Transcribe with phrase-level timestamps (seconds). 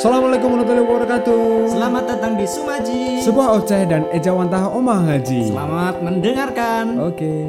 [0.00, 1.44] Assalamualaikum warahmatullahi wabarakatuh.
[1.76, 3.20] Selamat datang di Sumaji.
[3.20, 5.52] Sebuah oceh dan ejawantah omah haji.
[5.52, 6.96] Selamat mendengarkan.
[7.04, 7.44] Oke.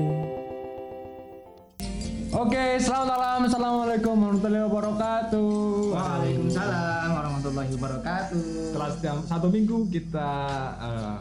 [2.35, 3.39] Oke, selamat malam.
[3.47, 5.51] Assalamualaikum warahmatullahi wabarakatuh.
[5.95, 8.43] Waalaikumsalam warahmatullahi wabarakatuh.
[8.43, 10.31] Setelah setiap satu minggu kita
[10.75, 11.19] eh,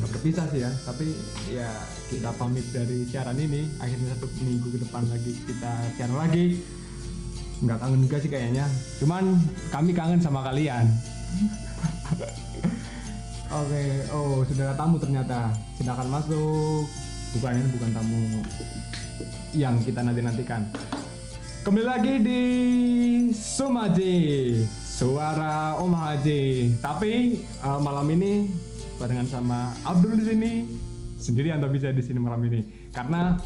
[0.00, 1.12] nggak berpisah sih ya, tapi
[1.52, 1.68] ya
[2.08, 3.68] kita pamit dari siaran ini.
[3.76, 6.64] Akhirnya satu minggu ke depan lagi kita siaran lagi.
[7.64, 8.66] Nggak kangen juga sih kayaknya.
[9.00, 9.40] Cuman
[9.72, 10.84] kami kangen sama kalian.
[13.46, 15.54] Oke, oh sudah ada tamu ternyata.
[15.80, 16.84] Silakan masuk.
[17.36, 18.20] Bukan ini bukan tamu
[19.56, 20.62] yang kita nanti nantikan.
[21.64, 22.42] Kembali lagi di
[23.32, 24.14] Sumaji,
[24.70, 26.76] suara Om Haji.
[26.78, 28.52] Tapi eh, malam ini
[29.00, 30.52] barengan sama Abdul di sini.
[31.16, 33.40] Sendiri Anda bisa di sini malam ini karena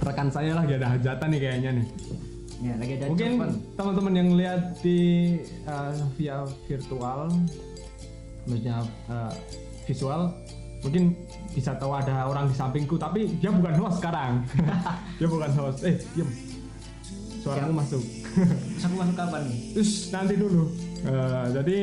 [0.00, 1.86] rekan saya lagi ada hajatan nih kayaknya nih.
[2.62, 3.32] Ya, lagi ada Mungkin
[3.74, 4.98] teman-teman yang lihat di
[5.66, 7.26] uh, via virtual,
[8.46, 9.34] maksudnya uh,
[9.82, 10.30] visual,
[10.86, 11.18] mungkin
[11.50, 14.46] bisa tahu ada orang di sampingku, tapi dia bukan host sekarang.
[15.18, 15.82] dia bukan host.
[15.82, 16.30] Eh, diam.
[17.42, 17.98] Suaramu masuk.
[17.98, 19.58] Terus aku masuk kapan nih?
[19.74, 20.62] Terus nanti dulu.
[21.02, 21.78] Uh, jadi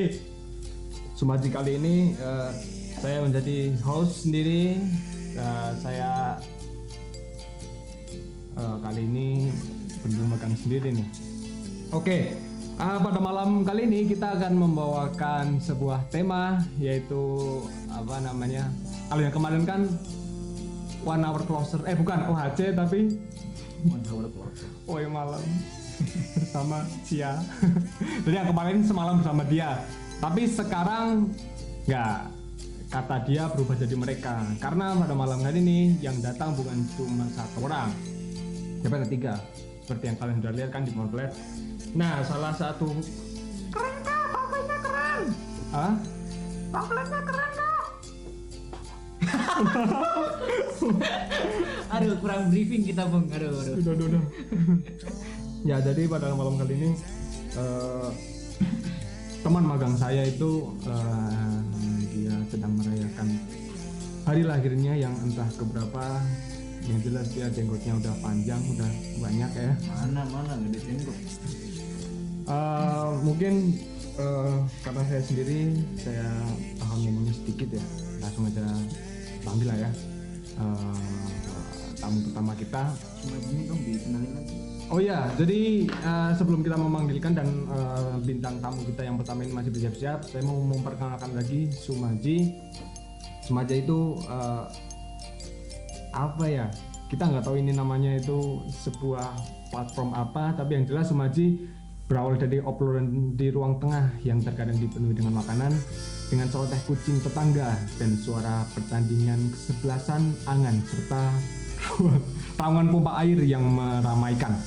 [1.20, 2.56] Sumaji kali ini uh,
[3.04, 4.80] saya menjadi host sendiri.
[5.36, 6.40] Uh, saya
[8.56, 9.52] uh, kali ini
[10.04, 11.08] benar megang sendiri nih.
[11.90, 12.38] Oke,
[12.78, 17.22] uh, pada malam kali ini kita akan membawakan sebuah tema yaitu
[17.90, 18.70] apa namanya?
[19.10, 19.82] Kalau yang kemarin kan
[21.04, 23.16] One Hour Closer, eh bukan OHC tapi
[24.88, 25.40] Oh yang malam
[26.36, 27.40] bersama Cia.
[28.28, 29.80] Jadi yang kemarin semalam bersama dia.
[30.20, 31.32] Tapi sekarang
[31.88, 32.16] nggak
[32.92, 34.44] kata dia berubah jadi mereka.
[34.60, 37.94] Karena pada malam hari ini yang datang bukan cuma satu orang,
[38.84, 39.34] tapi ada tiga.
[39.90, 41.34] Seperti yang kalian sudah lihat kan di Morblet.
[41.98, 42.94] Nah salah satu
[43.74, 45.34] keren kak, pamfletnya keren.
[45.74, 45.98] Hah?
[46.70, 47.90] Pamfletnya keren kak.
[51.98, 53.34] Aduh, kurang briefing kita, Bung.
[53.34, 53.82] Aduh, aduh.
[53.82, 54.24] Udah, udah, udah.
[55.74, 56.94] ya jadi pada malam kali ini
[57.58, 58.10] eh,
[59.42, 61.58] teman magang saya itu eh,
[62.14, 63.42] dia sedang merayakan
[64.30, 66.22] hari lahirnya yang entah keberapa
[66.90, 68.90] yang jelas dia jenggotnya udah panjang udah
[69.22, 71.18] banyak ya Mana mana nggak ada jenggot.
[72.50, 73.54] Eh, mungkin
[74.18, 75.60] eh, karena saya sendiri
[76.02, 76.28] saya
[76.82, 77.84] paham ngomongnya sedikit ya
[78.20, 78.66] langsung aja
[79.46, 79.92] panggil lah ya
[80.60, 81.32] Eh,
[81.96, 82.84] tamu pertama kita
[83.24, 84.56] Cuma gini dong dikenalin lagi.
[84.90, 89.54] Oh ya, jadi uh, sebelum kita memanggilkan dan uh, bintang tamu kita yang pertama ini
[89.54, 92.58] masih bersiap-siap, saya mau memperkenalkan lagi Sumaji.
[93.46, 94.66] Sumaji itu uh,
[96.14, 96.66] apa ya?
[97.10, 99.34] Kita nggak tahu ini namanya itu sebuah
[99.74, 101.66] platform apa, tapi yang jelas Sumaji
[102.10, 105.70] berawal dari obrolan di ruang tengah yang terkadang dipenuhi dengan makanan,
[106.30, 111.24] dengan celoteh kucing tetangga dan suara pertandingan kesebelasan angan serta
[112.60, 114.58] taungan pompa air yang meramaikan.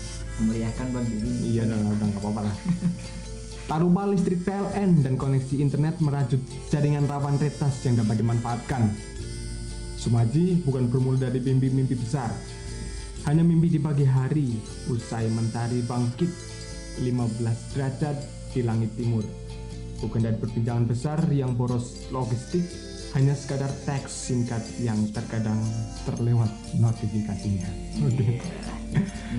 [0.41, 1.33] Memeriahkan bagi ini.
[1.59, 2.57] Iya udah udah nggak apa-apa lah.
[3.69, 8.91] Tarupa listrik PLN dan koneksi internet merajut jaringan rawan retas yang dapat dimanfaatkan.
[10.03, 12.27] Sumaji bukan bermula dari mimpi-mimpi besar.
[13.23, 14.59] Hanya mimpi di pagi hari
[14.91, 16.27] usai mentari bangkit
[17.07, 18.17] 15 derajat
[18.51, 19.23] di langit timur.
[20.03, 22.67] Bukan dari perbincangan besar yang boros logistik,
[23.15, 25.62] hanya sekadar teks singkat yang terkadang
[26.03, 26.51] terlewat
[26.83, 27.71] notifikasinya.
[28.03, 28.43] Oke.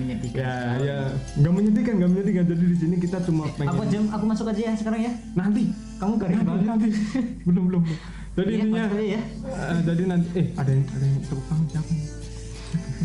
[0.00, 0.32] Menyedihkan.
[0.40, 0.98] Ya, ya,
[1.38, 2.44] nggak menyedihkan, nggak menyedihkan.
[2.48, 3.76] Jadi di sini kita cuma pengen.
[3.76, 5.12] Aku jam aku masuk aja ya sekarang ya.
[5.36, 5.68] Nanti,
[6.00, 6.66] Kamu garing banget.
[6.66, 6.88] nanti.
[7.46, 7.82] belum, belum.
[7.84, 7.98] belum.
[8.34, 9.22] Jadi Iya, intinya, ya.
[9.46, 11.92] eh, jadi nanti, eh ada yang ada yang tangan siapa?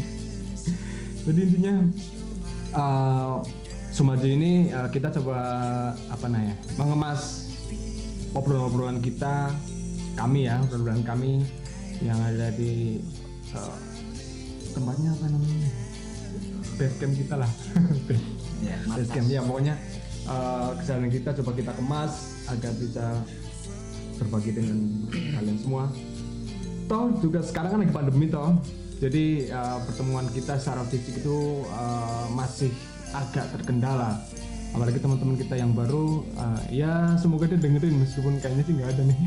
[1.30, 1.74] jadi intinya,
[2.74, 3.36] eh
[3.90, 5.38] Sumaji ini eh, kita coba
[6.10, 7.46] apa namanya, mengemas
[8.34, 9.54] obrolan-obrolan kita,
[10.18, 11.46] kami ya, obrolan kami
[12.02, 12.98] yang ada di
[13.54, 13.78] eh,
[14.74, 15.70] tempatnya apa namanya?
[16.74, 17.52] Base camp kita lah.
[18.66, 19.76] Ya, Base camp ya pokoknya
[20.26, 22.14] uh, kesalahan kita coba kita kemas
[22.48, 23.06] agar bisa
[24.20, 24.78] berbagi dengan
[25.10, 25.84] kalian semua.
[26.90, 28.60] Toh juga sekarang kan lagi pandemi toh.
[29.00, 32.68] Jadi uh, pertemuan kita secara fisik itu uh, masih
[33.16, 34.20] agak terkendala.
[34.76, 39.04] Apalagi teman-teman kita yang baru, uh, ya semoga dia dengerin meskipun kayaknya sih nggak ada
[39.08, 39.20] nih.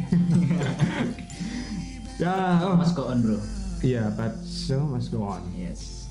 [2.23, 2.37] ya,
[2.69, 3.41] oh, Mas go on, Bro.
[3.83, 5.43] iya, but show must go on.
[5.59, 6.07] Yes.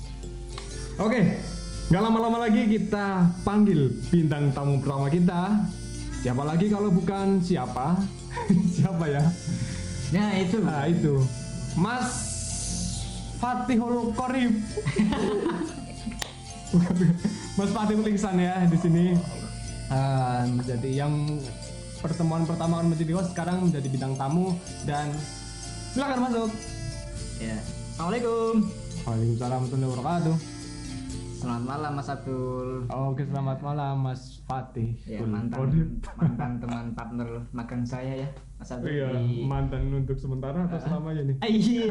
[1.00, 1.40] Oke,
[1.88, 5.64] nggak lama-lama lagi kita panggil bintang tamu pertama kita.
[6.20, 7.96] Siapa lagi kalau bukan siapa?
[8.76, 9.24] siapa ya?
[10.12, 10.58] Nah, itu.
[10.60, 11.14] Nah itu,
[11.76, 12.08] Mas
[13.40, 14.52] Fatihul Korib.
[17.58, 19.16] Mas Fatihul Ihsan ya di sini.
[19.92, 21.40] Ah, jadi yang
[22.00, 24.56] pertemuan pertama menjadi host, sekarang menjadi bintang tamu
[24.88, 25.12] dan
[25.92, 26.50] silakan masuk.
[27.40, 27.56] Ya.
[27.92, 28.54] Assalamualaikum.
[29.02, 30.51] Waalaikumsalam warahmatullahi wabarakatuh.
[31.42, 32.86] Selamat malam Mas Abdul.
[32.86, 34.94] Oke, selamat malam Mas Fatih.
[35.02, 38.28] Ya, mantan mantan teman partner magang saya ya,
[38.62, 38.94] Mas Abdul.
[38.94, 39.10] Iya,
[39.42, 41.36] mantan untuk sementara atau selamanya nih?
[41.42, 41.82] Ah, Iya.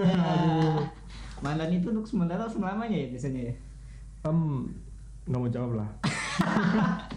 [1.44, 3.53] Mantan itu untuk sementara atau selamanya ya biasanya ya.
[4.24, 4.71] Em,
[5.27, 5.89] nggak mau jawab lah.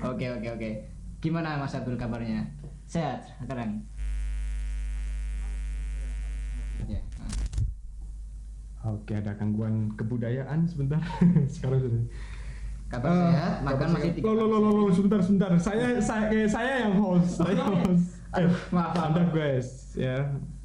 [0.00, 0.70] Oke oke oke.
[1.20, 2.40] Gimana Mas Abdul kabarnya?
[2.88, 3.84] Sehat sekarang?
[6.88, 7.04] Ya.
[7.20, 7.49] ah.
[8.80, 11.00] Oke, ada gangguan kebudayaan sebentar.
[11.52, 12.00] Sekarang sudah.
[12.90, 15.50] Kabar Eh, sehat, makan masih tiga loh, loh, loh, loh, sebentar, sebentar.
[15.60, 17.38] Saya, saya, eh, saya yang host.
[17.38, 18.18] Saya yang host.
[18.34, 19.10] Aduh, Eh, maaf, maaf.
[19.10, 20.16] Ada guys, ya.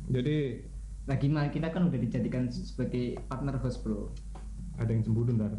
[0.08, 0.62] Jadi
[1.06, 4.10] Nah gimana kita kan udah dijadikan sebagai partner host bro.
[4.76, 5.54] ada yang cemburu ntar.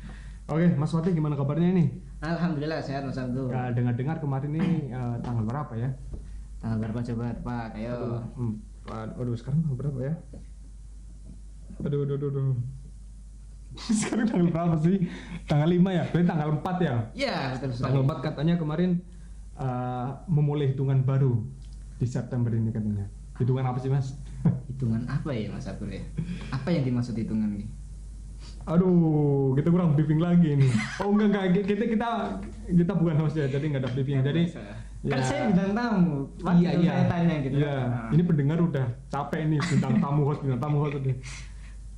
[0.52, 2.04] Oke, Mas Fatih gimana kabarnya ini?
[2.20, 3.48] Alhamdulillah sehat Mas Abdul.
[3.48, 5.88] Ya, dengar-dengar kemarin ini eh, tanggal berapa ya?
[6.60, 7.80] Tanggal berapa coba Pak?
[7.80, 8.20] Ayo.
[8.36, 8.60] Hmm,
[8.92, 10.14] aduh, sekarang tanggal berapa ya?
[11.80, 12.56] Aduh, aduh, aduh, aduh.
[14.02, 14.96] sekarang tanggal berapa sih?
[15.46, 16.04] Tanggal 5 ya?
[16.10, 16.94] Berarti tanggal 4 ya?
[17.14, 17.84] Ya betul sekali.
[17.86, 18.90] Tanggal 4 katanya kemarin
[19.56, 21.38] eh, memulai hitungan baru
[21.96, 23.06] di September ini katanya.
[23.40, 24.20] Hitungan apa sih mas?
[24.68, 26.04] Hitungan apa ya Mas Abdul ya?
[26.52, 27.68] Apa yang dimaksud hitungan nih?
[28.68, 30.72] Aduh, kita kurang briefing lagi nih.
[31.00, 32.08] Oh enggak enggak, kita kita
[32.68, 34.20] kita bukan host ya, jadi nggak ada briefing.
[34.20, 34.42] Jadi
[35.00, 35.24] kan ya.
[35.24, 36.28] saya bintang tamu.
[36.44, 36.92] Iya iya.
[36.92, 37.56] Saya tanya gitu.
[37.56, 37.76] Iya.
[37.88, 41.12] Nah, Ini pendengar udah capek nih bintang tamu host bintang tamu host tadi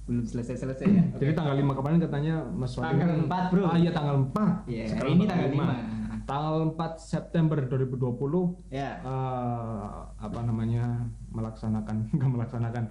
[0.02, 1.02] belum selesai-selesai ya.
[1.14, 1.18] Okay.
[1.22, 2.90] Jadi tanggal lima kemarin katanya Mas Wadi.
[2.90, 3.62] Tanggal kan- empat Bro.
[3.70, 4.52] Ah iya tanggal empat.
[4.66, 5.62] Iya, yeah, ini tanggal 5.
[5.62, 6.26] 5.
[6.26, 8.98] Tanggal 4 September 2020 yeah.
[9.06, 11.06] uh, apa namanya?
[11.32, 12.84] melaksanakan enggak melaksanakan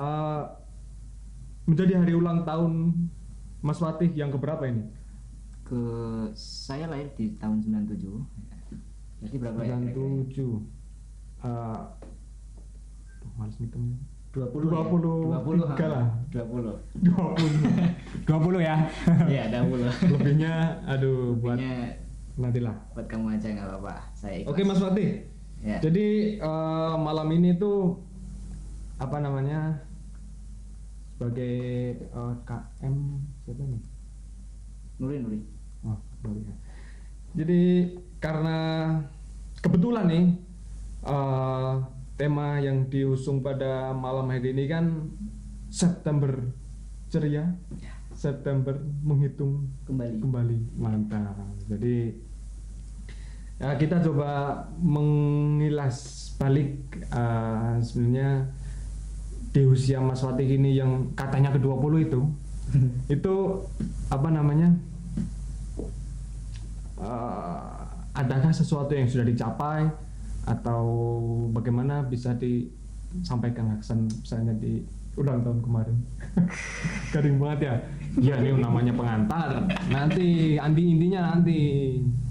[0.00, 0.42] uh,
[1.68, 2.96] menjadi hari ulang tahun
[3.60, 4.86] Mas Fatih yang keberapa ini?
[5.66, 5.82] Ke
[6.38, 7.84] saya lahir di tahun sembilan
[9.18, 9.26] 97.
[9.26, 9.66] Jadi berapa 97.
[9.66, 9.76] ya?
[10.38, 11.42] 97.
[11.42, 11.82] Uh,
[13.38, 13.98] malas ngitung ya.
[14.28, 14.84] 20 20 ya?
[14.92, 15.64] puluh.
[15.64, 16.06] Lah.
[16.28, 17.08] 20
[18.28, 18.76] 20 20 ya?
[19.24, 20.52] Iya 20 lebihnya
[20.84, 21.58] aduh lebihnya buat
[22.38, 23.94] nanti lah buat kamu aja nggak apa-apa.
[24.12, 24.52] Saya ikhlas.
[24.52, 25.08] oke Mas Fatih
[25.64, 25.78] ya.
[25.80, 27.96] jadi uh, malam ini tuh
[29.00, 29.80] apa namanya
[31.16, 31.56] sebagai
[31.98, 32.94] eh, uh, KM
[33.42, 33.82] siapa nih
[35.00, 35.40] Nuri Nuri.
[35.88, 36.54] Oh Nuri ya.
[37.32, 37.60] jadi
[38.20, 38.58] karena
[39.64, 40.24] kebetulan nih
[41.08, 41.80] uh,
[42.18, 45.06] tema yang diusung pada malam hari ini kan
[45.70, 46.50] September
[47.06, 47.54] ceria,
[48.10, 48.74] September
[49.06, 50.18] menghitung Kembali.
[50.18, 50.58] kembali.
[50.74, 51.38] Mantap.
[51.70, 52.10] Jadi
[53.62, 58.50] ya kita coba mengilas balik eh, sebenarnya
[59.54, 62.20] di usia Mas Fatih ini yang katanya ke 20 itu
[63.16, 63.34] itu
[64.10, 64.74] apa namanya?
[66.98, 67.78] Eh,
[68.18, 70.07] adakah sesuatu yang sudah dicapai
[70.48, 70.82] atau
[71.52, 74.80] bagaimana bisa disampaikan kesan misalnya di
[75.14, 75.96] ulang tahun kemarin
[77.12, 77.74] garing banget ya
[78.16, 81.58] ya ini namanya pengantar nanti anti intinya nanti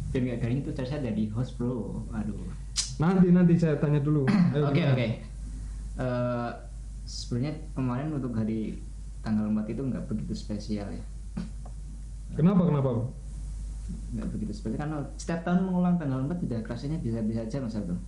[0.07, 2.01] Dan nggak garing itu saya dari host bro.
[2.09, 2.39] Aduh.
[2.97, 4.23] nanti nanti saya tanya dulu
[4.55, 4.93] Ayo, Oke gimana?
[4.95, 5.07] oke.
[5.97, 6.49] Eh,
[7.03, 8.79] Sebenarnya kemarin untuk hari
[9.21, 11.03] tanggal 4 itu nggak begitu spesial ya.
[12.33, 13.07] kenapa kenapa
[14.11, 17.99] Nggak begitu spesial karena setiap tahun mengulang tanggal 4 tidak rasanya bisa-bisa aja mas Abdul.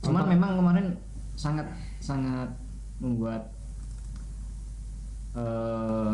[0.00, 0.32] Cuman Apa?
[0.32, 0.86] memang kemarin
[1.36, 1.66] sangat
[2.00, 2.48] sangat
[3.00, 3.52] membuat
[5.36, 6.12] eh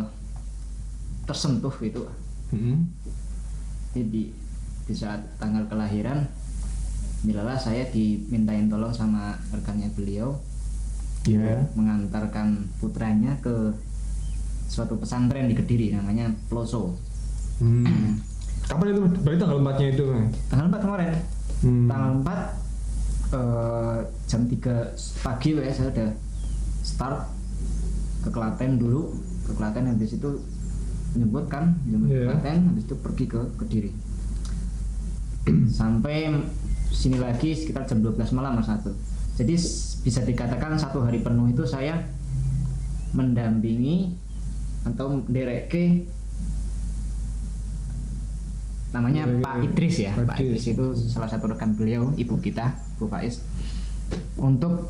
[1.26, 2.02] tersentuh itu.
[2.54, 2.86] Hmm.
[3.96, 4.30] Jadi
[4.86, 6.22] di saat tanggal kelahiran,
[7.26, 10.38] Milalah saya dimintain tolong sama rekannya beliau
[11.26, 11.66] Iya.
[11.74, 13.74] mengantarkan putranya ke
[14.70, 16.94] suatu pesantren di Kediri namanya Ploso.
[17.58, 18.22] Hmm.
[18.62, 19.02] Kapan itu?
[19.26, 20.06] Berarti tanggal 4-nya itu.
[20.46, 21.08] Tanggal 4 kemarin.
[21.66, 21.86] Hmm.
[21.90, 22.65] Tanggal 4
[23.32, 26.10] eh, jam 3 pagi ya saya udah
[26.86, 27.18] start
[28.26, 29.14] ke Klaten dulu,
[29.46, 30.30] ke Klaten habis itu
[31.16, 32.34] nyebut kan, ke Iya.
[32.34, 33.90] Klaten habis itu pergi ke Kediri.
[35.78, 36.30] Sampai
[36.90, 38.90] sini lagi sekitar jam 12 malam Mas Satu.
[39.36, 39.54] Jadi
[40.00, 42.08] bisa dikatakan satu hari penuh itu saya
[43.12, 44.16] mendampingi
[44.86, 46.08] atau mendereke
[48.94, 50.36] namanya Mendereke Pak Idris ya Pak.
[50.40, 53.44] Idris itu salah satu rekan beliau ibu kita Bu Faiz
[54.36, 54.88] untuk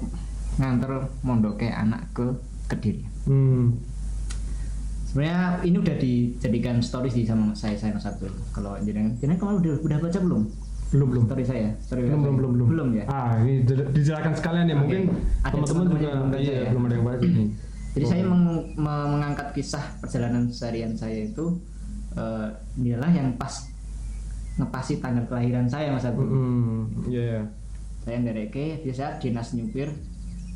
[0.56, 2.26] nganter mondoknya anak ke
[2.66, 3.74] Kediri Hmm.
[5.04, 9.58] sebenarnya ini udah dijadikan stories di sama saya saya Mas Abdul kalau jenengan jenengan kemarin
[9.60, 10.42] udah udah baca belum
[10.86, 11.22] Belum belum.
[11.26, 12.66] story saya story Belum belum belum belum.
[12.68, 14.74] belum ya Ah, ini di- dijelaskan sekalian ya.
[14.76, 14.86] Oke.
[14.86, 15.02] Mungkin
[15.42, 16.68] teman-teman juga belum baca iya, ya.
[16.70, 17.44] belum ada yang baca ini.
[17.96, 18.08] Jadi Oh.
[18.08, 18.46] saya meng-
[18.76, 21.44] me- mengangkat kisah perjalanan seharian saya itu
[22.14, 22.46] eh
[22.76, 23.66] inilah yang pas
[24.56, 26.24] ngepasi tanggal kelahiran saya Mas Agung.
[26.24, 27.42] Hmm, iya iya.
[28.06, 29.90] Saya ndereke biasa dinas nyupir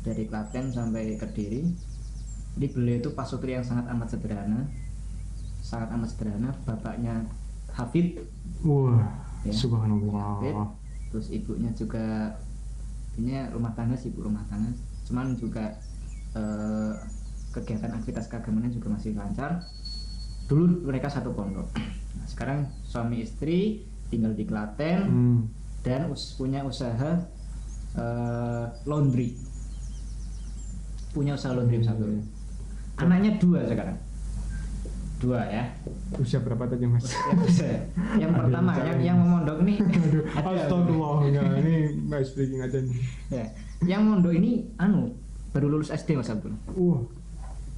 [0.01, 1.67] dari Klaten sampai Kediri.
[2.55, 4.71] Jadi beliau itu pasutri yang sangat amat sederhana.
[5.59, 6.55] Sangat amat sederhana.
[6.63, 7.27] Bapaknya
[7.71, 8.23] Hafid,
[8.63, 9.03] Wah,
[9.43, 9.51] Ya.
[9.51, 10.39] subhanallah.
[10.39, 10.55] Hafid.
[11.11, 12.39] Terus ibunya juga
[13.15, 14.71] ini rumah tangga sih ibu rumah tangga.
[15.03, 15.75] Cuman juga
[16.31, 16.93] eh,
[17.51, 19.59] kegiatan aktivitas keagamaan juga masih lancar.
[20.47, 21.67] Dulu mereka satu pondok.
[22.15, 24.99] Nah, sekarang suami istri tinggal di Klaten.
[25.03, 25.41] Hmm.
[25.81, 27.25] dan us- punya usaha
[27.93, 29.35] eh, laundry.
[31.11, 32.05] Punya usaha laundry satu
[32.97, 33.97] anaknya dua sekarang.
[35.17, 35.63] Dua ya.
[36.15, 37.09] Usia berapa tadi mas?
[37.09, 37.83] yang, usaha-
[38.17, 39.77] yang pertama yang yang memondok nih.
[40.37, 42.97] Astagfirullah enggak ini mas speaking aja nih.
[43.29, 43.45] ya.
[43.87, 45.13] Yang mondok ini anu
[45.49, 46.53] baru lulus SD mas Abdul.
[46.71, 47.01] Wah,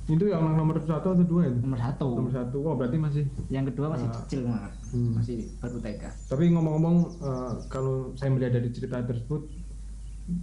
[0.05, 1.57] itu yang nomor satu atau dua itu?
[1.57, 2.07] nomor satu.
[2.13, 3.23] Nomor satu, oh berarti masih.
[3.47, 4.15] yang kedua masih Ah.
[4.19, 5.11] kecil banget Hmm.
[5.17, 9.47] masih baru TK Tapi ngomong-ngomong, eh, kalau saya melihat dari cerita tersebut,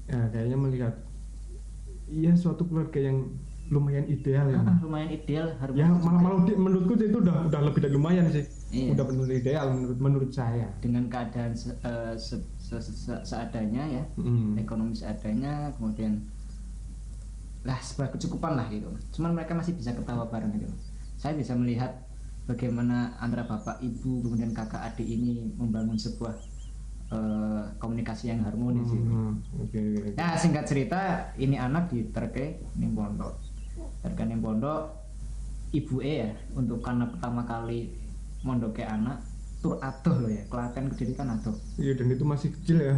[0.07, 0.95] ya kayaknya melihat,
[2.07, 3.25] iya suatu keluarga yang
[3.67, 4.59] lumayan ideal ya.
[4.59, 8.27] Ah, lumayan ideal harus Ya malah malah di- menurutku itu udah udah lebih dari lumayan
[8.29, 8.43] sih.
[8.71, 8.95] Iya.
[8.95, 10.67] Udah benar ideal menurut menurut saya.
[10.79, 14.55] dengan keadaan se- eh, se- se- se- seadanya ya Hmm.
[14.55, 16.19] ekonomi seadanya kemudian
[17.61, 20.65] lah sebuah kecukupan lah gitu cuman mereka masih bisa ketawa bareng gitu
[21.15, 21.93] saya bisa melihat
[22.47, 26.33] bagaimana antara bapak ibu kemudian kakak adik ini membangun sebuah
[27.11, 29.02] eh, komunikasi yang harmonis gitu.
[29.05, 29.99] Hmm, Oke oke.
[30.05, 30.11] oke.
[30.14, 31.00] Nah singkat cerita
[31.37, 33.35] ini anak diterke ning pondok
[33.99, 34.95] terke ning pondok
[35.71, 37.90] ibu e ya untuk karena pertama kali
[38.40, 39.23] mondok ke anak
[39.59, 42.97] tur atuh loh ya Klaten kediri kan atuh Iya dan itu masih kecil ya.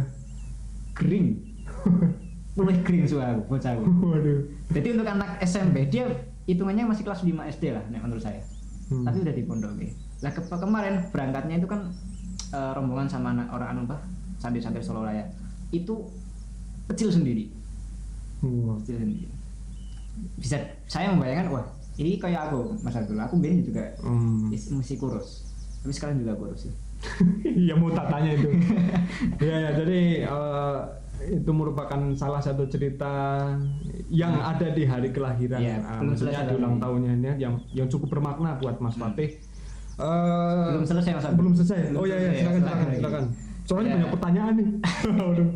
[0.93, 1.41] kering
[2.53, 3.73] luwih kering suara bocah.
[3.75, 4.45] Waduh.
[4.69, 6.05] Jadi untuk anak SMP dia
[6.45, 8.45] hitungannya masih kelas 5 SD lah nek menurut saya.
[8.87, 9.03] Hmm.
[9.03, 9.71] Tapi udah di pondok.
[10.21, 11.89] Lah ke- kemarin berangkatnya itu kan
[12.53, 13.97] eh, rombongan sama orang anu apa?
[14.37, 15.25] Santri-santri Solo Raya.
[15.69, 16.05] Itu
[16.85, 17.49] kecil sendiri,
[18.41, 18.77] Wah.
[18.79, 19.27] kecil sendiri.
[20.37, 23.17] Bisa saya membayangkan wah, ini kayak aku Mas Abdul.
[23.17, 24.53] Aku biasanya juga Hmm.
[24.53, 25.49] masih kurus.
[25.81, 26.73] Tapi sekarang juga kurus ya.
[27.43, 28.49] Iya mau tak tanya itu.
[29.41, 30.79] Iya ya jadi eh,
[31.33, 33.47] itu merupakan salah satu cerita
[34.07, 35.59] yang ada di hari kelahiran.
[35.79, 39.07] Ah, belum maksudnya di ulang tahunnya ini yang yang cukup bermakna buat Mas Hmm.
[39.93, 41.25] Eh, Belum selesai, Mas.
[41.31, 41.79] Belum selesai.
[41.87, 43.23] Belum oh iya iya silakan silakan silakan silakan.
[43.63, 43.95] Soalnya Ya.
[43.95, 44.69] banyak pertanyaan nih.
[45.21, 45.49] Waduh.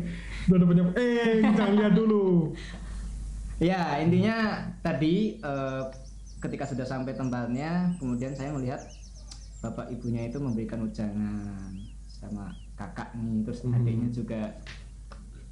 [0.48, 2.24] Udah ada banyak eh jangan lihat dulu.
[3.58, 4.36] Ya intinya
[4.80, 5.82] tadi eh,
[6.38, 8.78] ketika sudah sampai tempatnya, kemudian saya melihat
[9.58, 11.74] bapak ibunya itu memberikan ujangan
[12.06, 13.74] sama kakak nih, terus Hmm.
[13.74, 14.40] adiknya juga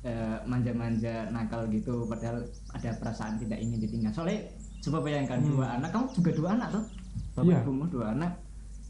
[0.01, 2.39] eh, manja-manja nakal gitu, padahal
[2.71, 4.15] ada perasaan tidak ingin ditinggal.
[4.15, 4.47] Soalnya
[4.79, 5.51] coba bayangkan Hmm.
[5.51, 6.85] dua anak, kamu juga dua anak tuh,
[7.35, 7.59] bapak Iya.
[7.61, 8.33] ibumu dua anak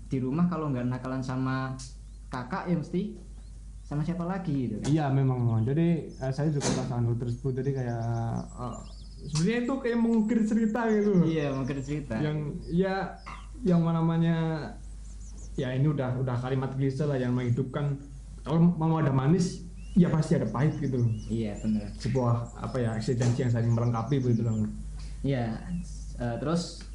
[0.07, 1.75] di rumah kalau nggak nakalan sama
[2.27, 3.17] kakak ya mesti
[3.87, 4.87] sama siapa lagi gitu kan?
[4.91, 5.63] Iya memang.
[5.63, 8.03] Jadi eh, saya juga perasaan hal tersebut jadi kayak
[8.59, 8.77] eh,
[9.31, 11.13] sebenarnya itu kayak mengukir cerita gitu.
[11.23, 12.15] Iya, mungkin cerita.
[12.19, 12.95] yang ya
[13.63, 14.37] yang namanya
[15.57, 17.97] ya ini udah udah kalimat klise lah yang menghidupkan
[18.45, 19.65] kalau mau ada manis
[19.97, 21.01] ya pasti ada pahit gitu
[21.33, 21.89] Iya benar.
[21.97, 24.69] sebuah apa ya eksistensi yang saling melengkapi begitu loh
[25.25, 25.59] Ya,
[26.21, 26.86] eh, terus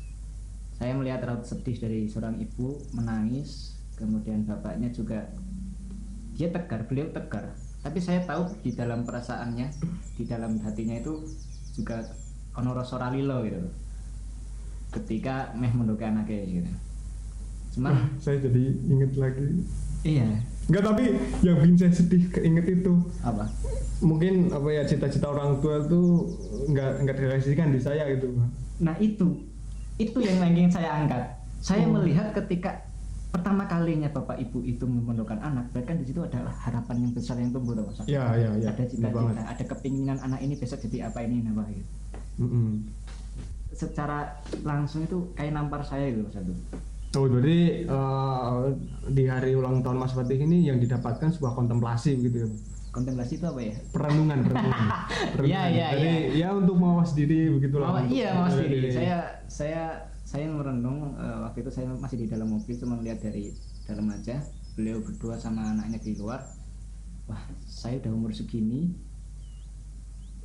[0.82, 5.30] saya melihat raut sedih dari seorang ibu menangis, kemudian bapaknya juga
[6.34, 7.54] dia tegar, beliau tegar.
[7.86, 9.70] Tapi saya tahu di dalam perasaannya,
[10.18, 11.22] di dalam hatinya itu
[11.78, 12.02] juga
[12.58, 13.62] ono rasa ralilo gitu.
[14.90, 16.72] Ketika meh mendoke anaknya gitu.
[17.78, 19.62] Cuman saya jadi inget lagi
[20.02, 21.14] iya, Enggak tapi
[21.46, 23.46] yang bikin saya sedih keinget itu apa?
[24.02, 26.26] mungkin apa ya cita-cita orang tua tuh
[26.74, 28.34] nggak nggak direalisasikan di saya gitu
[28.82, 29.46] Nah itu,
[30.02, 31.24] itu yang ingin saya angkat.
[31.62, 31.94] Saya Oh.
[31.94, 32.82] melihat ketika
[33.32, 37.40] pertama kalinya bapak ibu itu memondokan anak, berarti kan di situ adalah harapan yang besar
[37.40, 38.04] yang tumbuh, Mas.
[38.04, 41.92] ya ya ya ada cita-cita, ada kepinginan anak ini besok jadi apa ini apa gitu.
[42.44, 42.92] Mm-mm.
[43.72, 44.36] Secara
[44.68, 46.58] langsung itu kayak nampar saya gitu, Mas Abdul.
[47.12, 48.62] Oh, jadi eh,
[49.12, 52.50] di hari ulang tahun Mas Fatih ini yang didapatkan sebuah kontemplasi begitu ya.
[52.92, 53.76] Kontemplasi itu apa ya?
[53.96, 54.88] Perenungan, perenungan.
[55.48, 56.12] Iya, iya, Jadi
[56.44, 57.88] ya untuk mawas diri begitulah.
[57.88, 58.90] Mawa- iya, mawas menjaga diri.
[58.92, 59.18] Saya
[59.48, 59.84] saya
[60.28, 63.56] saya merenung eh, waktu itu saya masih di dalam mobil cuma melihat dari
[63.88, 64.44] dalam aja
[64.76, 66.44] beliau berdua sama anaknya di luar.
[67.32, 68.92] Wah, saya udah umur segini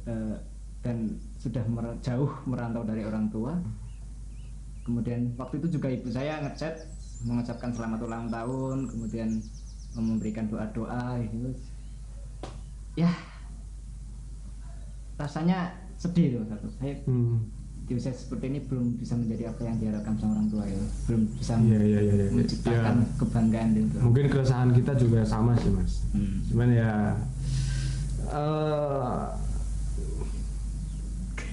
[0.06, 0.38] eh,
[0.86, 3.58] dan sudah mer- jauh merantau dari orang tua.
[4.86, 6.78] Kemudian waktu itu juga ibu saya ngechat
[7.26, 9.42] mengucapkan selamat ulang tahun, kemudian
[9.98, 11.50] memberikan doa-doa gitu.
[12.96, 13.12] Ya,
[15.16, 16.68] rasanya sedih satu.
[16.72, 17.44] Saya Hmm.
[17.82, 20.74] di usia seperti ini belum bisa menjadi apa yang diharapkan sama orang tua ya
[21.06, 22.14] belum bisa Iya iya iya.
[22.18, 22.26] iya.
[22.34, 23.68] menciptakan Ya, kebanggaan
[24.02, 26.02] mungkin keresahan kita juga sama sih mas.
[26.10, 26.42] Hmm.
[26.46, 27.14] Cuman ya
[28.26, 29.22] eh,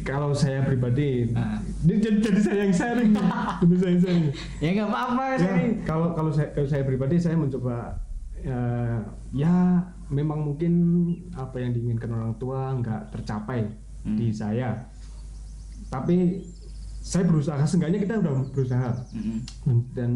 [0.01, 1.61] kalau saya pribadi, Ah.
[1.81, 3.23] ini jadi, jadi saya yang sharing, nih.
[3.61, 4.25] jadi saya yang sharing.
[4.57, 5.53] ya nggak apa-apa Ya,
[5.85, 8.01] kalau kalau saya kalau saya pribadi saya mencoba
[8.41, 8.97] eh,
[9.31, 10.73] ya memang mungkin
[11.31, 13.67] apa yang diinginkan orang tua nggak tercapai
[14.03, 14.19] Hmm.
[14.19, 14.83] di saya.
[15.87, 16.43] Tapi
[16.99, 19.39] saya berusaha, seenggaknya kita udah berusaha Mm-mm.
[19.91, 20.11] dan,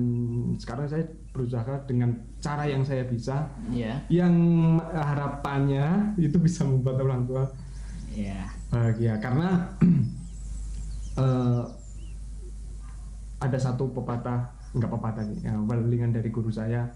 [0.55, 1.03] sekarang saya
[1.35, 4.35] berusaha dengan cara yang saya bisa Iya yang
[4.87, 7.43] harapannya itu bisa membuat orang tua
[8.11, 9.67] Iya bahagia karena
[11.23, 11.63] eh,
[13.37, 15.59] ada satu pepatah nggak pepatah sih ya,
[16.11, 16.87] dari guru saya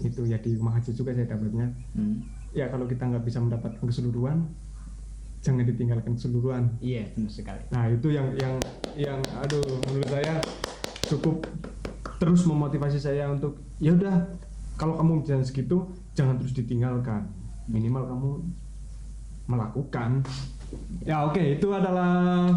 [0.00, 1.66] itu ya di rumah haji juga saya dapatnya.
[1.94, 2.24] Hmm.
[2.50, 4.42] ya kalau kita nggak bisa mendapatkan keseluruhan
[5.40, 6.64] jangan ditinggalkan keseluruhan.
[6.82, 7.62] Iya benar sekali.
[7.72, 8.54] Nah itu yang yang
[8.96, 10.36] yang aduh menurut saya
[11.08, 11.48] cukup
[12.20, 14.36] terus memotivasi saya untuk ya udah
[14.76, 17.24] kalau kamu jalan segitu jangan terus ditinggalkan.
[17.70, 18.30] Minimal kamu
[19.48, 20.20] melakukan.
[21.02, 22.50] Ya oke itu adalah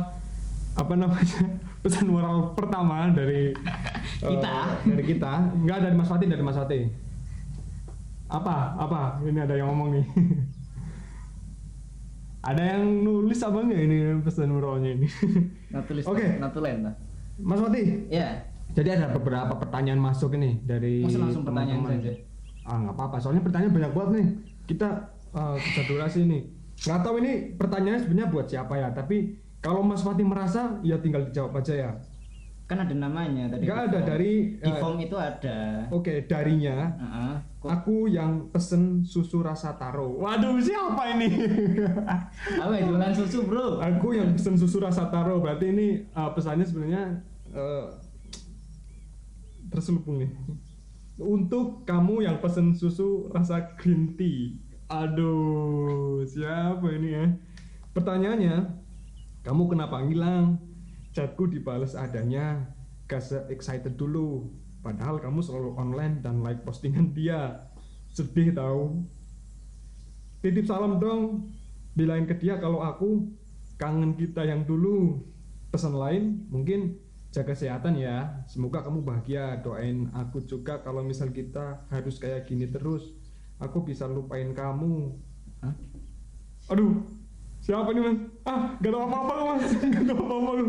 [0.74, 1.40] apa namanya
[1.86, 3.54] pesan moral pertama dari
[4.24, 4.56] Kita.
[4.84, 5.32] eh, dari kita.
[5.56, 7.03] Nggak dari Mas Fatih dari Mas Fatih
[8.34, 10.06] apa apa ini ada yang ngomong nih
[12.50, 15.08] ada yang nulis apa enggak ini pesan moralnya ini
[15.74, 16.42] Natulis Oke.
[16.42, 16.96] Natulen lah
[17.38, 18.42] Mas Fatih ya
[18.74, 22.02] jadi ada beberapa pertanyaan masuk ini dari Masa langsung pertanyaan teman-teman.
[22.02, 22.13] saja?
[22.66, 24.28] Ah nggak apa-apa, soalnya pertanyaan banyak banget nih.
[24.66, 24.90] Kita
[25.38, 26.42] uh, bisa durasi nih.
[26.90, 31.30] Nggak tahu ini pertanyaannya sebenarnya buat siapa ya, tapi kalau Mas Fatih merasa ya tinggal
[31.30, 31.92] dijawab aja ya.
[32.74, 37.34] Kan ada namanya tadi di ada dari di uh, form itu ada Oke darinya Heeh.
[37.62, 40.20] Kok- aku yang pesen susu rasa taro.
[40.20, 41.30] Waduh siapa ini?
[42.65, 45.38] apa jualan susu bro aku yang pesen susu rasa taro.
[45.39, 45.88] Berarti ini
[46.18, 47.88] uh, pesannya sebenarnya uh,
[49.70, 50.34] terselubung nih.
[51.22, 54.58] Untuk kamu yang pesen susu rasa green tea.
[54.89, 57.26] Aduh, siapa ini ya?
[57.93, 58.58] Pertanyaannya,
[59.45, 60.58] kamu kenapa ngilang?
[61.13, 62.73] Chatku dibales adanya.
[63.06, 64.49] Gak se-excited dulu.
[64.82, 67.69] Padahal kamu selalu online dan like postingan dia.
[68.10, 69.06] Sedih tahu.
[70.43, 71.54] Titip salam dong.
[71.93, 73.30] Bilain ke dia kalau aku
[73.78, 75.21] kangen kita yang dulu.
[75.69, 76.97] Pesan lain mungkin
[77.30, 78.43] jaga kesehatan ya.
[78.49, 79.62] Semoga kamu bahagia.
[79.62, 83.13] Doain aku juga kalau misal kita harus kayak gini terus.
[83.62, 85.13] Aku bisa lupain kamu.
[85.63, 85.73] Hah?
[86.73, 87.06] Aduh,
[87.63, 88.17] siapa nih mas?
[88.43, 89.71] Ah, gak tau apa-apa mas.
[89.95, 90.65] Gak tau apa-apa lu.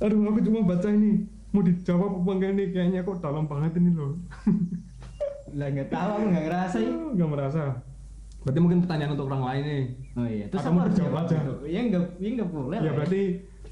[0.00, 1.28] Aduh, aku cuma baca ini.
[1.52, 2.66] Mau dijawab apa enggak nih?
[2.72, 4.16] Kayaknya kok dalam banget ini loh.
[5.52, 7.62] lah nggak tahu aku nggak ngerasa ya Gak merasa.
[8.42, 9.84] Berarti mungkin pertanyaan untuk orang lain nih.
[10.16, 11.36] oh iya terus apa mau harus jawab aja?
[11.46, 11.54] bro?
[11.62, 13.22] ya nggak ya nggak boleh Ya lah berarti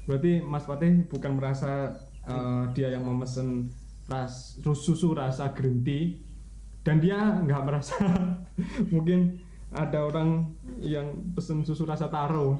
[0.07, 1.71] berarti Mas Fatih bukan merasa
[2.23, 3.67] eh, dia yang memesan
[4.07, 6.23] ras susu rasa green tea
[6.87, 7.97] dan dia nggak merasa
[8.93, 9.41] mungkin
[9.71, 10.51] ada orang
[10.83, 12.59] yang pesen susu rasa taro.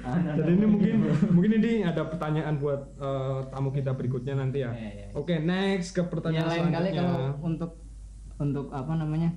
[0.00, 0.94] Ah, nah, Jadi ini nah, mungkin
[1.36, 4.72] mungkin ini ada pertanyaan buat eh, tamu kita berikutnya nanti ya.
[4.72, 5.06] Iya, iya.
[5.12, 7.72] Oke, next ke pertanyaan lain kali kalau untuk
[8.40, 9.30] untuk apa namanya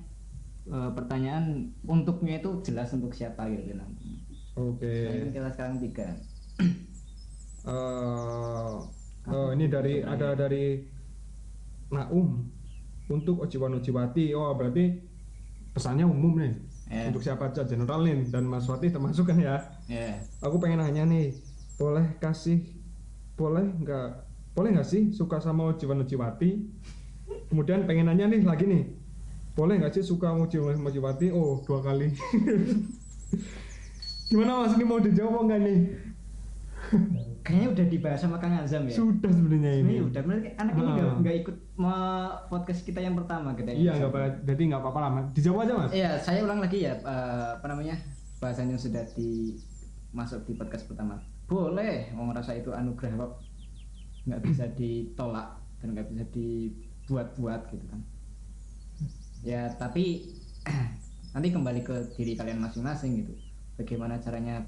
[0.68, 4.24] eh, pertanyaan untuknya itu jelas untuk siapa gitu nanti
[4.56, 4.88] Oke.
[5.10, 6.08] Kan kita sekarang tiga
[7.64, 8.72] Eh,
[9.32, 10.84] oh, ini dari ada dari
[11.88, 12.44] Naum
[13.08, 14.36] untuk Ojiwan Ojiwati.
[14.36, 14.92] Oh, berarti
[15.74, 16.54] pesannya umum nih.
[16.88, 17.10] Ya.
[17.10, 19.58] Untuk siapa aja general nih dan Mas Wati termasuk kan ya.
[19.90, 21.34] ya Aku pengen nanya nih,
[21.74, 22.62] boleh kasih
[23.34, 24.08] boleh nggak
[24.54, 26.62] boleh nggak sih suka sama Ojiwan Ojiwati?
[27.50, 28.94] Kemudian pengen nanya nih lagi nih,
[29.58, 31.34] boleh nggak sih suka sama Ojiwan Ojiwati?
[31.34, 32.14] Oh, dua kali.
[34.30, 35.78] Gimana Mas ini mau dijawab nggak nih?
[37.44, 40.00] Kayaknya udah dibahas sama Kang Azam ya Sudah sebenarnya ini.
[40.00, 40.94] Sebenarnya udah bener anak ini Ah.
[40.96, 41.56] nggak nggak ikut
[42.48, 45.26] podcast kita yang pertama kita Iya nggak apa, jadi nggak apa-apa lah mas.
[45.32, 45.90] Dijawab aja mas.
[45.92, 47.94] Iya, saya ulang lagi ya eh, apa namanya
[48.40, 51.20] bahasan yang sudah dimasuk di podcast pertama.
[51.44, 53.32] Boleh, mau ngerasa itu anugerah kok
[54.24, 58.00] nggak bisa ditolak dan nggak bisa dibuat-buat gitu kan.
[59.44, 60.32] Ya tapi
[61.36, 63.36] nanti kembali ke diri kalian masing-masing gitu.
[63.76, 64.64] Bagaimana caranya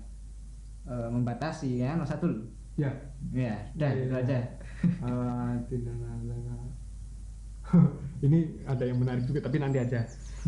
[0.85, 2.53] eh, membatasi ya Mas Atul.
[2.77, 2.91] Ya.
[3.33, 4.39] Ya, dah itu aja.
[5.03, 6.55] Ah, tidak ada.
[8.23, 10.05] Ini ada yang menarik juga tapi nanti aja.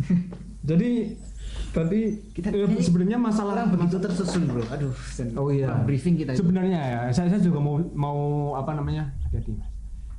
[0.69, 1.17] Jadi
[1.73, 2.01] tadi
[2.37, 4.63] Kita- eh, sebenarnya masalah begitu tersusun bro.
[4.69, 4.93] Aduh,
[5.35, 5.73] Oh iya.
[5.83, 6.37] briefing kita.
[6.37, 6.45] itu.
[6.45, 8.19] Sebenarnya ya, saya, saya juga mau mau
[8.55, 9.11] apa namanya?
[9.27, 9.67] Hati-hati mas.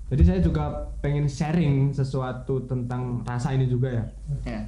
[0.10, 0.64] Jadi saya juga
[1.06, 4.04] pengen sharing sesuatu tentang rasa ini juga ya.
[4.44, 4.62] Ya.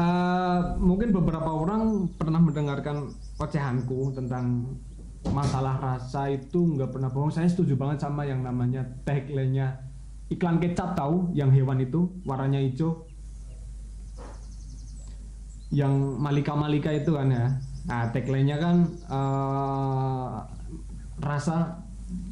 [0.00, 4.64] Eh, mungkin beberapa orang pernah mendengarkan ocehanku tentang
[5.28, 7.32] masalah rasa itu nggak pernah bohong.
[7.32, 9.84] Saya setuju banget sama yang namanya tagline-nya
[10.32, 13.04] iklan kecap tahu yang hewan itu warnanya hijau
[15.70, 17.46] yang Malika Malika itu kan ya.
[17.86, 20.28] Nah tagline-nya kan eh,
[21.22, 21.78] rasa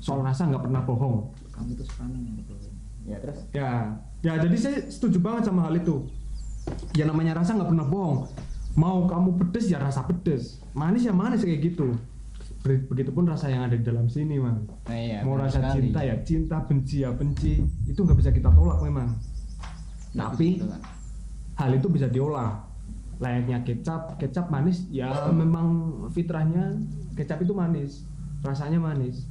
[0.03, 1.31] soal rasa nggak pernah bohong.
[1.55, 2.55] kamu tuh sepaneng gitu
[3.03, 6.07] ya terus Ya, ya jadi saya setuju banget sama hal itu.
[6.94, 8.18] Ya namanya rasa nggak pernah bohong.
[8.79, 11.98] Mau kamu pedes ya rasa pedes, manis ya manis kayak gitu.
[12.68, 14.68] Be- Begitupun rasa yang ada di dalam sini, man.
[14.85, 15.88] nah, iya, Mau rasa sekali.
[15.88, 19.09] cinta ya cinta, benci ya benci, itu nggak bisa kita tolak memang.
[20.12, 20.76] Nah, Tapi kan.
[21.57, 22.61] hal itu bisa diolah.
[23.18, 25.66] Layaknya kecap, kecap manis ya memang
[26.12, 26.76] fitrahnya
[27.16, 28.04] kecap itu manis,
[28.40, 29.24] rasanya manis.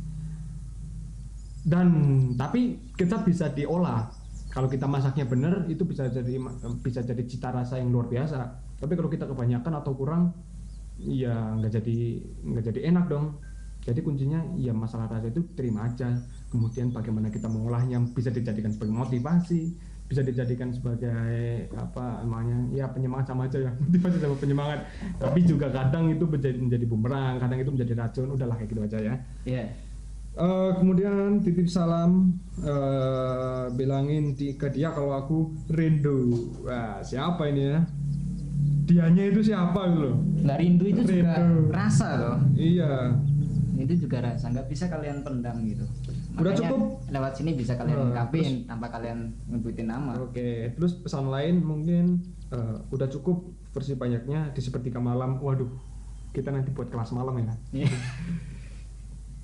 [1.61, 1.87] Dan
[2.33, 4.09] tapi kecap bisa diolah.
[4.49, 6.33] Kalau kita masaknya benar itu bisa jadi
[6.81, 8.39] bisa jadi cita rasa yang luar biasa.
[8.77, 10.33] Tapi kalau kita kebanyakan atau kurang
[10.97, 11.97] ya nggak jadi
[12.43, 13.37] nggak jadi enak dong.
[13.87, 16.11] Jadi kuncinya ya masalah rasa itu terima aja.
[16.51, 19.71] Kemudian bagaimana kita mengolahnya bisa dijadikan sebagai motivasi,
[20.11, 24.79] bisa dijadikan sebagai apa namanya ya penyemangat sama aja ya motivasi sama penyemangat.
[25.19, 28.27] Tapi juga kadang itu menjadi menjadi bumerang, kadang itu menjadi racun.
[28.35, 29.15] Udahlah kayak gitu aja ya.
[29.47, 29.65] Iya.
[30.37, 36.53] Eh, kemudian titip salam eh, bilangin di, ke dia kalau aku rindu.
[36.61, 37.81] Wah, siapa ini ya?
[38.87, 40.15] Dianya itu siapa gitu loh?
[40.47, 41.67] Nah rindu itu juga Rindu.
[41.75, 42.37] rasa loh.
[42.55, 43.19] Iya.
[43.77, 45.85] Itu juga rasa, nggak bisa kalian pendam gitu.
[46.39, 46.79] Udah Makanya cukup?
[47.11, 49.19] Lewat sini bisa kalian Nah, ungkapin tanpa kalian
[49.51, 50.15] nyebutin nama.
[50.17, 53.43] Oke, terus pesan lain mungkin eh, udah cukup
[53.75, 55.37] versi banyaknya di sepertiga malam.
[55.37, 55.69] Waduh,
[56.33, 57.53] kita nanti buat kelas malam ya.
[57.83, 57.91] Iya.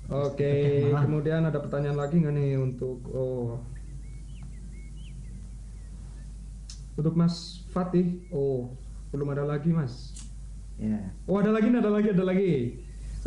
[0.04, 0.52] Oke,
[0.92, 1.00] Malam.
[1.08, 3.56] kemudian ada pertanyaan lagi nggak nih untuk oh
[6.94, 8.22] untuk Mas Fatih?
[8.28, 8.70] Oh,
[9.14, 10.10] belum ada lagi Mas.
[10.74, 10.98] Iya.
[11.30, 12.52] Oh ada lagi, ada lagi, ada lagi.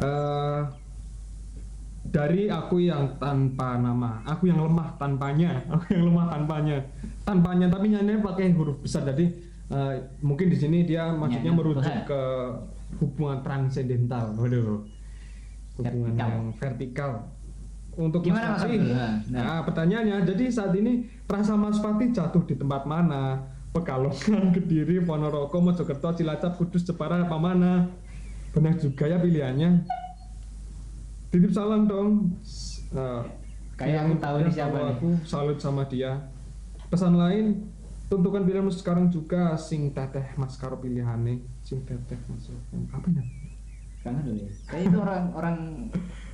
[0.03, 0.61] Eh,
[2.11, 6.77] dari aku yang tanpa nama, aku yang lemah tanpanya, aku yang lemah tanpanya,
[7.23, 9.07] tanpanya tapi nyanyi pakai huruf besar.
[9.07, 9.31] Jadi
[9.71, 12.21] eh, mungkin di sini dia maksudnya merujuk ke
[12.99, 14.83] hubungan transendental, waduh,
[15.79, 16.27] hubungan Vertikal.
[16.27, 17.11] yang vertikal.
[17.97, 18.93] Untuk Gimana, Mas Fatih?
[18.93, 19.41] Nah, nah.
[19.41, 23.56] nah, pertanyaannya, jadi saat ini rasa Mas Fatih jatuh di tempat mana?
[23.71, 27.91] Pekalongan, Kediri, Ponorogo, Mojokerto, Cilacap, Kudus, Jepara, apa mana?
[28.55, 29.85] Banyak juga ya pilihannya.
[31.29, 32.33] Titip salam dong.
[32.95, 33.27] Nah,
[33.77, 34.93] Kayak yang aku tahu ini siapa nih.
[34.97, 36.17] Aku salut sama dia.
[36.89, 37.69] Pesan lain,
[38.09, 42.49] tentukan pilihanmu sekarang juga sing teteh mas karo pilihane sing teteh mas
[42.89, 43.23] apa ya?
[44.01, 44.51] Kangen dulu ya.
[44.65, 45.57] Kayak itu orang orang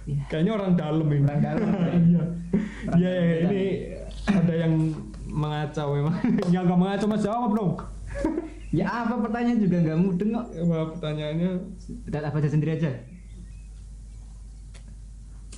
[0.07, 1.25] ya, Kayaknya orang dalam ini.
[1.27, 1.83] Orang dalam, ya.
[1.99, 2.23] Iya.
[2.95, 3.13] Iya,
[3.47, 3.63] ini
[4.27, 4.73] ada yang
[5.33, 6.15] mengacau memang.
[6.53, 7.73] yang nggak mengacau mas jawab dong.
[8.77, 10.47] ya apa pertanyaan juga nggak mudeng kok.
[10.69, 11.49] Wah, pertanyaannya
[12.05, 12.91] Udah apa aja sendiri aja.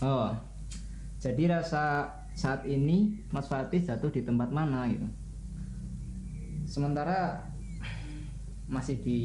[0.04, 0.32] Oh,
[1.24, 5.08] jadi rasa saat ini Mas Fatih jatuh di tempat mana gitu?
[6.68, 7.48] Sementara
[8.68, 9.20] masih di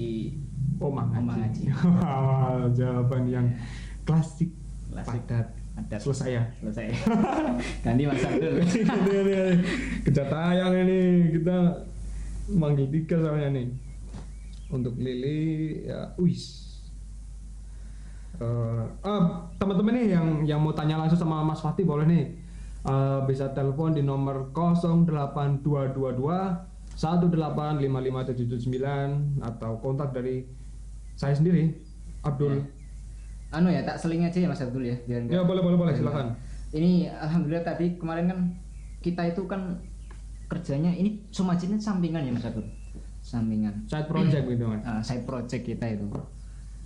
[0.79, 1.69] Omang Omang Haji.
[1.75, 1.91] Haji.
[1.99, 3.47] Wah, jawaban yang
[4.07, 4.55] klasik,
[4.93, 5.27] Klasik.
[5.27, 5.47] padat.
[5.81, 6.45] Adat Selesai ya.
[6.61, 6.87] selesai.
[7.85, 8.55] Ganti Mas Abdul.
[10.05, 11.01] Kejar tayang ini
[11.41, 11.57] kita
[12.53, 13.69] manggil tiga soalnya nih.
[14.71, 16.69] Untuk Lili ya, wis.
[18.41, 22.25] Eh, ah, teman-teman nih yang yang mau tanya langsung sama Mas Fatih boleh nih
[22.81, 26.01] Eh, bisa telepon di nomor 08222
[26.97, 30.49] 1855779 atau kontak dari
[31.13, 31.77] saya sendiri
[32.25, 32.65] Abdul.
[33.51, 36.35] Anu ya tak seling aja ya Mas Abdul ya biar Ya, boleh boleh boleh silakan.
[36.71, 38.39] ini alhamdulillah tadi kemarin kan
[39.01, 39.75] kita itu kan
[40.47, 42.67] kerjanya ini Sumajin ini sampingan ya Mas Abdul?
[43.21, 43.75] Sampingan.
[43.87, 44.81] Side project gitu kan.
[44.83, 46.07] uh, side project kita itu.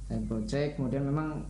[0.05, 1.47] Side project kemudian memang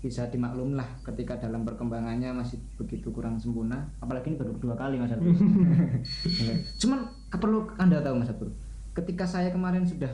[0.00, 3.84] bisa dimaklum lah ketika dalam perkembangannya masih begitu kurang sempurna.
[4.00, 5.32] Apalagi ini baru dua kali Mas Abdul.
[6.80, 6.98] Cuman
[7.30, 8.50] perlu anda tahu Mas Abdul
[8.90, 10.10] ketika saya kemarin sudah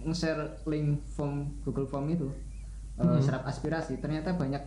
[0.00, 2.30] nge-share link form Google Form itu
[3.00, 3.20] uh, Mhm.
[3.20, 3.96] serap aspirasi.
[3.96, 4.60] Ternyata banyak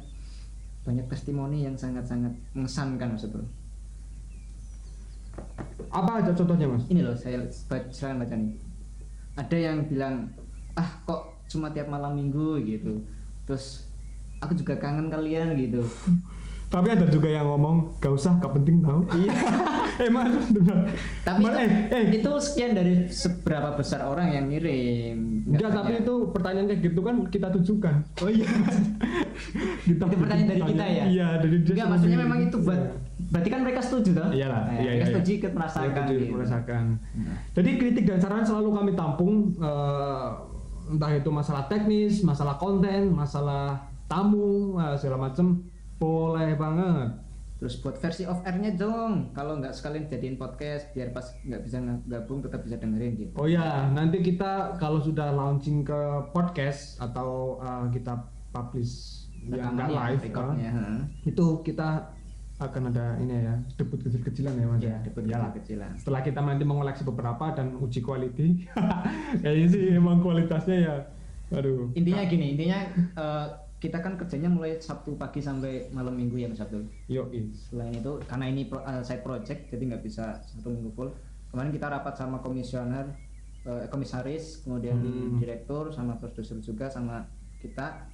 [0.84, 3.46] banyak testimoni yang sangat-sangat mengesankan Mas Abdul
[5.90, 6.84] Apa aja contohnya, Mas?
[6.88, 8.54] ini loh saya baca baca nih.
[9.34, 10.30] Ada yang bilang
[10.74, 12.58] ah kok cuma tiap malam minggu?
[12.60, 13.02] gitu.
[13.46, 13.86] Terus
[14.40, 15.82] aku juga kangen kalian gitu
[16.74, 19.06] Tapi ada juga yang ngomong gak usah, gak penting tahu.
[19.22, 19.30] iya
[20.04, 20.90] eh mas, benar.
[21.22, 25.72] tapi Mas, itu, eh, eh, itu sekian dari seberapa besar orang yang ngirim enggak, Nggak
[25.78, 26.02] tapi tanya.
[26.02, 27.96] itu pertanyaan kayak gitu kan kita tujukan.
[28.26, 28.50] Oh iya.
[29.86, 31.06] kita Itu pertanyaan dari kita ya?
[31.06, 32.82] Iya, dari dia enggak maksudnya memang itu buat
[33.30, 35.12] berarti kan mereka setuju toh Iyalah, Nah, iya, iya, mereka iya.
[35.14, 36.34] setuju ikut merasakan setuju, gitu.
[36.34, 36.84] merasakan.
[37.14, 37.38] Nah.
[37.54, 40.28] Jadi kritik dan saran selalu kami tampung eh,
[40.90, 45.64] entah itu masalah teknis, masalah konten, masalah tamu uh, segala macem
[46.04, 47.10] boleh banget.
[47.64, 49.32] Terus buat versi off airnya dong.
[49.32, 51.80] Kalau nggak sekalian jadiin podcast biar pas nggak bisa
[52.12, 53.32] gabung tetap bisa dengerin gitu.
[53.40, 56.00] Oh ya nanti kita kalau sudah launching ke
[56.36, 58.20] podcast atau uh, kita
[58.52, 61.02] publish yang nggak live recordnya, uh, heeh.
[61.28, 62.12] itu kita
[62.64, 64.96] akan ada ini ya debut kecil-kecilan ya mas ya?
[65.04, 65.52] debut Iyalah.
[65.52, 68.64] kecilan setelah kita nanti mengoleksi beberapa dan uji quality
[69.44, 70.96] kayaknya sih emang kualitasnya ya
[71.54, 71.92] aduh.
[71.94, 73.48] Intinya gini intinya eh,
[73.84, 76.88] kita kan kerjanya mulai Sabtu pagi sampai malam minggu ya Mas Abdul?
[77.06, 81.12] Yo selain itu karena ini pro, eh, side project jadi nggak bisa satu minggu full.
[81.52, 83.12] Kemarin kita rapat sama komisioner
[83.62, 85.36] eh, komisaris kemudian Hmm.
[85.36, 87.28] direktur sama produser juga sama
[87.60, 88.08] kita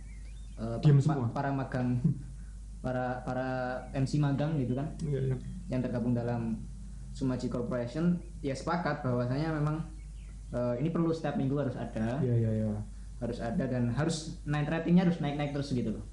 [0.57, 1.27] eh, Diam pa- semua.
[1.29, 2.01] para magang
[2.83, 3.47] para para
[3.93, 4.89] MC magang gitu kan?
[4.99, 5.35] Iya iya.
[5.69, 6.57] Yang tergabung dalam
[7.11, 8.17] Sumaji Corporation.
[8.39, 9.85] Ya sepakat bahwasanya memang
[10.49, 12.17] eh, ini perlu setiap minggu harus ada.
[12.19, 12.69] Iya iya iya
[13.19, 16.03] harus ada dan harus naik ratingnya harus naik naik terus gitu loh.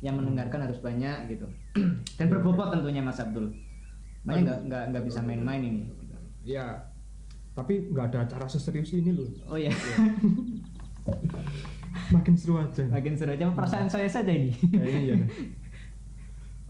[0.00, 1.46] Yang mendengarkan harus banyak gitu.
[2.20, 3.52] Dan berbobot tentunya Mas Abdul.
[4.24, 5.82] Makanya nggak nggak nggak bisa main-main ini.
[6.44, 6.92] Iya.
[7.54, 9.30] tapi nggak ada acara seserius ini loh.
[9.46, 9.70] Oh ya
[12.14, 12.84] makin seru aja.
[12.90, 13.46] Makin seru aja.
[13.50, 14.50] Perasaan saya saja ini.
[14.74, 15.22] Iya.
[15.22, 15.30] Deh.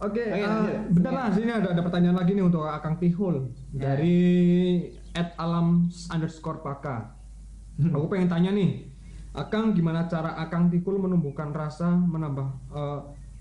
[0.05, 0.77] Oke, Oke, eh, lanjut.
[0.91, 3.95] bentar mas, ini ada, ada pertanyaan lagi nih untuk Akang Tihul Ya.
[3.95, 4.19] dari
[5.17, 7.15] at alam underscore paka.
[7.95, 8.85] Aku pengen tanya nih,
[9.35, 13.01] Akang gimana cara Akang Tihul menumbuhkan rasa menambah eh,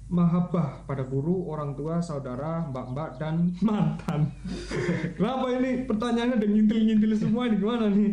[0.09, 4.29] mahabbah pada guru, orang tua, saudara, mbak-mbak dan mantan.
[5.17, 8.11] Kenapa ini pertanyaannya ada ngintil-ngintil semua ini gimana nih?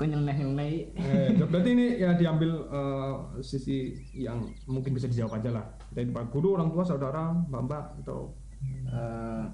[0.00, 5.60] kok nyeleneh nyeleneh Eh, berarti ini ya diambil eh, sisi yang mungkin bisa dijawab aja
[5.60, 5.64] lah.
[5.92, 9.44] Dari pak guru, orang tua, saudara, mbak-mbak atau Eh,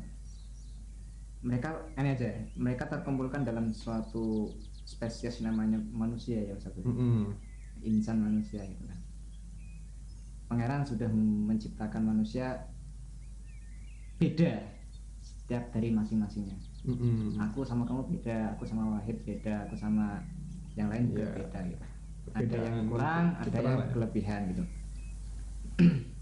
[1.47, 4.51] mereka ini aja ya, mereka terkumpulkan dalam suatu
[4.87, 7.35] spesies namanya manusia ya Mas Abdul Mm-mm.
[7.83, 8.99] insan manusia gitu kan
[10.46, 12.70] pangeran sudah menciptakan manusia
[14.16, 14.62] beda
[15.20, 16.55] setiap dari masing-masingnya
[16.87, 17.35] Mm-mm.
[17.37, 20.22] aku sama kamu beda aku sama Wahid beda aku sama
[20.72, 21.35] yang lain juga Iya.
[21.37, 21.87] beda gitu
[22.33, 23.92] ada yang kurang ada yang lah ya.
[23.92, 24.64] kelebihan gitu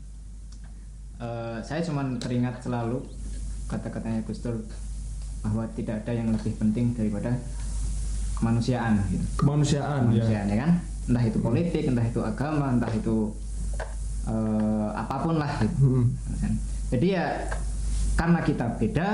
[1.14, 2.98] Eh, saya cuman teringat selalu
[3.64, 4.59] kata-katanya Gus Dur
[5.40, 7.38] bahwa tidak ada yang lebih penting daripada
[8.45, 10.21] kemanusiaan gitu Kemanusiaan ya.
[10.21, 10.71] kemanusiaan ya kan
[11.05, 13.17] entah itu politik entah itu agama entah itu
[14.25, 15.77] eh, apa pun lah gitu.
[15.81, 16.05] Mm-mm.
[16.39, 16.53] Kan.
[16.91, 17.25] jadi ya
[18.15, 19.09] karena kita beda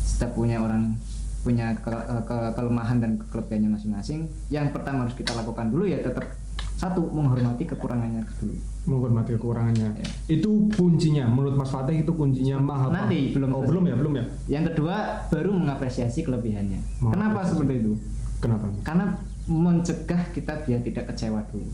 [0.00, 0.98] setiap punya orang
[1.40, 1.94] punya ke-
[2.24, 6.26] ke- kelemahan dan kelebihannya masing-masing yang pertama harus kita lakukan dulu ya tetap
[6.74, 8.54] satu menghormati kekurangannya dulu
[8.88, 10.00] Menghormati kekurangannya.
[10.00, 10.08] Ya.
[10.32, 11.28] Itu kuncinya.
[11.28, 13.04] Menurut Mas Fatih itu kuncinya mahabbah.
[13.04, 14.24] Nanti, belum Oh belum ya, belum ya.
[14.48, 14.96] yang kedua
[15.28, 17.92] baru mengapresiasi kelebihannya kenapa seperti itu
[18.38, 18.66] Kenapa?
[18.82, 19.06] karena
[19.44, 21.68] mencegah kita biar tidak kecewa dulu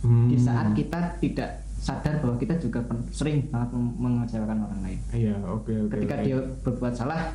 [0.00, 0.28] Hmm.
[0.28, 2.76] di saat kita tidak sadar bahwa kita juga
[3.08, 5.96] sering banget mengecewakan orang lain Iya, oke oke.
[5.96, 6.22] ketika oke.
[6.22, 7.32] dia berbuat salah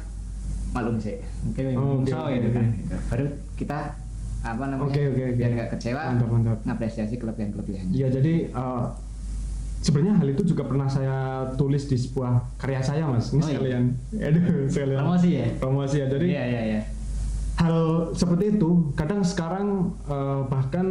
[0.69, 2.65] maklum sih oke Oh, oke, so oke, gitu kan
[3.09, 3.77] baru kita
[4.39, 5.33] apa namanya Oke, oke, oke.
[5.35, 6.57] biar nggak kecewa Mantap, mantap.
[6.63, 8.85] ngapresiasi kelebihan kelebihannya Iya, jadi eh,
[9.79, 11.17] sebenarnya hal itu juga pernah saya
[11.55, 13.31] tulis di sebuah karya saya, Mas.
[13.31, 13.49] Ini Oh, iya.
[13.49, 16.05] sekalian, aduh, sekalian promosi ya promosi ya.
[16.07, 16.81] Jadi iya iya iya
[17.59, 20.87] hal seperti itu kadang sekarang eh, bahkan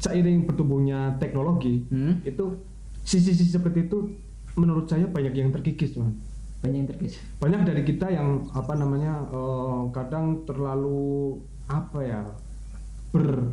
[0.00, 2.24] seiring bertumbuhnya teknologi Hmm?
[2.24, 2.56] itu
[3.04, 4.16] sisi-sisi seperti itu
[4.56, 6.16] menurut saya banyak yang terkikis cuman
[6.60, 11.36] banyak yang terkisah banyak dari kita yang apa namanya eh, kadang terlalu
[11.68, 12.20] apa ya
[13.12, 13.52] ber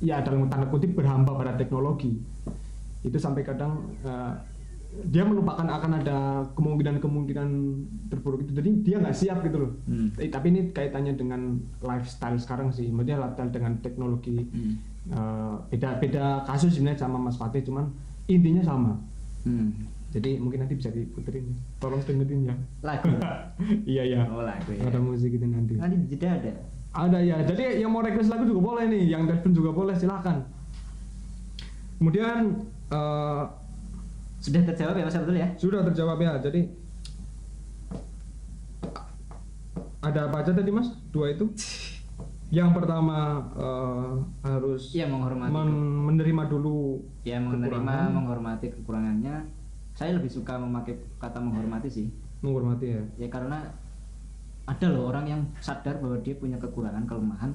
[0.00, 2.20] ya dalam tanda kutip berhamba pada teknologi.
[3.00, 4.32] Itu sampai kadang eh,
[5.04, 6.18] dia melupakan akan ada
[6.56, 7.48] kemungkinan-kemungkinan
[8.08, 8.52] terburuk itu.
[8.56, 9.72] Jadi dia nggak siap gitu loh.
[9.84, 10.08] Hmm.
[10.16, 12.88] Eh, tapi ini kaitannya dengan lifestyle sekarang sih.
[12.88, 14.46] Maksudnya lifestyle dengan teknologi.
[14.48, 14.72] Hmm.
[15.06, 17.92] Eh, beda beda kasus sebenarnya sama Mas Fatih cuman
[18.26, 18.94] intinya sama.
[19.46, 19.70] Hmm.
[20.10, 21.44] jadi mungkin nanti bisa diputerin.
[21.76, 22.54] Tolong dengerin ya.
[22.80, 23.10] Lagu?
[23.92, 24.20] Iya iya.
[24.32, 24.88] Oh lagu ya.
[24.88, 25.76] Ada musik itu nanti.
[25.76, 26.52] Nanti jeda ada.
[26.96, 27.36] Ada ya.
[27.44, 29.12] Jadi yang mau request lagu juga boleh nih.
[29.12, 30.40] Yang telepon juga boleh silahkan.
[32.00, 33.42] Kemudian eh,
[34.46, 35.48] sudah terjawab ya Mas Abdul ya?
[35.56, 36.60] Sudah terjawab ya jadi
[39.98, 40.94] ada apa aja tadi mas?
[41.10, 41.50] Dua itu?
[42.54, 44.10] Yang pertama eh,
[44.46, 48.14] harus Iya menghormati men- menerima dulu ya menerima kekurangan.
[48.14, 49.36] menghormati kekurangannya.
[49.98, 52.06] Saya lebih suka memakai kata menghormati sih.
[52.38, 53.02] Menghormati ya.
[53.18, 53.66] Ya karena
[54.62, 57.50] ada loh orang yang sadar bahwa dia punya kekurangan kelemahan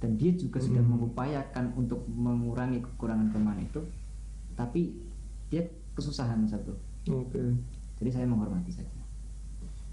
[0.00, 0.88] dan dia juga sudah Mm.
[0.88, 3.84] mengupayakan untuk mengurangi kekurangan kelemahan itu.
[4.56, 4.88] Tapi
[5.52, 6.74] dia kesusahan satu
[7.06, 7.40] oke
[7.96, 8.90] jadi saya menghormati saja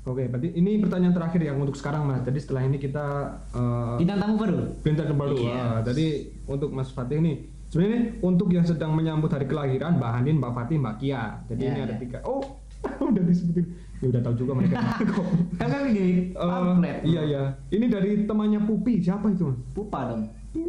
[0.02, 3.06] oke berarti ini pertanyaan terakhir yang untuk sekarang mas jadi setelah ini kita
[3.54, 5.54] eh, bintang tamu baru bintang baru Iya.
[5.54, 6.06] Ah, jadi
[6.46, 7.34] untuk Mas Fatih ini
[7.72, 11.40] Sebenarnya untuk yang sedang menyambut hari kelahiran Mbak Hanin, Mbak Fatih, Mbak Kia.
[11.48, 12.00] Jadi Ya, ini ada ya.
[12.04, 12.20] tiga.
[12.28, 12.44] Oh,
[13.08, 13.64] udah disebutin.
[14.04, 14.76] Ya udah tahu juga mereka.
[15.56, 17.44] kan kan gini Eh, pamflet iya iya.
[17.72, 19.00] Ini dari temannya Pupi.
[19.00, 19.48] Siapa itu?
[19.48, 19.60] Mas?
[19.72, 20.28] pupa dong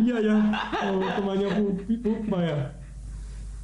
[0.00, 0.36] iya ya.
[0.88, 2.56] Oh, temannya Pupi, Pupa ya.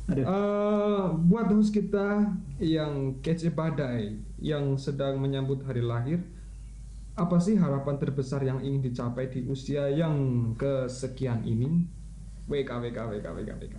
[0.06, 6.22] Aduh Eh, buat host kita yang kece badai yang sedang menyambut hari lahir,
[7.14, 10.14] apa sih harapan terbesar yang ingin dicapai di usia yang
[10.54, 11.88] kesekian ini?
[12.46, 13.76] WK WK WK WK WK.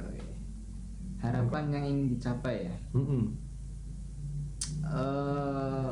[1.18, 3.24] harapan yang ingin dicapai ya Mm-mm.
[4.86, 5.92] eh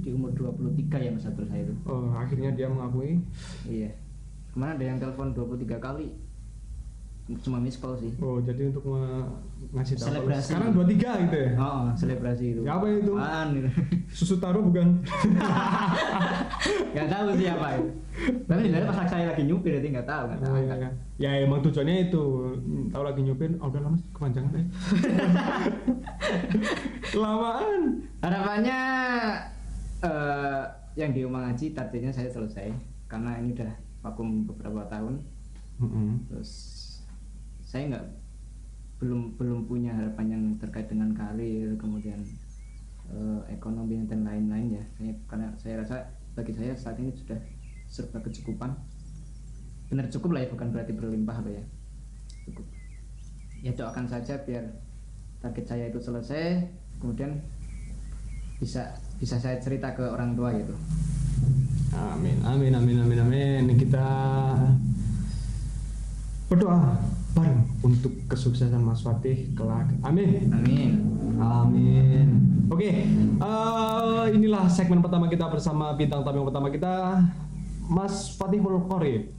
[0.00, 3.24] di umur 23 ya mas Abdul saya itu Oh, akhirnya dia mengakui.
[3.64, 3.88] iya
[4.50, 6.12] ke mana ada yang telepon 23 kali
[7.40, 8.84] cuma miss call sih Oh, jadi untuk
[9.70, 10.08] ngasih tahu.
[10.12, 10.44] Selebrasi.
[10.46, 11.50] Sekarang 23 gitu ya.
[11.56, 13.12] oh selebrasi itu Ya, apa itu?
[13.12, 13.70] Apaan itu?
[14.16, 15.00] Susu taro bukan?
[16.92, 17.90] nggak tahu sih apa itu
[18.44, 20.90] tapi sebenarnya pas saya lagi nyupir itu nggak tahu nggak tahu Oh, iya, iya.
[21.16, 22.22] Ya emang tujuannya itu
[22.54, 24.64] Hmm, tahu lagi nyupir, oh, udah lama kepanjangan deh.
[27.14, 27.82] Lamaan.
[28.20, 28.80] harapannya
[30.00, 30.62] eh
[30.94, 32.70] yang di rumah ngaji targetnya saya selesai
[33.06, 35.18] karena ini udah vakum beberapa tahun
[35.76, 36.30] Mm-mm.
[36.30, 36.50] terus
[37.74, 38.06] saya nggak
[39.02, 42.22] belum belum punya harapan yang terkait dengan karir kemudian
[43.10, 44.84] eh, ekonomi dan lain-lain ya.
[44.94, 45.96] Saya, karena saya rasa
[46.38, 47.34] bagi saya saat ini sudah
[47.90, 48.78] serba kecukupan.
[49.90, 51.64] Benar cukup lah ya bukan berarti berlimpah loh ya.
[52.46, 52.62] Cukup.
[53.66, 54.70] Ya doakan saja biar
[55.42, 56.62] target saya itu selesai
[57.02, 57.42] kemudian
[58.62, 58.86] bisa
[59.18, 60.78] bisa saya cerita ke orang tua gitu.
[61.90, 63.64] Amin, amin, amin, amin, amin.
[63.74, 64.06] Kita
[66.46, 69.90] berdoa bareng untuk kesuksesan Mas Fatih kelak.
[70.06, 70.48] Amin.
[70.54, 70.92] amin
[71.34, 72.28] Amin.
[72.70, 77.26] Oke, eh, inilah segmen pertama kita bersama bintang tamu pertama kita,
[77.90, 79.28] Mas Fatih Mulkorib.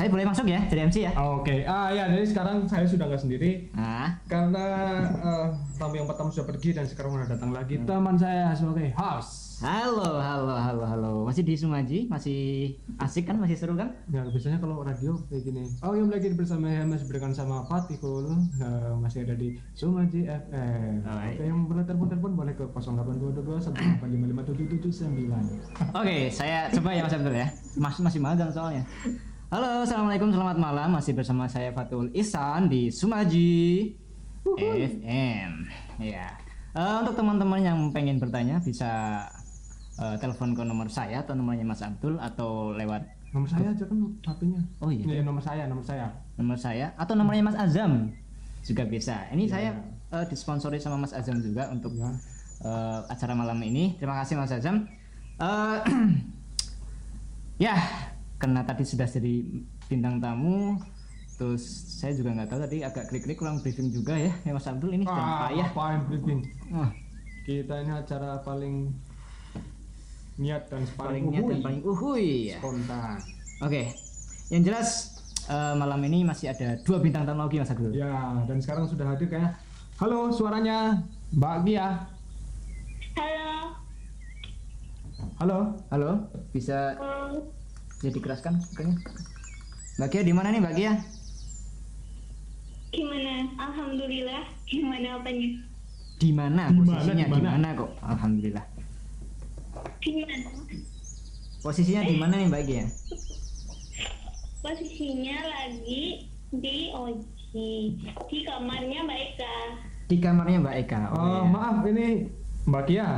[0.00, 3.20] saya boleh masuk ya jadi MC ya Oke, ah ya, jadi sekarang saya sudah nggak
[3.20, 4.64] sendiri nah karena
[5.12, 5.46] eh,
[5.76, 9.49] tamu yang pertama sudah pergi dan sekarang sudah datang lagi teman saya sebagai host.
[9.60, 11.12] Halo, halo, halo, halo.
[11.28, 12.08] Masih di Sumaji?
[12.08, 13.36] Masih asik kan?
[13.36, 13.92] Masih seru kan?
[14.08, 15.68] Ya biasanya kalau radio kayak gini.
[15.84, 21.04] Oh yang lagi bersama Mas berikan sama Fatihul eh, masih ada di Sumaji FM.
[21.04, 23.60] Oh, Oke yang boleh telepon telepon boleh ke 0822
[24.96, 25.92] 1855779.
[25.92, 27.48] Oke, saya coba ya Mas Abdul ya.
[27.76, 28.88] Mas masih magang soalnya.
[29.52, 30.88] Halo, assalamualaikum, selamat malam.
[30.96, 33.92] Masih bersama saya Fatul Ihsan di Sumaji
[34.56, 35.68] FM.
[36.00, 36.32] Ya.
[36.70, 39.26] Eh, untuk teman-teman yang pengen bertanya bisa
[40.00, 43.98] eh, telepon ke nomor saya atau nomornya Mas Abdul atau lewat Nomor saya aja kan
[44.20, 44.58] HP-nya.
[44.80, 45.04] Oh iya.
[45.06, 46.10] Iya nomor saya, nomor saya.
[46.34, 48.10] nomor saya atau nomornya Mas Azam
[48.60, 49.22] juga bisa.
[49.30, 49.70] Ini Ya, saya
[50.10, 52.10] eh, disponsori sama Mas Azam juga untuk Ya.
[52.60, 53.94] eh, acara malam ini.
[53.96, 54.82] Terima kasih Mas Azam.
[55.36, 55.78] Eh,
[57.64, 57.76] ya,
[58.36, 59.46] karena tadi sudah jadi
[59.86, 60.74] bintang tamu,
[61.36, 61.62] terus
[61.94, 65.04] saya juga nggak tahu tadi agak klik-klik kurang briefing juga ya, ya Mas Abdul ini
[65.04, 65.68] Ah, payah.
[65.68, 66.40] apain briefing?
[66.68, 66.90] Wah,
[67.40, 68.90] Kita ini acara paling
[70.40, 71.62] niat dan paling paling niat dan uhuy.
[71.62, 72.58] paling uhuy ya.
[72.58, 73.16] spontan.
[73.60, 73.82] Oke,
[74.48, 74.88] yang jelas
[75.44, 77.92] eh, malam ini masih ada dua bintang tamu lagi Mas Abdul.
[77.92, 78.08] Ya,
[78.44, 79.52] dan sekarang sudah hadir kayak
[79.96, 80.96] Halo, suaranya
[81.30, 82.08] Mbak Gia.
[83.14, 83.76] Halo.
[85.36, 85.58] Halo.
[85.86, 86.10] Halo,
[86.50, 87.44] bisa Um,
[87.94, 88.96] bisa dikeraskan makanya.
[89.94, 90.92] Mbak Kia di mana nih Mbak Kia?
[92.90, 93.32] gimana?
[93.56, 94.42] Alhamdulillah.
[94.64, 95.48] Gimana apanya?
[96.16, 97.24] Di mana Di mana, posisinya?
[97.28, 97.90] di mana kok?
[98.02, 98.64] Alhamdulillah.
[101.60, 102.84] Posisinya di mana nih Mbak Kia?
[104.60, 107.72] Posisinya lagi di Oji.
[108.00, 109.56] Di kamarnya Mbak Eka.
[110.06, 111.00] Di kamarnya Mbak Eka.
[111.02, 111.40] Eh, Oh, iya.
[111.46, 112.06] maaf ini
[112.64, 113.08] Mbak Kia.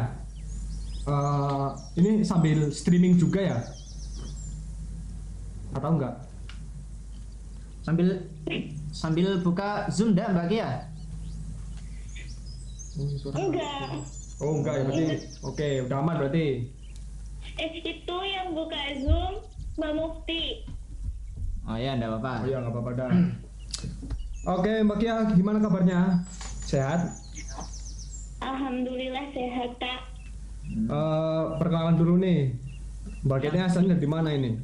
[1.02, 3.58] Eh, ini sambil streaming juga ya?
[5.72, 6.14] Atau enggak?
[7.82, 8.06] Sambil
[8.90, 10.70] sambil buka Zoom dah Mbak Kia.
[12.92, 13.88] Oh, suara- Enggak.
[14.42, 15.04] Oh enggak ya berarti.
[15.46, 16.46] Oke, udah aman berarti.
[17.62, 19.38] Eh, itu yang buka Zoom
[19.78, 20.66] Mbak Mufti.
[21.62, 22.34] Oh ya, enggak apa-apa.
[22.42, 23.10] Oh iya nggak apa-apa dah.
[24.58, 26.26] Oke Mbak Kia, gimana kabarnya?
[26.66, 27.14] Sehat?
[28.42, 30.00] Alhamdulillah sehat, Kak.
[30.66, 32.50] Eh, perkenalan dulu nih.
[33.22, 34.58] Mbak Kia ini asalnya dari mana ini?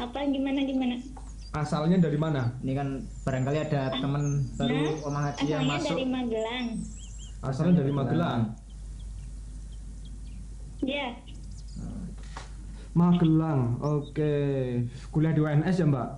[0.00, 0.96] Apa gimana gimana?
[1.54, 2.50] Asalnya dari mana?
[2.66, 2.88] Ini kan
[3.22, 5.94] barangkali ada teman baru Nah, Omah Haji yang Asalnya masuk.
[5.94, 6.66] dari Magelang.
[7.46, 8.40] Asalnya dari Magelang.
[10.82, 11.06] Ya,
[12.90, 13.78] Magelang.
[13.78, 14.34] Oke.
[15.14, 16.08] Kuliah di UNS ya, Mbak?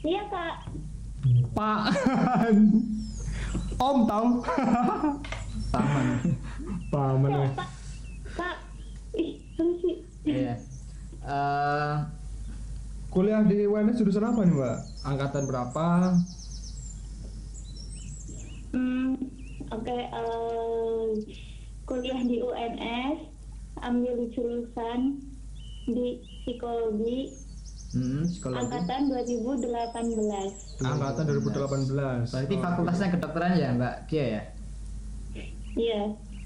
[0.00, 0.54] iya Kak.
[1.56, 1.80] Pak.
[3.80, 4.26] Om tahu.
[5.72, 6.06] Taman.
[6.92, 7.30] Paman.
[7.32, 7.52] Kok, weh.
[7.56, 7.68] Pak?
[8.36, 8.56] Pak.
[9.16, 9.80] Ih, terus
[13.10, 13.26] sih.
[13.56, 13.66] Iya.
[13.66, 14.76] UNS jurusan apa nih mbak?
[15.02, 15.86] Angkatan berapa?
[18.70, 19.18] Hmm,
[19.68, 19.96] oke.
[19.98, 21.06] eh,
[21.82, 23.18] kuliah di UNS,
[23.82, 25.18] ambil jurusan
[25.90, 27.34] di psikologi,
[27.90, 28.62] Hmm, psikologi.
[28.62, 30.54] angkatan 2018.
[30.78, 32.30] Angkatan 2018.
[32.30, 34.42] Berarti Oh, fakultasnya kedokteran ya Mbak Kia ya?
[35.74, 36.02] Iya.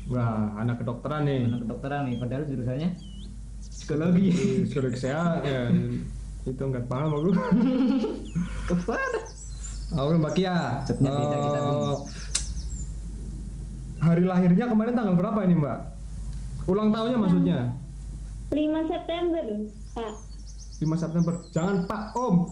[0.09, 1.45] Wah, anak kedokteran nih.
[1.45, 2.91] Anak kedokteran nih, padahal jurusannya
[3.61, 4.29] Psikologi.
[4.65, 5.61] Psikologi saya ya,
[6.45, 7.31] itu nggak paham aku.
[8.69, 9.21] ke mana?
[9.95, 10.57] Oke Mbak Kia.
[10.91, 12.01] Beda kita, eh, Bung.
[13.99, 15.79] hari lahirnya kemarin tanggal berapa ini Mbak?
[16.67, 17.59] Ulang tahunnya maksudnya?
[18.51, 19.43] 5 September,
[19.93, 20.13] Pak.
[20.79, 21.33] 5 September.
[21.51, 22.37] Jangan Pak Om.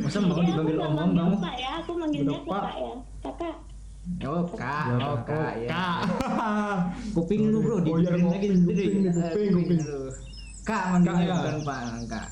[0.00, 1.36] Masa mau Iya, dipanggil om-om manggil kamu?
[1.36, 2.74] Pak ya, aku manggilnya Udah, Pak.
[2.76, 2.92] Ya.
[3.20, 3.54] Kakak.
[4.24, 5.68] Oh kak, oh kak ya.
[5.68, 6.00] Kak.
[7.14, 8.84] Kuping lu bro, Oh, iya, didengerin lagi kuping, sendiri.
[8.86, 9.80] kuping, Eh, kuping, kuping.
[10.64, 11.34] Kak manggilnya Kak, ya.
[11.36, 12.28] bukan pak, kak.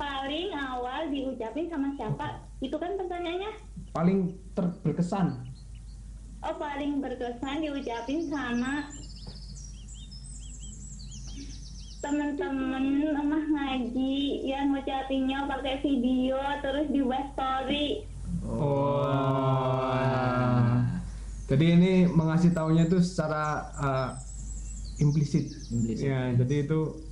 [0.00, 2.40] Paling awal diucapin sama siapa?
[2.64, 3.52] Itu kan pertanyaannya.
[3.92, 5.44] Paling ter- berkesan.
[6.40, 8.88] Oh paling berkesan diucapin sama
[12.00, 18.08] temen-temen emah ngaji yang ngucapinnya pakai video terus dibuat story.
[18.48, 19.04] Oh.
[21.44, 24.16] Jadi ini mengasih taunya itu secara uh,
[24.96, 25.52] implisit.
[25.68, 26.08] Implisit.
[26.08, 27.09] Ya, jadi itu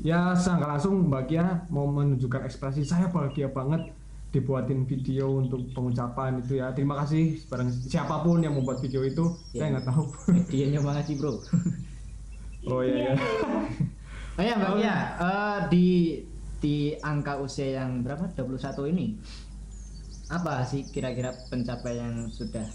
[0.00, 3.90] ya saya nggak langsung Mbak Kia mau menunjukkan ekspresi saya bahagia banget
[4.28, 6.68] dibuatin video untuk pengucapan itu ya.
[6.76, 9.24] Terima kasih barang siapa pun yang membuat video itu.
[9.56, 9.80] Saya Ya.
[9.80, 10.04] nggak tahu.
[10.52, 11.32] Dia nyoba ngaji, Bro.
[12.72, 13.14] oh iya ya.
[14.38, 15.86] Oh ya, Mbak Kia, eh, di
[16.60, 18.28] di angka usia yang berapa?
[18.36, 19.16] 21 ini.
[20.28, 22.68] Apa sih kira-kira pencapaian yang sudah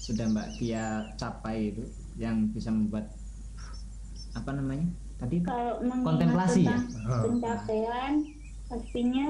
[0.00, 1.84] sudah Mbak Kia capai itu
[2.16, 3.12] yang bisa membuat
[4.32, 4.88] apa namanya?
[5.18, 6.78] Tadi Kalau Kontemplasi ya?
[6.78, 8.12] tentang pencapaian
[8.68, 9.28] pastinya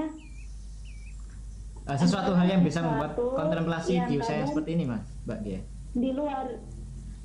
[1.86, 5.60] eh, sesuatu hal yang bisa membuat kontemplasi di usia yang seperti ini, Mas, Mbak Kia.
[5.94, 6.46] di luar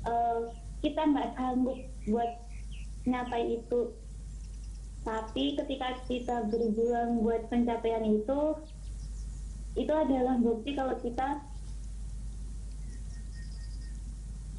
[0.04, 0.40] eh,
[0.80, 2.30] kita nggak sanggup buat
[3.04, 3.80] nyapai itu
[5.04, 8.40] tapi ketika kita berjuang buat pencapaian itu
[9.76, 11.44] itu adalah bukti kalau kita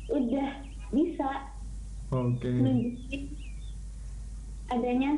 [0.06, 0.50] udah
[0.94, 1.30] bisa
[2.14, 2.46] Oke.
[2.46, 3.35] nunjukin
[4.68, 5.12] adanya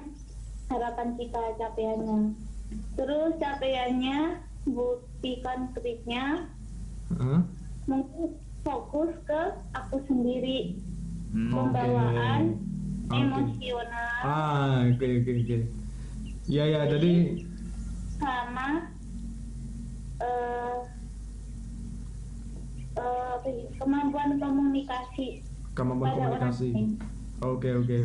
[0.68, 2.36] harapan kita capaiannya
[3.00, 6.52] terus capaiannya bukti konkretnya
[7.16, 7.42] Hah?
[7.88, 9.42] mungkin fokus ke
[9.74, 10.84] aku sendiri
[11.28, 11.52] Hmm.
[11.52, 12.42] pembawaan
[13.08, 13.20] Oke.
[13.20, 15.58] emosional Ah, oke oke oke.
[16.48, 17.36] Ya ya, jadi
[18.16, 18.96] sama
[20.18, 20.78] eh
[22.96, 25.44] eh, apa ya, kemampuan komunikasi
[25.76, 26.70] kemampuan komunikasi.
[27.44, 28.00] Oke oke.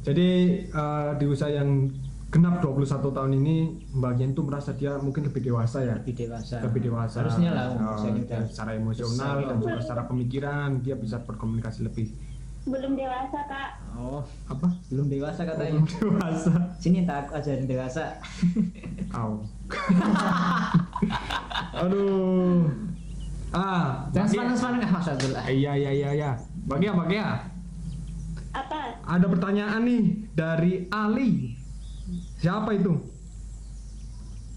[0.00, 0.28] Jadi
[0.66, 1.88] eh, di usia yang
[2.30, 3.54] genap 21 tahun ini
[3.90, 5.94] Mbak Yen tuh merasa dia mungkin lebih dewasa ya.
[5.98, 6.56] Lebih dewasa.
[6.62, 7.16] Lebih dewasa.
[7.20, 11.84] Harusnya lah Oh, usianya udah secara emosional besar dan juga secara pemikiran dia bisa berkomunikasi
[11.84, 12.08] lebih
[12.60, 14.68] belum dewasa kak oh Apa?
[14.92, 16.52] belum dewasa katanya Dewasa.
[16.76, 18.20] sini tak aku ajarin dewasa
[19.16, 19.40] Au.
[21.80, 22.68] Aduh.
[23.50, 25.44] Ah, jangan sepaneng sepaneng mas Abdul ah.
[25.48, 26.30] Iya iya iya iya.
[26.68, 27.40] Bagi ya, bagi ya.
[28.50, 31.54] Apa Ada pertanyaan nih dari Ali.
[32.42, 32.98] Siapa itu?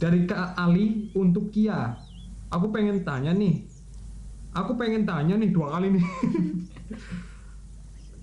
[0.02, 1.94] Dari Kak Ali untuk Kia.
[2.50, 3.66] Aku pengen tanya nih.
[4.54, 6.06] Aku pengen tanya nih dua kali nih.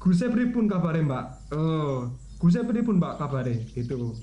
[0.00, 1.52] Guse pripun kabare, Mbak?
[1.52, 2.08] Oh,
[2.40, 3.68] Guse pripun, Mbak, kabare?
[3.68, 4.16] Gitu.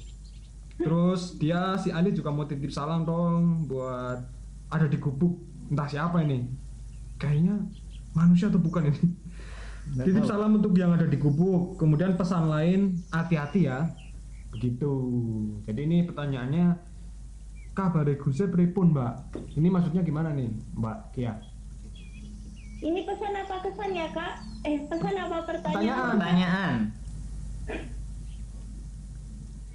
[0.77, 4.25] Terus dia si Ali juga mau titip salam dong buat
[4.73, 5.37] ada di gubuk
[5.69, 6.45] entah siapa ini.
[7.17, 7.61] Kayaknya
[8.13, 9.05] manusia atau bukan ini?
[9.95, 11.79] Titip salam untuk yang ada di gubuk.
[11.79, 13.87] Kemudian pesan lain hati-hati ya.
[14.51, 14.91] Begitu.
[15.63, 16.75] Jadi ini pertanyaannya
[17.71, 19.13] kabar Guse pripun, Mbak?
[19.55, 21.35] Ini maksudnya gimana nih, Mbak Kia?
[22.77, 26.13] ini pesan apa kesan ya kak eh pesan apa pertanyaan Pertanyaan.
[26.13, 26.75] pertanyaan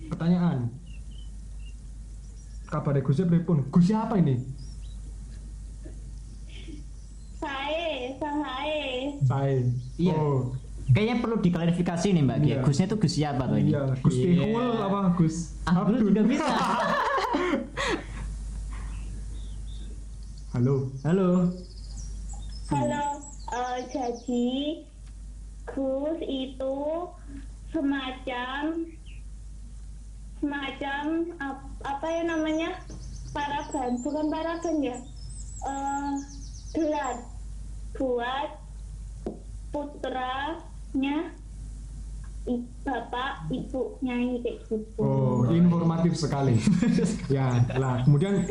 [0.06, 0.58] Pertanyaan.
[2.68, 3.66] Kabar Guse pripun?
[3.74, 4.38] Gus siapa ini?
[7.42, 8.86] Saya saya
[9.22, 9.58] Saya.
[9.96, 10.14] Iya.
[10.14, 10.54] Oh,
[10.88, 12.62] kayaknya perlu diklarifikasi nih mbak Gia Iya.
[12.62, 13.82] Gusnya tuh Gus siapa tuh ini iya.
[13.98, 14.46] Gus Iya.
[14.46, 15.36] Tihul apa Gus?
[15.64, 16.46] Abdul juga bisa
[20.52, 20.84] Halo.
[21.02, 21.48] halo
[22.68, 23.04] halo
[23.48, 24.48] eh, jadi
[25.64, 26.76] Gus itu
[27.68, 28.62] semacam
[30.38, 31.04] semacam
[31.38, 32.70] ap- apa ya namanya
[33.32, 34.96] paraban bukan paraban ya
[35.62, 36.12] eh
[36.72, 37.16] gelar
[37.92, 38.48] buat
[39.68, 41.32] putranya
[42.82, 46.58] bapak ibu nyanyi kayak gitu Oh, informatif sekali.
[47.30, 48.42] ya, lah kemudian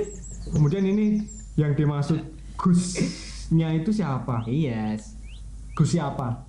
[0.47, 1.27] kemudian ini
[1.59, 2.23] yang dimaksud
[2.55, 4.47] Gusnya itu siapa?
[4.47, 4.95] iya
[5.75, 6.47] Gus siapa?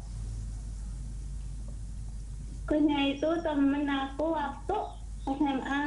[2.62, 4.76] Gusnya itu temen aku waktu
[5.26, 5.82] SMA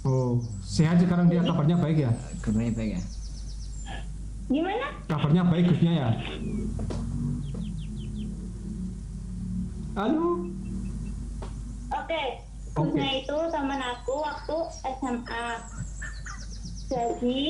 [0.00, 2.12] Oh, sehat sekarang dia kabarnya baik ya?
[2.40, 3.02] kabarnya baik ya
[4.50, 6.10] gimana Kabarnya baik Gusnya ya?
[9.94, 10.46] Halo.
[11.90, 12.22] Oke,
[12.74, 14.56] Gusnya itu teman aku waktu
[14.98, 15.46] SMA.
[16.90, 17.40] Jadi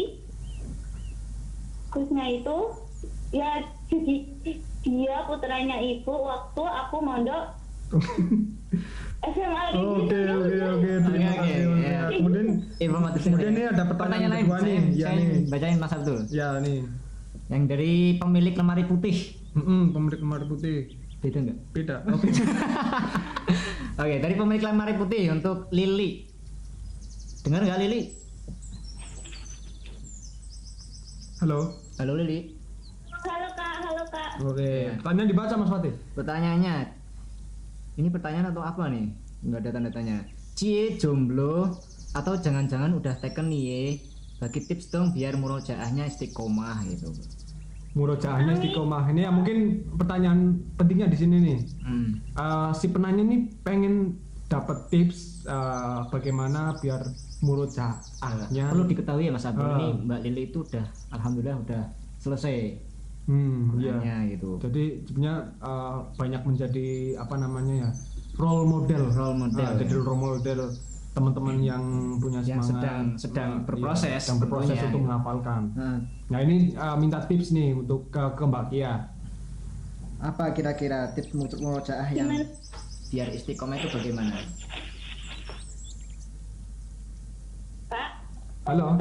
[1.88, 2.58] Gusnya itu
[3.32, 4.16] ya jadi
[4.80, 7.44] dia putranya ibu waktu aku mondok
[9.22, 11.60] SMA Oke oke oke terima Oke, oke, kasih.
[11.66, 11.84] Oke.
[11.84, 12.02] ya.
[12.10, 14.78] Kemudian informatif Kemudian ini ada pertanyaan lain kedua nih.
[14.80, 15.28] saya, Ya, nih.
[15.46, 16.78] bacain Mas Abdul ya nih,
[17.46, 19.16] yang dari pemilik lemari putih
[19.52, 20.76] Mm-mm, pemilik lemari putih
[21.18, 21.96] beda nggak beda.
[22.06, 22.44] Oh, beda.
[23.98, 26.24] Oke, dari pemilik lemari putih untuk Lili.
[27.42, 28.00] Dengar nggak Lili?
[31.38, 31.76] Halo.
[31.96, 32.56] Halo Lili.
[33.10, 34.30] Halo kak, halo kak.
[34.42, 34.70] Oke.
[34.86, 34.92] Ya.
[34.96, 35.92] Pertanyaan dibaca Mas Fatih.
[36.14, 36.74] Pertanyaannya,
[38.00, 39.12] ini pertanyaan atau apa nih?
[39.44, 40.16] Nggak ada tanda tanya.
[40.56, 41.76] Cie jomblo
[42.16, 44.00] atau jangan-jangan udah taken nih?
[44.40, 47.12] Bagi tips dong biar murojaahnya istiqomah gitu.
[47.92, 49.12] Murojaahnya istiqomah.
[49.12, 49.58] Ini ya mungkin
[50.00, 51.58] pertanyaan pentingnya di sini nih.
[51.84, 52.10] Hmm.
[52.32, 54.16] Eh, si penanya nih pengen
[54.48, 57.04] dapat tips eh, bagaimana biar
[57.44, 58.64] murojaahnya.
[58.72, 59.76] Perlu diketahui ya Mas Abdul Ah.
[59.76, 61.82] ini Mbak Lili itu udah alhamdulillah udah
[62.16, 62.54] selesai
[63.22, 63.94] Hmm, iya.
[63.98, 64.50] kuliahnya gitu.
[64.58, 67.90] Jadi sebenarnya eh, banyak menjadi apa namanya ya
[68.36, 69.02] role model.
[69.08, 70.00] Role model, Ah, jadi ya.
[70.00, 70.60] role model
[71.10, 71.82] teman-teman yang
[72.16, 75.04] punya Yang semangat sedang- sedang berproses iya, sedang berproses tentunya, untuk gitu.
[75.04, 75.62] menghafalkan.
[75.74, 75.96] Nah,
[76.26, 78.94] Nah ini eh, minta tips nih untuk ke, ke Mbak Kia.
[80.20, 82.28] apa kira-kira tips untuk murojaah yang
[83.08, 84.36] biar istiqomah itu bagaimana?
[88.62, 89.00] Halo,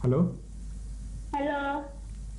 [0.00, 0.20] halo.
[1.40, 1.88] Halo.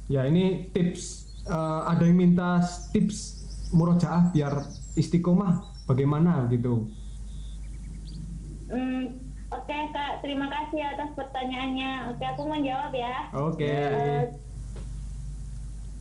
[0.05, 2.61] Ya ini tips eh, ada yang minta
[2.93, 3.41] tips
[3.73, 4.61] murojaah biar
[4.93, 6.85] istiqomah bagaimana gitu.
[8.69, 9.17] Hmm,
[9.51, 12.15] Oke kak, terima kasih atas pertanyaannya.
[12.15, 13.17] Oke, aku mau jawab ya.
[13.35, 13.67] Oke.
[13.67, 14.23] Eh,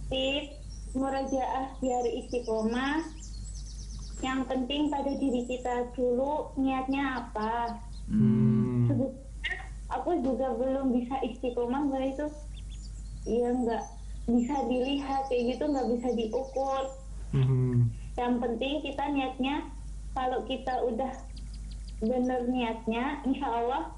[0.07, 0.55] tips
[0.95, 3.03] murajaah biar istiqomah
[4.21, 7.79] yang penting pada diri kita dulu niatnya apa
[8.11, 8.91] Hmm.
[8.91, 9.55] sebetulnya
[9.87, 12.27] aku juga belum bisa istiqomah itu
[13.23, 13.85] ya nggak
[14.27, 16.83] bisa dilihat kayak gitu nggak bisa diukur
[17.31, 17.87] Hmm.
[18.17, 19.63] yang penting kita niatnya
[20.11, 21.15] kalau kita udah
[22.01, 23.95] bener niatnya insya Allah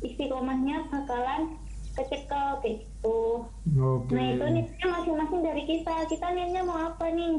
[0.00, 1.54] istiqomahnya bakalan
[1.94, 4.12] kecekel kayak gitu Oke.
[4.12, 5.94] Nah itu niatnya masing-masing dari kita.
[6.06, 7.38] Kita niatnya mau apa nih?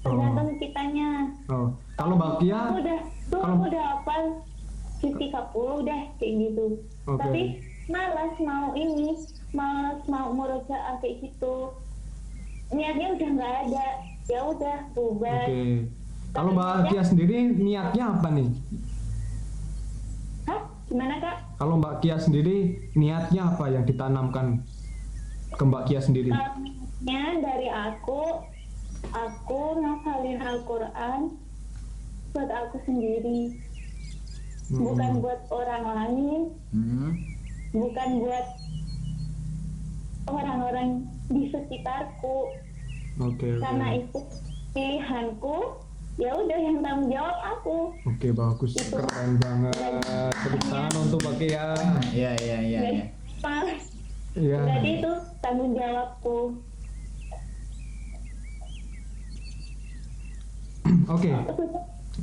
[0.00, 1.10] Tergantung kitanya.
[1.46, 4.22] Oh, kalau Mbak Kia, Aku udah, tuh kalau- aku udah hafal
[4.98, 5.28] 30
[5.82, 6.66] deh kayak gitu.
[7.04, 7.18] Oke.
[7.18, 7.42] Tapi
[7.86, 9.14] malas mau ini,
[9.52, 11.72] malas mau murojaah kayak gitu.
[12.68, 13.86] niatnya udah nggak ada
[14.24, 15.92] ya udah bubar Oke.
[16.32, 18.48] Kalau Mbak Kia sendiri niatnya apa nih?
[20.44, 22.56] hah gimana kak Kalau Mbak Kia sendiri
[22.94, 24.64] niatnya apa yang ditanamkan
[25.52, 26.32] ke Mbak Kia sendiri?
[26.32, 28.40] Niatnya dari aku
[29.04, 31.20] aku ngafalin Al-Quran
[32.32, 33.52] buat aku sendiri
[34.64, 34.88] Hmm.
[34.88, 36.40] bukan buat orang lain
[36.72, 37.12] Hmm.
[37.70, 38.46] bukan buat
[40.28, 42.52] orang-orang di sekitarku
[43.18, 43.48] oke.
[43.58, 44.20] karena itu
[44.72, 45.56] pilihanku
[46.20, 48.76] ya udah yang tanggung jawab aku Oke, bagus.
[48.76, 49.00] Itu.
[49.00, 49.72] Keren banget.
[50.44, 51.72] Tepuk tangan untuk Mbak Kia.
[52.12, 52.80] Iya iya iya.
[52.84, 53.00] Jadi,
[54.36, 54.60] iya.
[54.60, 54.80] Iya.
[54.84, 56.52] itu tanggung jawabku
[61.08, 61.30] Oke.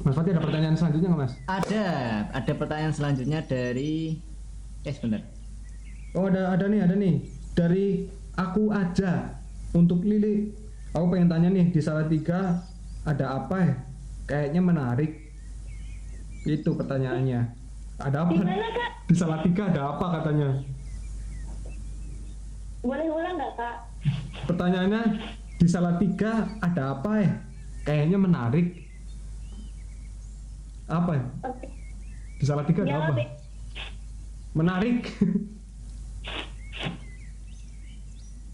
[0.05, 1.33] Mas Fatih ada pertanyaan selanjutnya nggak Mas?
[1.49, 1.85] Ada
[2.29, 4.21] ada pertanyaan selanjutnya dari
[4.85, 5.25] eh sebentar.
[6.13, 8.07] Oh ada ada nih ada nih dari
[8.39, 9.35] aku aja
[9.75, 10.55] untuk Lili.
[10.95, 12.63] Aku pengen tanya nih di salah tiga
[13.03, 13.73] ada apa ya?
[14.31, 15.11] Kayaknya menarik.
[16.47, 17.59] Itu pertanyaannya.
[17.99, 18.31] Ada apa?
[18.31, 20.49] gimana kak Di salah tiga ada apa katanya?
[22.79, 23.75] boleh ulang nggak kak
[24.47, 25.03] Pertanyaannya
[25.59, 27.31] di salah tiga ada apa ya?
[27.83, 28.67] Kayaknya menarik.
[30.87, 31.11] Apa?
[31.11, 31.25] ya?
[32.39, 33.13] Di salah tiga ada apa?
[34.55, 35.03] Menarik.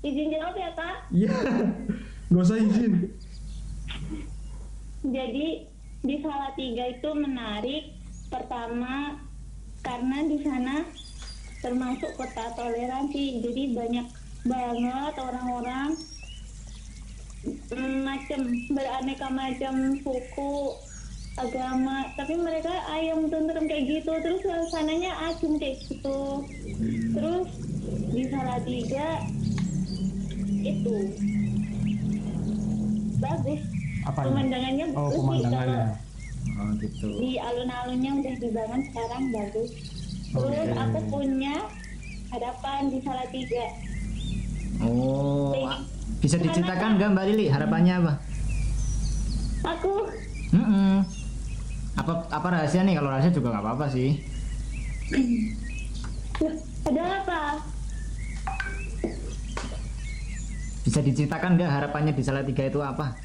[0.06, 0.98] izin jawab ya kak?
[1.10, 1.34] Iya.
[2.30, 2.94] Gak usah izin.
[5.06, 5.48] Jadi
[6.06, 7.84] di Salatiga itu menarik.
[8.30, 9.22] Pertama
[9.82, 10.86] karena di sana
[11.62, 13.42] termasuk kota toleransi.
[13.42, 14.08] Jadi banyak
[14.46, 15.98] banget orang-orang
[18.06, 18.42] macam
[18.74, 20.54] beraneka macam suku
[21.38, 22.10] agama.
[22.14, 24.14] Tapi mereka ayam tentrem kayak gitu.
[24.22, 26.46] Terus suasananya asing kayak gitu.
[27.14, 27.50] Terus
[28.14, 29.22] di Salatiga
[30.66, 30.96] itu
[33.18, 33.62] bagus
[34.04, 35.86] Apa pemandangannya Oh, bagus sih pemandangannya.
[35.86, 36.04] kalau
[36.56, 37.08] Oh gitu.
[37.18, 39.72] di alun-alunnya udah dibangun sekarang bagus
[40.30, 40.78] terus Oke.
[40.78, 41.56] aku punya
[42.30, 43.66] harapan di Salatiga
[44.78, 45.54] Oh
[46.20, 48.14] bisa diceritakan nggak Mbak Lili harapannya apa?
[49.66, 49.94] aku
[50.52, 51.02] Mm-mm.
[51.96, 52.94] Apa apa rahasia nih?
[52.94, 54.20] Kalau rahasia juga nggak apa-apa sih.
[56.38, 56.56] Loh,
[56.86, 57.40] ada apa
[60.86, 63.18] Bisa diceritakan nggak harapannya di Salatiga itu apa?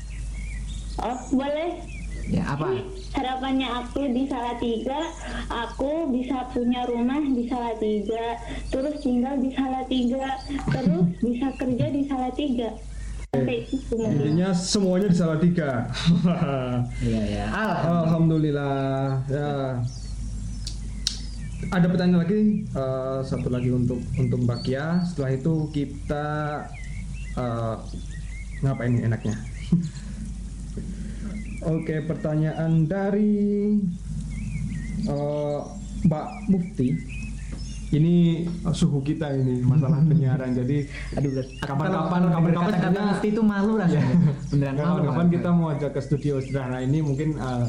[0.99, 1.81] oh boleh
[2.29, 2.69] Ya apa?
[3.11, 5.01] harapannya aku di Salatiga
[5.49, 8.37] aku bisa punya rumah di Salatiga
[8.69, 10.39] terus tinggal di Salatiga
[10.69, 12.71] terus bisa kerja di Salatiga
[13.31, 14.15] sampai itu mungkin.
[14.19, 15.71] Intinya semuanya di salah tiga.
[17.07, 17.47] Iya ya.
[17.87, 19.23] Alhamdulillah.
[19.31, 19.79] Ya.
[21.71, 25.07] Ada pertanyaan lagi, eh, satu lagi untuk untuk Mbak Kia.
[25.07, 26.27] Setelah itu kita
[27.41, 27.75] eh,
[28.61, 29.35] ngapain enaknya?
[31.67, 33.77] Oke, pertanyaan dari
[35.03, 35.61] eh,
[36.03, 36.89] Mbak Mufti.
[37.91, 38.15] Ini
[38.47, 40.55] eh, suhu kita ini masalah penyiaran.
[40.55, 44.15] Jadi Aduh, Kapan-kapan- kapan-kapan kita- mufti itu malu rasanya.
[44.51, 44.85] Beneran malu.
[45.03, 47.67] kapan-kapan kita mau ajak ke studio sederhana ini mungkin eh,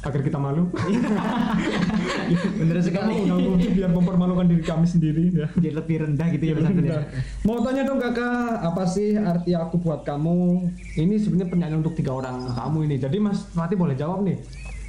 [0.00, 0.68] agar kita malu.
[2.60, 3.24] Bener sekali.
[3.24, 5.46] Undang-undang biar mempermalukan diri kami sendiri ya.
[5.52, 6.70] Biar lebih rendah gitu ya ya.
[6.70, 7.04] Nah,
[7.42, 10.68] Mau tanya dong kakak, apa sih arti aku buat kamu?
[10.96, 12.96] Ini sebenarnya pertanyaan untuk tiga orang kamu ini.
[12.98, 14.38] Jadi Mas Fatih boleh jawab nih.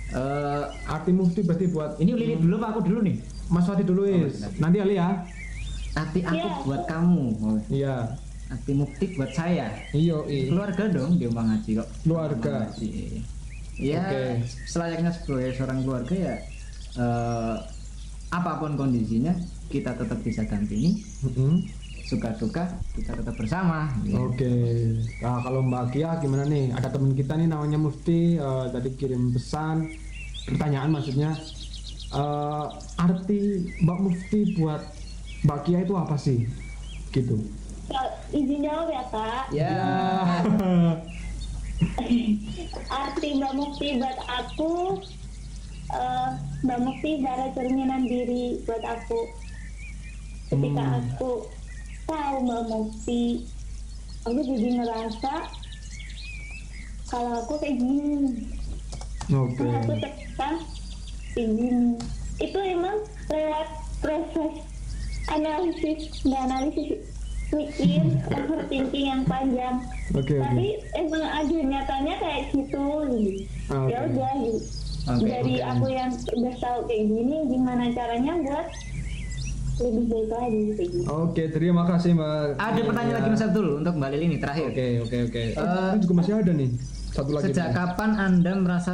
[0.06, 3.18] Eh, Arti mufti berarti buat ini Lili dulu apa aku dulu nih?
[3.50, 4.38] Mas Fatih dulu is.
[4.38, 4.60] silakan.
[4.62, 5.10] Nanti Ali ya.
[5.96, 6.52] Arti aku Iya.
[6.64, 7.24] buat kamu.
[7.42, 7.96] Oh, Iya.
[8.46, 9.74] arti mufti buat saya.
[9.92, 10.54] Iyo i.
[10.54, 11.90] Keluarga dong di Bang Haji kok.
[12.06, 12.70] Keluarga.
[13.76, 14.48] Ya, Oke.
[14.66, 16.36] selayaknya sebagai seorang keluarga ya
[16.96, 17.56] eh,
[18.32, 19.36] apa pun kondisinya
[19.68, 21.60] kita tetap bisa dampingi, Mm-mm.
[22.06, 22.64] suka duka
[22.96, 23.92] kita tetap bersama.
[24.08, 24.16] Ya.
[24.22, 24.54] Oke.
[25.20, 26.72] Nah, kalau Mbak Kia gimana nih?
[26.72, 29.92] Ada teman kita nih namanya Mufti eh, tadi kirim pesan,
[30.48, 31.36] pertanyaan maksudnya
[32.12, 32.66] eh,
[32.96, 33.42] arti
[33.84, 34.82] Mbak Mufti buat
[35.44, 36.48] Mbak Kia itu apa sih?
[37.12, 37.36] Gitu.
[38.34, 39.78] Izin jawab ya kak Ya.
[42.90, 44.72] arti Mbak Mukti buat aku
[45.90, 46.30] eh,
[46.62, 49.20] Mbak Mukti bara cerminan diri buat aku
[50.46, 50.98] ketika Hmm.
[51.02, 51.32] aku
[52.06, 53.24] tahu Mbak Mukti
[54.24, 55.34] aku jadi ngerasa
[57.06, 58.46] kalau aku kayak gini
[59.30, 59.58] Oke.
[59.58, 60.54] kalau aku terkesan
[61.34, 61.88] kayak gini
[62.38, 63.68] itu emang lewat
[64.02, 64.54] proses
[65.28, 67.02] analisis nggak analisis
[67.48, 69.76] mikir overthinking yang panjang
[70.12, 70.42] Oke, oke.
[70.42, 72.86] tapi emang ada nyatanya kayak gitu
[73.68, 73.88] Oke.
[73.88, 74.60] ya udah gitu.
[75.06, 75.70] Oke, dari oke.
[75.70, 78.68] aku yang udah tahu kayak gini gimana caranya buat
[79.76, 81.06] lebih baik lagi kayak gitu.
[81.06, 82.56] Oke, terima kasih Mbak.
[82.56, 83.18] Ada pertanyaan Ya.
[83.20, 84.72] lagi Mas Abdul untuk Mbak Lili ini terakhir.
[84.72, 85.44] Oke, oke, oke.
[85.54, 86.70] Oh, Eh, ini juga masih ada nih.
[87.12, 87.44] Satu lagi.
[87.46, 87.76] Sejak nih.
[87.76, 88.94] kapan Anda merasa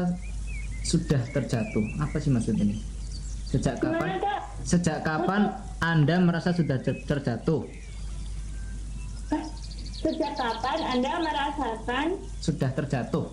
[0.81, 1.85] sudah terjatuh?
[1.95, 2.75] Apa sih maksudnya ini?
[3.45, 4.09] Sejak Gimana kapan?
[4.19, 4.39] kak?
[4.63, 5.41] Sejak kapan
[5.79, 7.61] Anda merasa sudah ter- terjatuh?
[10.01, 12.07] Sejak kapan Anda merasakan
[12.41, 13.25] Sudah terjatuh.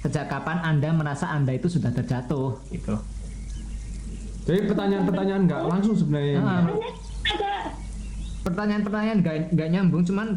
[0.00, 2.56] Sejak kapan Anda merasa Anda itu sudah terjatuh?
[2.72, 2.96] Gitu.
[4.44, 6.36] Jadi pertanyaan-pertanyaan nggak langsung sebenarnya.
[6.44, 6.60] Ah,
[7.24, 7.52] ada
[8.44, 10.28] pertanyaan-pertanyaan nggak nggak nyambung, cuman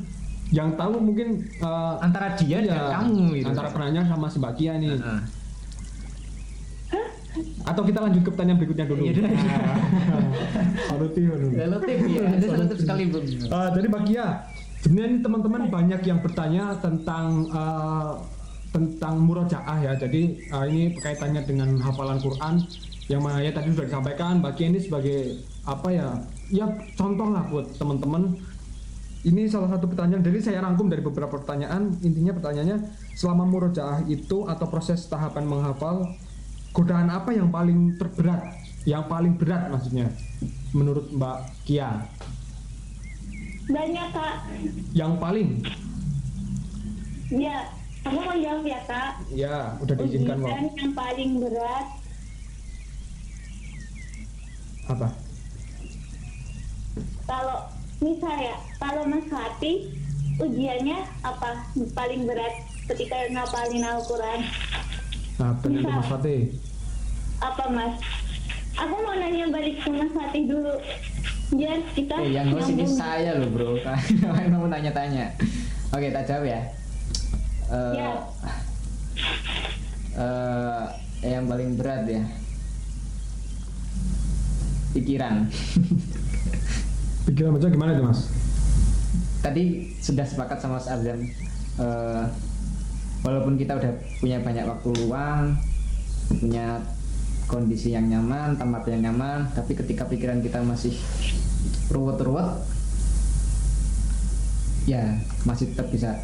[0.47, 3.51] Yang tahu mungkin eh, antara dia iya, dan kamu gitu.
[3.51, 4.95] Antara penanya sama si Mbak Kia nih.
[5.03, 5.19] Ah.
[7.67, 9.01] Atau kita lanjut ke pertanyaan berikutnya dulu.
[9.03, 9.27] Iya, deh.
[10.87, 11.47] Solutif dulu.
[11.51, 13.27] Relatif ya, relatif sekali Bung.
[13.27, 14.27] Eh, jadi Mbak Kia,
[14.87, 18.11] sebenarnya ini teman-teman banyak yang bertanya tentang eh,
[18.71, 19.93] tentang murojaah ya.
[19.99, 22.63] Jadi eh, ini kaitannya dengan hafalan Quran
[23.11, 26.07] yang mana ya tadi sudah disampaikan Kia ini sebagai apa ya?
[26.47, 28.39] Ya contoh lah buat teman-teman.
[29.27, 30.23] Ini salah satu pertanyaan.
[30.23, 31.99] Jadi saya rangkum dari beberapa pertanyaan.
[31.99, 32.79] Intinya pertanyaannya
[33.11, 36.15] selama murojaah itu atau proses tahapan menghafal
[36.71, 38.55] godaan apa yang paling terberat?
[38.87, 40.07] Yang paling berat maksudnya
[40.71, 42.07] menurut Mbak Kia?
[43.67, 44.35] Banyak kak.
[44.93, 45.49] Yang paling
[47.27, 47.67] Ya,
[48.01, 49.11] aku mau jawab ya kak.
[49.29, 50.47] ya udah diizinkan kok.
[50.47, 51.85] Ujian yang paling berat
[54.87, 55.07] Apa?
[57.27, 57.59] kalau
[57.99, 59.91] misal ya, kalau Mas Fatih
[60.39, 61.59] ujiannya apa
[61.91, 62.55] paling berat
[62.87, 64.39] ketika ngapalin Al-Quran?
[65.35, 66.39] Nah, ke Mas Fatih.
[67.37, 67.99] Apa Mas?
[68.79, 70.71] Aku mau nanya balik ke Mas Fatih dulu.
[71.47, 73.79] Biar kita Eh, yang host ini saya loh bro,
[74.21, 75.31] kalian mau tanya-tanya.
[75.89, 76.61] Oke, tak jawab ya.
[77.67, 78.09] Eh, Ya.
[80.13, 80.83] eh,
[81.23, 82.23] yang paling berat ya,
[84.91, 85.47] pikiran.
[87.25, 88.21] Pikiran baca gimana tuh Mas?
[89.39, 89.63] Tadi
[89.97, 91.27] sudah sepakat sama Mas.
[91.77, 92.23] Eh,
[93.19, 95.55] walaupun kita udah punya banyak waktu luang,
[96.29, 96.79] punya
[97.47, 100.93] kondisi yang nyaman, tempat yang nyaman, tapi ketika pikiran kita masih
[101.87, 102.59] ruwet-ruwet,
[104.87, 106.15] ya masih tetap bisa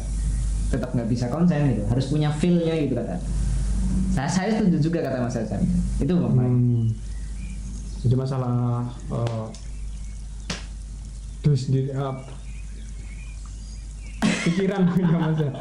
[0.72, 3.20] tetap nggak bisa konsen gitu harus punya feel-nya gitu kata
[4.10, 5.60] saya saya setuju juga kata Mas Hasan
[6.00, 6.34] itu Bang.
[6.34, 6.86] Hmm.
[8.04, 9.46] Jadi masalah eh
[11.44, 12.14] terus sendiri eh,
[14.48, 15.52] pikiran ya Mas ya.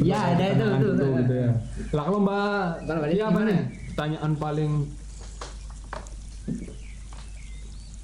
[0.00, 1.50] Ya, ada itu, gitu ya.
[1.96, 3.48] Lah kalau Mbak Kalau Mbak Iya apa gimana?
[3.48, 3.60] nih?
[3.90, 4.72] Pertanyaan paling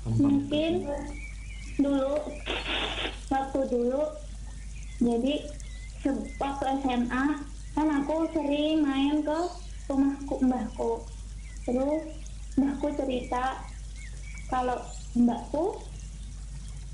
[0.07, 0.73] mungkin
[1.79, 2.15] dulu
[3.27, 4.03] waktu dulu
[5.03, 5.35] jadi
[6.39, 7.25] waktu SMA
[7.75, 9.39] kan aku sering main ke
[9.87, 10.93] rumahku mbahku.
[11.63, 12.03] Terus
[12.59, 13.63] mbahku cerita
[14.51, 14.79] kalau
[15.15, 15.79] mbakku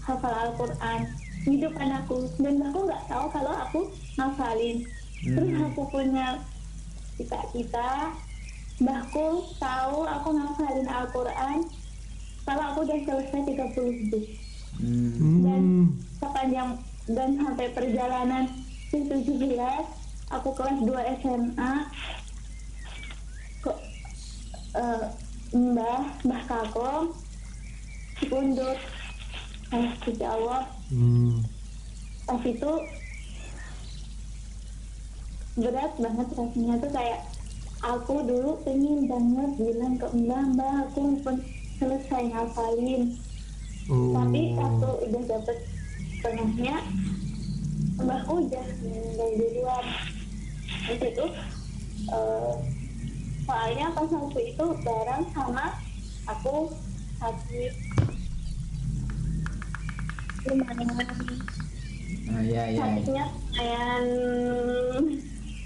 [0.03, 1.01] hafal Al-Quran
[1.49, 3.80] di depan aku dan mbahku nggak tahu kalau aku
[4.20, 4.84] ngafalin.
[5.22, 5.64] Terus Hmm.
[5.70, 6.43] aku punya
[7.14, 8.11] cita-cita
[8.83, 9.26] mbahku
[9.57, 11.59] tahu aku ngafalin Al-Quran
[12.43, 14.26] kalau aku udah selesai 30 juz
[14.72, 15.45] Hmm.
[15.45, 15.62] dan
[16.16, 18.49] sepanjang dan sampai perjalanan
[18.89, 19.53] ke 17
[20.33, 21.72] aku kelas 2 SMA
[23.61, 23.78] kok
[24.72, 25.05] eh,
[25.53, 27.12] mbah mbah kakong
[28.24, 28.80] pundut
[29.70, 31.45] ayah Gusti Allah Hmm.
[32.24, 32.72] pas itu
[35.53, 37.20] berat banget rasanya tuh kayak
[37.83, 41.37] aku dulu pengen banget bilang ke mbah mbah aku pun
[41.76, 43.18] selesai ngafalin
[43.91, 44.14] Oh.
[44.14, 45.59] tapi waktu udah dapet
[46.22, 46.87] tengahnya
[47.99, 49.85] mbahku udah meninggal duluan
[50.87, 51.26] terus itu
[52.07, 52.55] eh,
[53.43, 55.66] soalnya pas waktu itu bareng sama
[56.30, 56.70] aku
[57.18, 57.72] sakit
[60.47, 60.87] lumayan
[62.22, 62.78] Oh, iya iya.
[62.78, 64.05] sakitnya lumayan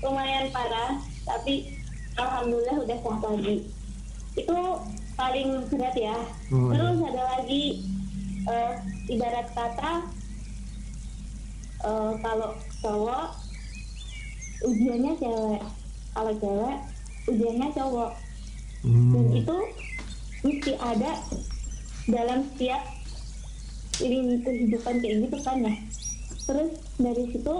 [0.00, 0.92] lumayan parah
[1.28, 1.68] tapi
[2.16, 3.56] alhamdulillah udah sehat lagi.
[4.36, 4.58] Itu
[5.16, 6.16] paling berat ya.
[6.52, 6.72] Oh, iya.
[6.76, 7.64] terus ada lagi
[8.46, 8.72] eh,
[9.08, 9.92] ibarat kata
[11.82, 12.50] eh, kalau
[12.80, 13.26] cowok
[14.64, 15.62] ujiannya cewek.
[16.12, 16.76] Kalau cewek
[17.28, 18.12] ujiannya cowok.
[18.86, 19.34] Dan Hmm.
[19.34, 19.56] itu
[20.46, 21.18] mesti ada
[22.06, 22.82] dalam setiap
[23.98, 25.74] ini kehidupan kayak gitu kan ya.
[26.46, 27.56] Terus dari situ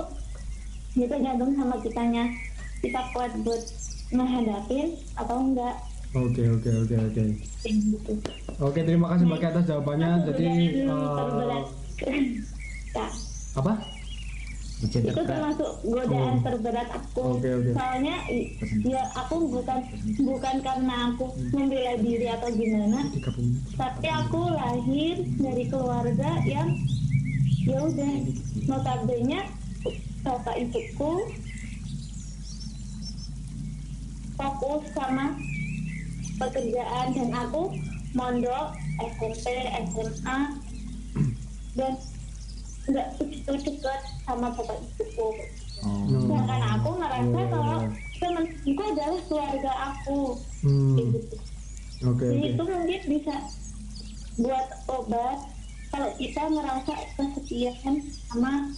[0.95, 2.31] dia tergantung sama kitanya.
[2.79, 3.59] Kita kuat buat
[4.09, 5.75] menghadapin atau enggak
[6.15, 7.25] Oke oke oke oke.
[7.61, 8.13] gitu
[8.57, 10.25] Oke terima kasih Mbak atas jawabannya.
[10.25, 10.47] Jadi.
[10.81, 10.97] Ya,
[13.61, 13.73] apa?
[14.77, 16.45] Itu termasuk godaan Oh.
[16.45, 17.71] terberat aku Oke, oke.
[17.73, 18.17] soalnya
[18.79, 19.81] ya aku bukan
[20.21, 23.01] bukan karena aku membela diri atau gimana
[23.73, 26.69] tapi aku lahir dari keluarga yang
[27.65, 28.13] ya udah
[28.65, 29.49] notabene
[30.21, 31.13] bapak ibuku
[34.37, 35.37] fokus sama
[36.37, 37.73] pekerjaan dan aku
[38.13, 39.45] mondok SMP
[39.89, 40.39] SMA
[41.77, 41.93] dan
[42.87, 45.29] nggak begitu dekat sama bapak ibuku.
[45.85, 46.09] Oh.
[46.09, 47.49] sedangkan aku ngerasa Oh.
[47.53, 47.79] kalau
[48.17, 50.21] temenku adalah keluarga aku.
[50.65, 50.97] Hmm.
[50.97, 51.37] Gitu.
[52.05, 52.53] Oke jadi oke.
[52.53, 53.35] itu mungkin bisa
[54.37, 55.39] buat obat
[55.89, 57.97] kalau kita merasa kesepian
[58.29, 58.69] sama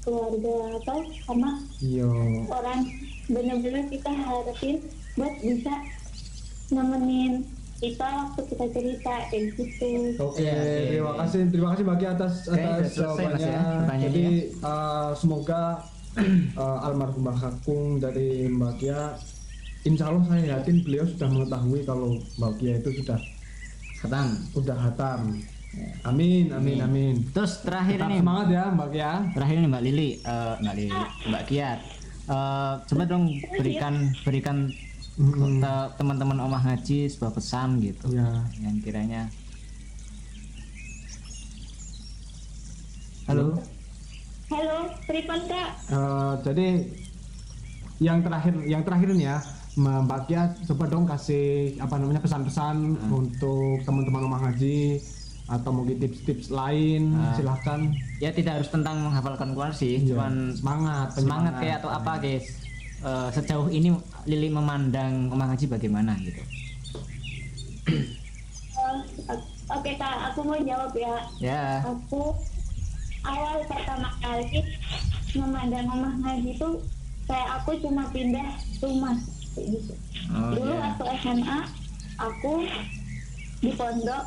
[0.00, 0.98] keluarga atau
[1.28, 2.08] sama iya.
[2.48, 2.88] orang
[3.26, 4.76] benar-benar kita harapin
[5.14, 5.74] buat bisa
[6.68, 7.44] nemenin
[7.76, 9.90] kita waktu kita cerita kayak gitu.
[10.18, 10.72] Oke, Iya, oke.
[10.88, 13.50] terima kasih, terima kasih Mbak Ki atas atas selesai, Mas, jawabannya.
[13.50, 14.64] ya, Jadi ya.
[14.64, 15.62] uh, semoga
[16.56, 19.02] uh, almarhumah kakung dari Mbak Kia,
[19.84, 22.08] Insya Allah saya yakin beliau sudah mengetahui kalau
[22.38, 23.20] Mbak Kia itu sudah
[23.98, 24.28] Khatam.
[24.50, 25.20] sudah hatam.
[26.02, 27.14] Amin, amin, amin.
[27.32, 29.12] Terus terakhir Tetap nih, semangat ya Mbak Kia.
[29.34, 31.78] terakhir nih Mbak Lili, Eh, Mbak Lili, Mbak Kiat.
[32.24, 34.72] Eh, coba dong berikan berikan
[35.14, 38.16] ke teman-teman Omah Ngaji sebuah pesan gitu.
[38.16, 39.28] Ya, yang kiranya
[43.28, 43.56] Halo.
[44.52, 44.76] Halo,
[45.08, 45.68] pripun kak?
[45.88, 46.84] uh, jadi
[47.96, 49.38] yang terakhir, yang terakhir nih ya,
[49.80, 55.00] Mbak Kia coba dong kasih apa namanya pesan-pesan untuk teman-teman rumah ngaji
[55.44, 57.34] atau mungkin tips-tips lain, Ah.
[57.34, 60.08] silahkan Ya tidak harus tentang menghafalkan Quran sih, Iya.
[60.10, 62.46] cuman semangat, semangat kayak atau apa guys.
[62.98, 63.92] Eh, sejauh ini
[64.24, 66.40] Lili memandang Omah Ngaji bagaimana gitu?
[68.74, 68.96] Oh,
[69.28, 71.14] o- Oke kak, aku mau jawab ya.
[71.38, 71.64] Ya.
[71.82, 72.36] Aku
[73.22, 74.60] awal pertama kali
[75.34, 76.68] memandang rumah ngaji itu
[77.24, 78.44] kayak aku cuma pindah
[78.78, 79.16] rumah
[79.50, 79.92] kayak gitu.
[80.28, 80.80] Oh Dulu ya.
[80.82, 81.58] waktu SMA
[82.18, 82.52] aku
[83.58, 84.24] di pondok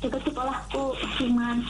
[0.00, 0.84] dekat sekolahku
[1.20, 1.64] cuman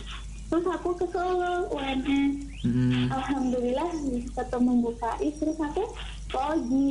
[0.51, 3.13] terus aku ke Solo UNS Mm-mm.
[3.13, 5.37] Alhamdulillah bisa ketemu Bu Faiz.
[5.37, 5.85] Terus aku
[6.33, 6.87] ke Oji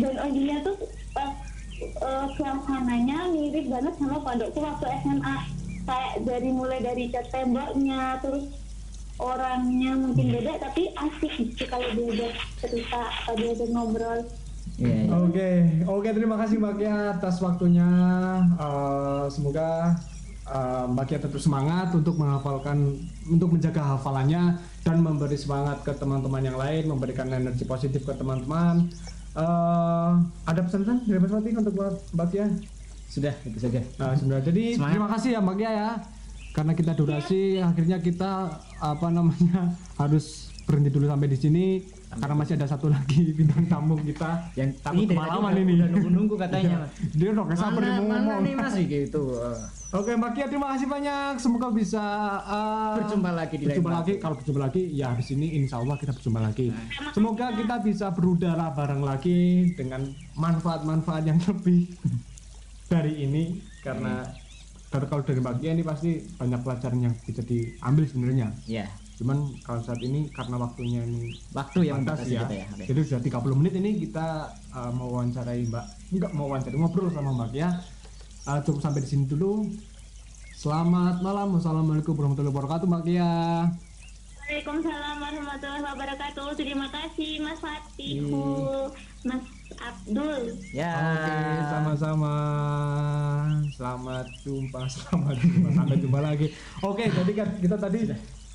[0.00, 0.76] dan Ojinya tuh
[1.12, 1.36] pas
[1.84, 5.36] eh, suasananya mirip banget sama pondokku waktu SMA
[5.84, 8.48] kayak dari mulai dari cat temboknya terus
[9.20, 12.32] orangnya mungkin beda tapi asik gitu kalau diajak
[12.64, 14.20] cerita atau diajak ngobrol.
[14.80, 15.12] Iya, iya.
[15.12, 15.50] Oke,
[15.84, 17.90] oke terima kasih Mbak Kia atas waktunya.
[18.56, 20.00] Uh, semoga
[20.44, 26.42] uh, Mbak Kia tetap semangat untuk menghafalkan, untuk menjaga hafalannya dan memberi semangat ke teman-teman
[26.42, 28.90] yang lain, memberikan energi positif ke teman-teman.
[29.32, 31.74] Uh, ada pesan-pesan dari Mas Fatih untuk
[32.12, 32.46] Mbak- Kia?
[33.08, 33.80] Sudah itu saja.
[33.94, 34.92] Nah, sebenarnya jadi Semangat.
[34.92, 35.90] terima kasih ya Mbak Kia ya.
[36.52, 38.32] Karena kita durasi, akhirnya kita
[38.76, 41.64] apa namanya harus berhenti dulu sampai di sini
[42.12, 45.72] karena masih ada satu lagi bintang tamu kita Yang takut ini kemalaman ini.
[45.74, 46.76] udah nunggu-nunggu katanya.
[46.84, 46.92] Mas.
[47.10, 48.40] Dia udah kayak sabar dia mau mana ngomong.
[48.44, 49.22] nih Mas gitu.
[49.92, 51.36] Oke Mbak Kia terima kasih banyak.
[51.36, 52.00] Semoga bisa
[52.48, 54.12] uh, Berjumpa lagi di lain berjumpa lagi.
[54.16, 54.22] waktu.
[54.24, 56.72] Kalau berjumpa lagi ya habis ini insya Allah kita berjumpa lagi.
[57.12, 61.92] Semoga kita bisa berudara bareng lagi dengan manfaat-manfaat yang lebih
[62.92, 64.24] dari ini karena
[64.88, 68.48] karena kalau dari Mbak Kia ini pasti banyak pelajaran yang bisa diambil sebenarnya.
[68.64, 68.88] Ya,
[69.20, 72.48] Cuman kalau saat ini karena waktunya ini waktu yang membatasi ya.
[72.48, 72.66] kita ya.
[72.72, 72.84] Oke.
[72.88, 75.84] Jadi sudah 30 menit ini kita uh, mau wawancarai Mbak.
[76.16, 77.68] Enggak mau wawancarai ngobrol sama Mbak ya.
[78.42, 79.70] Uh, cukup sampai di sini dulu.
[80.52, 81.54] Selamat malam.
[81.54, 83.32] Wassalamualaikum warahmatullahi wabarakatuh Mbak Kia.
[84.42, 86.46] Waalaikumsalam warahmatullahi wabarakatuh.
[86.54, 88.90] Terima kasih Mas Fatihu,
[89.22, 89.42] Mas
[89.78, 90.42] Abdul.
[90.74, 90.92] Ya.
[90.92, 91.34] Oke,
[91.70, 92.34] sama-sama.
[93.72, 96.46] Selamat jumpa, selamat jumpa, sampai jumpa lagi.
[96.82, 97.98] Oke, jadi kan kita tadi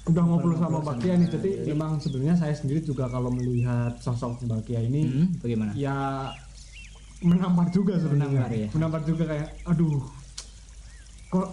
[0.08, 1.28] udah ngobrol sama Mbak Kia nih.
[1.28, 5.72] Jadi memang sebenarnya saya sendiri juga kalau melihat sosok Mbak Kia ini Hmm, bagaimana?
[5.74, 6.28] ya
[7.26, 8.68] menampar juga sebenarnya Menampar, ya.
[8.78, 10.02] menampar juga kayak aduh
[11.28, 11.48] kok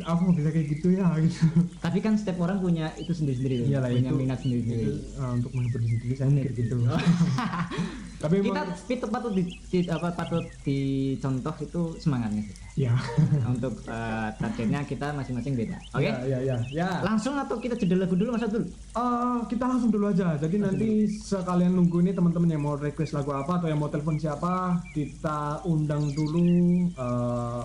[0.00, 1.44] aku nggak bisa kayak gitu ya gitu
[1.78, 3.66] Tapi kan setiap orang punya itu sendiri-sendiri.
[3.66, 4.82] Iyalah, punya itu- minat sendiri-sendiri.
[4.82, 6.74] itu uh, untuk menghibur diri sendiri saya mikir gitu
[8.22, 12.54] tapi Kita itu patut di, di- apa patut dicontoh itu semangatnya sih.
[12.78, 12.94] ya
[13.52, 15.76] Untuk eh, targetnya kita masing-masing beda.
[15.92, 16.06] Oke?
[16.06, 16.88] ya ya ya, ya.
[17.02, 18.64] Langsung atau kita jeda lagu dulu Mas Abdul?
[18.70, 23.32] Eh, kita langsung dulu aja jadi nanti sekalian nunggu ini teman-teman yang mau request lagu
[23.32, 26.46] apa atau yang mau telepon siapa kita undang dulu
[26.94, 27.62] eh,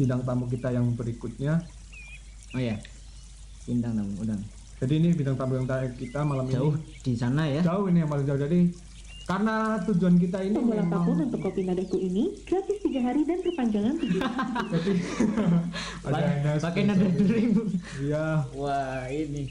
[0.00, 1.60] bintang tamu kita yang berikutnya
[2.50, 2.80] Oh iya.
[3.62, 4.40] Bintang tamu, udang.
[4.76, 7.60] jadi ini bintang tamu yang kita malam Jauh ini di sana ya.
[7.60, 8.60] jauh ini yang paling jauh jadi
[9.22, 9.54] karena
[9.86, 14.10] tujuan kita ini Tombol memang untuk kopi nadaku ini gratis 3 hari dan perpanjangan 7
[14.74, 14.92] jadi
[16.08, 17.48] ada yang Pakai nada dering.
[17.52, 17.62] Bu.
[18.00, 19.46] iya Wah, ini.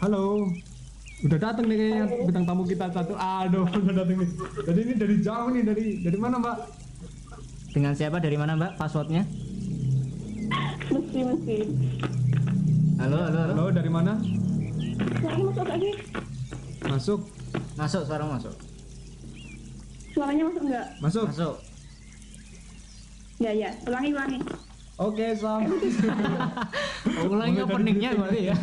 [0.00, 0.48] halo
[1.20, 3.12] Udah datang nih kayaknya bintang tamu kita satu.
[3.12, 4.30] Aduh, udah datang nih.
[4.64, 6.56] Jadi ini dari jauh nih dari dari mana Mbak?
[7.70, 9.28] Dengan siapa dari mana Mbak passwordnya?
[10.90, 11.56] Mesti, mesti.
[12.98, 13.52] Halo, halo, halo.
[13.54, 14.18] Halo dari mana?
[15.22, 15.94] Suaranya masuk sih?
[16.82, 17.20] Masuk,
[17.78, 18.54] Masuk, suara masuk.
[20.10, 20.86] Suaranya masuk enggak?
[20.98, 21.24] masuk.
[21.30, 21.54] Masuk.
[23.38, 23.70] Ya, ya.
[23.86, 24.38] Ulangi, ulangi.
[25.00, 25.64] Oke, Sam.
[27.22, 28.56] Oh, ulangi openingnya berarti ya.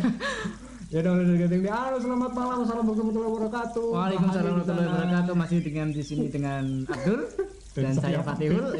[0.94, 1.72] ya dong dari Gading nih.
[1.72, 2.58] Halo, selamat malam.
[2.62, 3.86] Assalamualaikum warahmatullahi wabarakatuh.
[3.90, 5.34] Waalaikumsalam di warahmatullahi wabarakatuh.
[5.34, 7.20] Masih dengan di sini dengan Abdul
[7.72, 8.76] Dan dan saya saya Fatihul.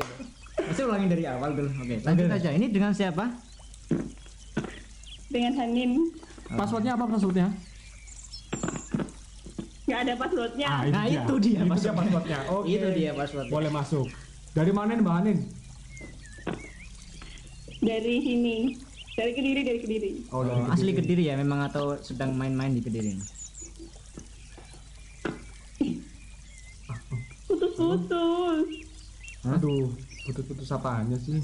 [0.69, 1.71] Masih ulangi dari awal dulu.
[1.75, 2.37] Oke, lanjut Oke.
[2.37, 2.51] aja.
[2.53, 3.25] Ini dengan siapa?
[5.29, 6.13] Dengan Hanin.
[6.49, 7.49] Passwordnya apa passwordnya?
[9.85, 10.67] Nggak ada passwordnya.
[10.67, 11.97] Ah, Nah, itu dia Itu passwordnya.
[11.99, 12.39] passwordnya.
[12.55, 12.67] Oke.
[12.71, 13.53] Itu dia passwordnya.
[13.53, 14.07] Boleh masuk.
[14.53, 15.39] Dari mana nih Mbak Hanin?
[17.79, 18.57] Dari sini.
[19.15, 20.11] Dari Kediri, dari Kediri.
[20.31, 23.17] Oh, Oh, asli Kediri ya memang atau sedang main-main di Kediri?
[27.49, 28.69] Putus-putus.
[29.49, 29.89] Aduh,
[30.29, 31.41] putus-putus apanya sih?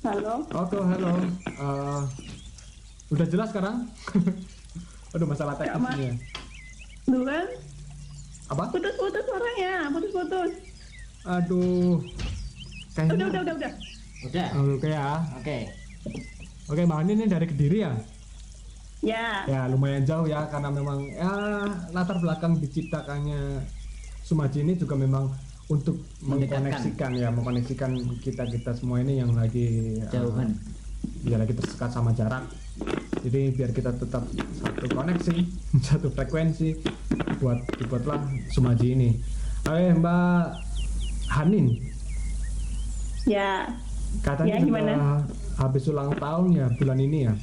[0.00, 0.34] Halo.
[0.48, 1.12] Oke, halo.
[1.44, 2.02] Eh,
[3.12, 3.84] udah jelas sekarang?
[5.12, 5.76] Aduh, masalah ya.
[7.04, 7.46] Bukan?
[8.48, 8.64] Apa?
[8.72, 9.92] Putus-putus suaranya.
[9.92, 10.52] Putus-putus.
[11.28, 12.00] Aduh.
[12.96, 13.12] Kayaknya.
[13.12, 13.72] Udah, udah, udah, udah.
[14.24, 14.48] Udah.
[14.56, 15.08] Oke ya.
[15.36, 15.58] Oke.
[16.72, 17.92] Oke, Mbak Hanin ini dari Kediri ya?
[19.00, 19.44] Ya.
[19.44, 21.30] Ya, lumayan jauh ya karena memang ya
[21.92, 23.60] latar belakang diciptakannya
[24.20, 25.30] Sumaji ini juga memang
[25.66, 30.50] untuk mengkoneksikan ya, mengkoneksikan kita-kita semua ini yang lagi eh, Jauhan.
[31.22, 32.42] ya lagi tersekat sama jarak
[33.22, 34.26] jadi biar kita tetap
[34.56, 35.36] satu koneksi
[35.86, 36.74] satu frekuensi
[37.38, 38.18] buat dibuatlah
[38.50, 39.10] Sumaji ini
[39.62, 40.42] oke Mbak
[41.30, 41.66] Hanin
[43.26, 43.66] Ya.
[44.22, 44.92] katanya Ya, gimana?
[45.58, 47.34] habis ulang tahun ya bulan ini ya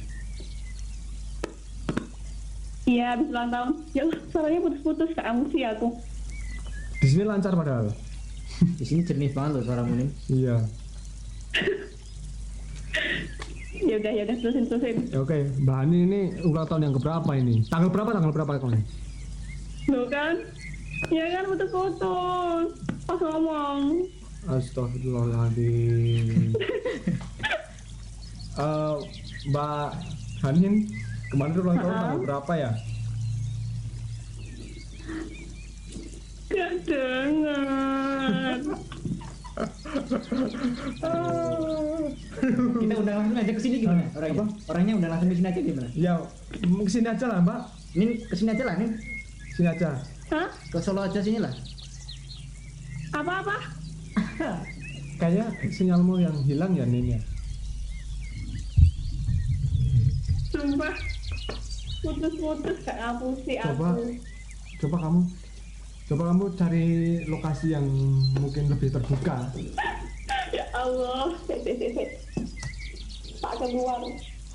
[2.84, 3.80] Iya, habis ulang tahun.
[3.96, 5.10] Ya suaranya putus-putus.
[5.16, 5.88] Kamu sih aku.
[7.04, 7.92] di sini lancar padahal
[8.80, 10.08] Di sini jernih banget loh suara Munin.
[10.32, 10.56] iya
[13.84, 14.40] Ya udah, ya udah.
[14.40, 15.12] Terusin, terusin.
[15.12, 18.80] Ya, oke Mbak Hanin ini ulang tahun yang keberapa ini tanggal berapa tanggal berapa kamu
[19.92, 20.40] Loh kan?
[21.12, 22.72] Ya kan putus-putus.
[23.04, 24.08] Pas ngomong.
[24.48, 26.52] Astagfirullahaladzim
[28.54, 28.96] Eh,
[29.50, 29.88] Mbak
[30.40, 30.86] Hanin
[31.34, 32.70] kemarin tuh ulang tahun tanggal berapa ya
[36.44, 38.60] Gak dengar.
[42.78, 44.06] Kita udah langsung aja ke sini gimana?
[44.14, 44.46] Orangnya?
[44.66, 45.88] Orangnya udah langsung ke sini aja gimana?
[45.94, 46.18] ya
[46.54, 47.60] ke sini aja lah Mbak
[47.94, 48.90] Ini ke sini aja lah nih.
[49.54, 49.98] sini aja
[50.30, 50.46] Hah?
[50.70, 51.50] Ke Solo aja sini lah.
[53.10, 53.56] Apa-apa?
[55.22, 57.20] kayak sinyalmu yang hilang ya Nin ya
[60.50, 61.13] Sumpah.
[62.04, 63.96] Putus-putus gak ngapusi Coba.
[63.96, 64.04] aku.
[64.76, 65.20] coba kamu
[66.04, 66.86] coba kamu cari
[67.24, 67.86] lokasi yang
[68.36, 69.48] mungkin lebih terbuka
[70.56, 71.32] Ya Allah.
[73.44, 74.00] Tak keluar.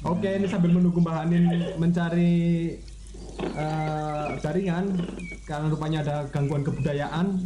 [0.02, 1.46] Oke, ini sambil menunggu Mbak Hanin
[1.78, 2.74] mencari
[3.38, 4.98] eh, jaringan
[5.44, 7.38] karena rupanya ada gangguan kebudayaan.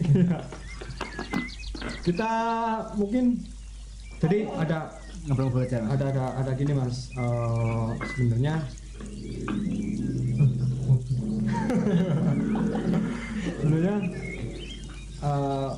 [0.00, 0.38] iya.
[2.06, 2.32] kita
[2.96, 3.36] mungkin
[4.16, 5.80] jadi ada Ngobrol-ngobrol aja.
[5.88, 8.54] ada ada ada gini mas Eh, sebenarnya
[13.60, 13.96] sebenarnya
[15.24, 15.70] eh,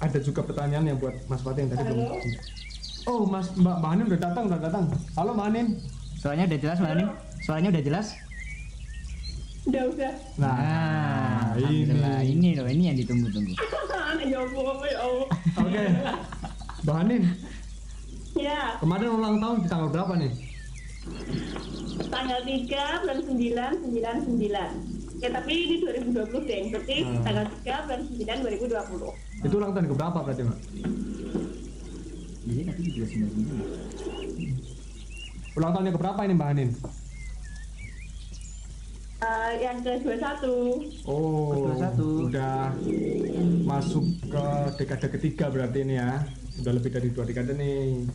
[0.00, 2.08] ada juga pertanyaan yang buat Mas Fatih yang tadi belum
[3.08, 4.84] Oh Mas Mbak Mbak udah datang udah datang
[5.16, 5.66] Halo Mbak Hanin
[6.20, 7.04] Suaranya udah jelas Mbak Ani?
[7.40, 8.06] Suaranya udah jelas?
[9.60, 10.12] Udah, udah.
[10.40, 12.20] Nah, ini alhamdulillah.
[12.24, 13.52] ini loh, ini yang ditunggu-tunggu.
[14.32, 15.28] ya Allah, ya Allah.
[15.60, 15.84] Oke
[16.80, 17.22] Mbak Hanin
[18.40, 20.32] Ya, kemarin ulang tahun di tanggal berapa nih?
[22.10, 24.72] tanggal 3 bulan 9, 99.
[25.20, 26.60] Ya, tapi di 2020 deh.
[26.72, 27.20] Berarti Hmm.
[27.20, 29.12] tanggal 3 bulan 9 2020.
[29.44, 30.58] Itu ulang tahun ke berapa berarti Mbak?
[32.80, 33.32] Juga sembilan
[35.50, 36.70] Ulang tahunnya ke berapa ini Mbak Hanin?
[39.20, 40.88] Eh, yang ke 21.
[41.04, 42.32] Oh, 21.
[42.32, 42.72] udah
[43.68, 44.44] masuk ke
[44.80, 46.24] dekade ketiga berarti ini ya.
[46.64, 48.08] Udah lebih dari dua dekade nih.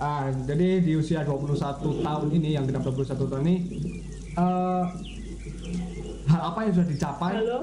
[0.00, 3.56] Ah, jadi di usia 21 tahun ini yang genap 21 tahun ini
[4.34, 4.84] eh
[6.26, 7.32] hal apa yang sudah dicapai?
[7.38, 7.58] Halo?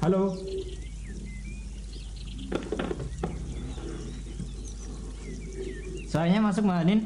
[0.00, 0.22] Halo.
[6.10, 7.00] Suaranya masuk Mbak Anin?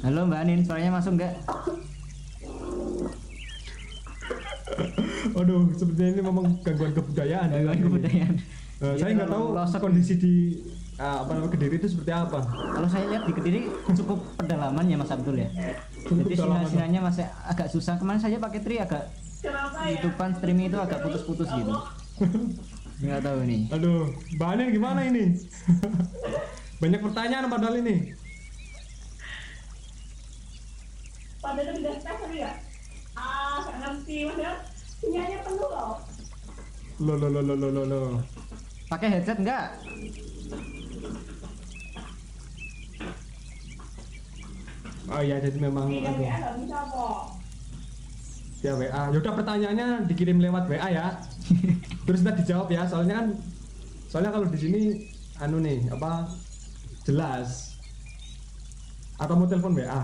[0.00, 1.34] Halo Mbak Anin, suaranya masuk nggak?
[5.40, 7.48] Aduh, sepertinya ini memang gangguan kebudayaan.
[7.48, 7.56] ya.
[7.64, 8.34] Gangguan kebudayaan.
[8.80, 9.80] Eh, saya Iya, nggak tahu pelosok.
[9.84, 10.34] kondisi di
[10.96, 12.40] ah, apa namanya kediri itu seperti apa.
[12.48, 13.60] Kalau saya lihat di Kediri
[13.92, 15.48] cukup pedalaman ya Mas Abdul ya.
[16.00, 18.00] Cukup Jadi sinyal-sinyalnya masih agak susah.
[18.00, 19.04] Kemarin saya pakai tri agak
[19.86, 21.72] YouTubean streaming itu agak putus-putus gitu.
[23.04, 23.62] Nggak tahu nih.
[23.68, 25.36] Aduh, bahannya gimana ini?
[26.80, 28.16] Banyak pertanyaan padahal ini.
[31.40, 32.52] Padahal udah tes tadi ya?
[33.12, 34.18] Ah, nggak ngerti.
[35.00, 35.96] Sinyalnya penuh loh.
[37.00, 38.02] Lo lo lo lo lo lo lo.
[38.90, 39.78] Pakai headset enggak?
[45.10, 47.18] Oh iya, jadi memang Iya, ya, bisa kok.
[48.60, 49.02] ya WA.
[49.10, 51.06] Yaudah pertanyaannya dikirim lewat WA ya.
[52.06, 53.26] Terus kita dijawab ya, soalnya kan
[54.06, 54.80] soalnya kalau di sini
[55.38, 56.30] anu nih apa
[57.02, 57.74] jelas.
[59.18, 60.02] Atau mau telepon WA?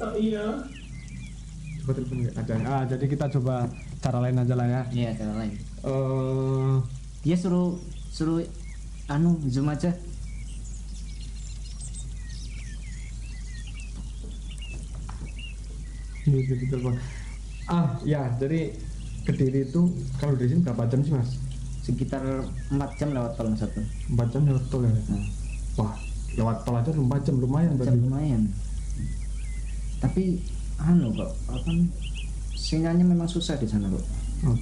[0.00, 0.46] Oh iya.
[1.80, 2.54] Coba telepon WA aja.
[2.66, 3.64] Ah, jadi kita coba
[3.98, 4.82] cara lain aja lah ya.
[4.90, 5.52] Iya, cara lain.
[5.58, 6.74] Eh,
[7.20, 7.76] Dia suruh
[8.08, 8.40] suruh
[9.06, 9.92] anu zoom aja.
[16.28, 16.94] Iya, jadi telepon.
[17.70, 18.74] Ah, ya, jadi
[19.20, 19.84] Kediri itu
[20.16, 21.36] kalau di sini berapa jam sih, Mas?
[21.84, 22.24] Sekitar
[22.72, 23.84] 4 jam lewat tol Abdul.
[24.16, 24.90] 4 jam lewat tol ya?
[24.90, 25.22] Nah,
[25.76, 25.92] Wah,
[26.34, 28.00] lewat tol aja 4 jam lumayan jam berarti.
[28.00, 28.42] lumayan.
[30.00, 30.40] Tapi
[30.88, 31.70] anu kok apa
[32.56, 34.04] sinyalnya memang susah di sana kok.
[34.46, 34.58] Oh.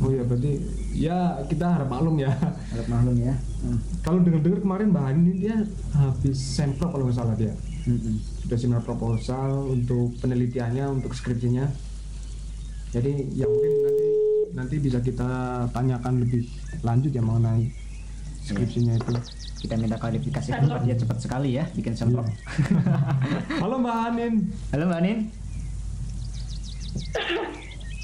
[0.00, 0.56] Oh iya berarti
[0.96, 2.32] ya kita harap maklum ya.
[2.72, 3.36] Harap maklum ya.
[3.60, 3.78] Hmm.
[4.00, 5.56] Kalau dengar-dengar kemarin Mbak Hani dia
[5.92, 7.52] habis sempro kalau nggak salah dia.
[7.84, 8.16] Mm-mm.
[8.44, 11.68] Sudah seminar proposal untuk penelitiannya, untuk skripsinya.
[12.96, 14.08] Jadi ya mungkin nanti
[14.56, 15.28] nanti bisa kita
[15.70, 16.48] tanyakan lebih
[16.80, 17.70] lanjut ya mengenai
[18.44, 19.14] skripsinya itu.
[19.60, 22.24] Kita minta klarifikasi kenapa dia cepat sekali ya bikin semprot.
[23.62, 24.34] Halo Mbak Hanin.
[24.72, 25.18] Halo Mbak Anin.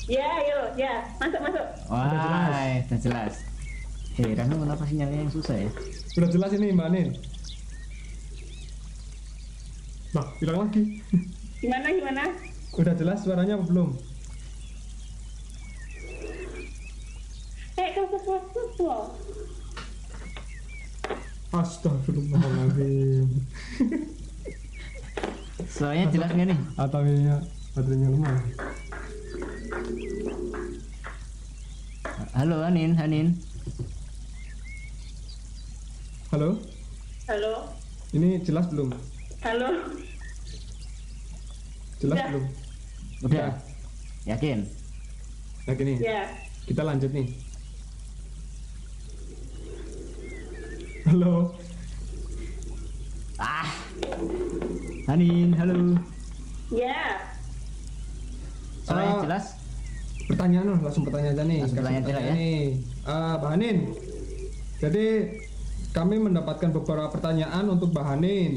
[0.07, 1.67] Ya, yuk, ya, masuk masuk.
[1.91, 2.85] Wah, Udah jelas.
[2.87, 3.35] udah jelas.
[4.15, 5.71] Heran lu kenapa sinyalnya yang susah ya?
[6.15, 7.09] Sudah jelas ini Mbak Hanin.
[10.15, 11.03] Nah, bilang lagi.
[11.59, 12.23] Gimana gimana?
[12.77, 13.89] Udah jelas suaranya apa belum?
[17.75, 19.13] Kayak kesus-kesus loh.
[21.53, 23.29] Astagfirullahaladzim.
[25.67, 26.59] Suaranya jelas nggak nih?
[26.75, 27.31] Atau ini
[27.73, 28.37] baterainya lemah.
[32.35, 33.29] Halo Anin, Anin.
[36.29, 36.59] Halo,
[37.27, 37.71] Halo,
[38.13, 38.91] ini jelas belum?
[39.41, 39.69] halo.
[41.97, 42.27] Jelas Ya.
[42.29, 42.45] belum?
[43.25, 43.51] Udah.
[44.27, 44.59] Yakin?
[45.65, 46.27] Nah gini, Ya,
[46.67, 47.31] kita lanjut nih.
[51.07, 51.55] Halo,
[53.37, 53.69] Ah.
[55.07, 55.95] Anin, halo.
[56.69, 57.21] ya.
[58.83, 59.23] Suaranya Ah.
[59.23, 59.45] jelas?
[60.27, 61.61] pertanyaan loh, langsung pertanyaan aja nih.
[61.63, 62.33] Langsung pertanyaan aja lah ya.
[62.35, 62.63] nih.
[63.07, 63.77] Ah, Mbak Hanin,
[64.83, 65.07] jadi
[65.93, 68.53] kami mendapatkan beberapa pertanyaan untuk Mbak Hanin.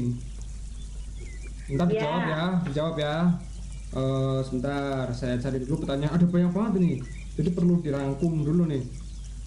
[1.70, 1.94] Ntar Ya.
[1.94, 3.14] dijawab ya, dijawab ya.
[3.90, 6.14] Eh, sebentar, saya cari dulu pertanyaan.
[6.14, 6.96] Ada banyak banget nih,
[7.36, 8.82] jadi perlu dirangkum dulu nih,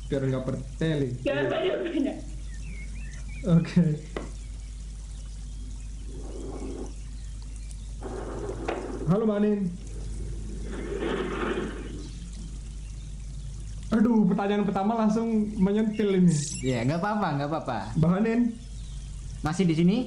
[0.08, 1.08] biar nggak bertele.
[1.20, 2.18] Jangan banyak-banyak.
[3.44, 4.00] Oke.
[9.12, 9.60] Halo Mbak Anin.
[13.94, 16.32] Aduh, pertanyaan pertama langsung menyentil ini.
[16.64, 17.80] Ya, nggak apa-apa, nggak apa-apa.
[18.00, 18.42] Mbak Anin,
[19.44, 19.98] Masih di sini?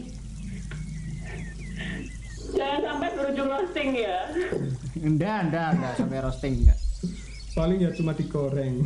[2.57, 4.33] Jangan sampai berujung roasting ya.
[5.13, 6.79] Enggak, enggak, enggak sampai roasting enggak.
[7.53, 8.85] paling ya cuma digoreng.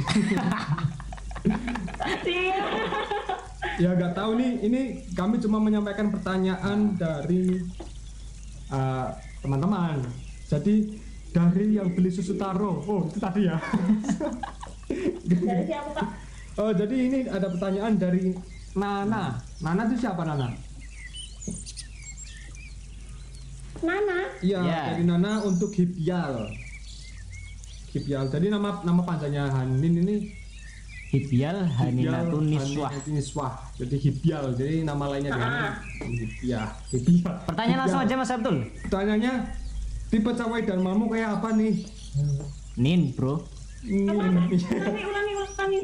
[2.26, 3.38] Siap.
[3.80, 4.80] ya nggak tahu nih, ini
[5.16, 7.64] kami cuma menyampaikan pertanyaan dari
[8.68, 9.08] uh,
[9.40, 10.04] teman-teman.
[10.46, 11.00] Jadi
[11.32, 13.56] dari yang beli susu taro, oh itu tadi ya.
[15.24, 16.06] Dari siapa Pak?
[16.58, 18.34] Oh, jadi ini ada pertanyaan dari
[18.76, 19.38] Nana.
[19.62, 20.50] Nana itu siapa Nana?
[23.80, 24.18] Nana.
[24.44, 24.82] Iya, Ya.
[24.92, 26.50] dari Nana untuk Hipial.
[27.94, 28.28] Hipial.
[28.28, 30.16] Jadi nama nama panjangnya Hanin ini
[31.10, 32.90] Hibial Haninatun Niswah.
[33.10, 33.52] Niswah.
[33.74, 34.54] Jadi Hipial.
[34.54, 35.72] Jadi nama lainnya dia Ah.
[36.06, 36.66] Hipial.
[36.94, 37.34] Hipial.
[37.50, 38.56] Pertanyaan langsung aja Mas Abdul.
[38.86, 39.34] Pertanyaannya
[40.06, 41.82] tipe cewek dan mamu kayak apa nih?
[42.78, 43.42] Nin, Bro.
[43.82, 44.54] Ulangi,
[45.02, 45.80] ulangi, ulangi.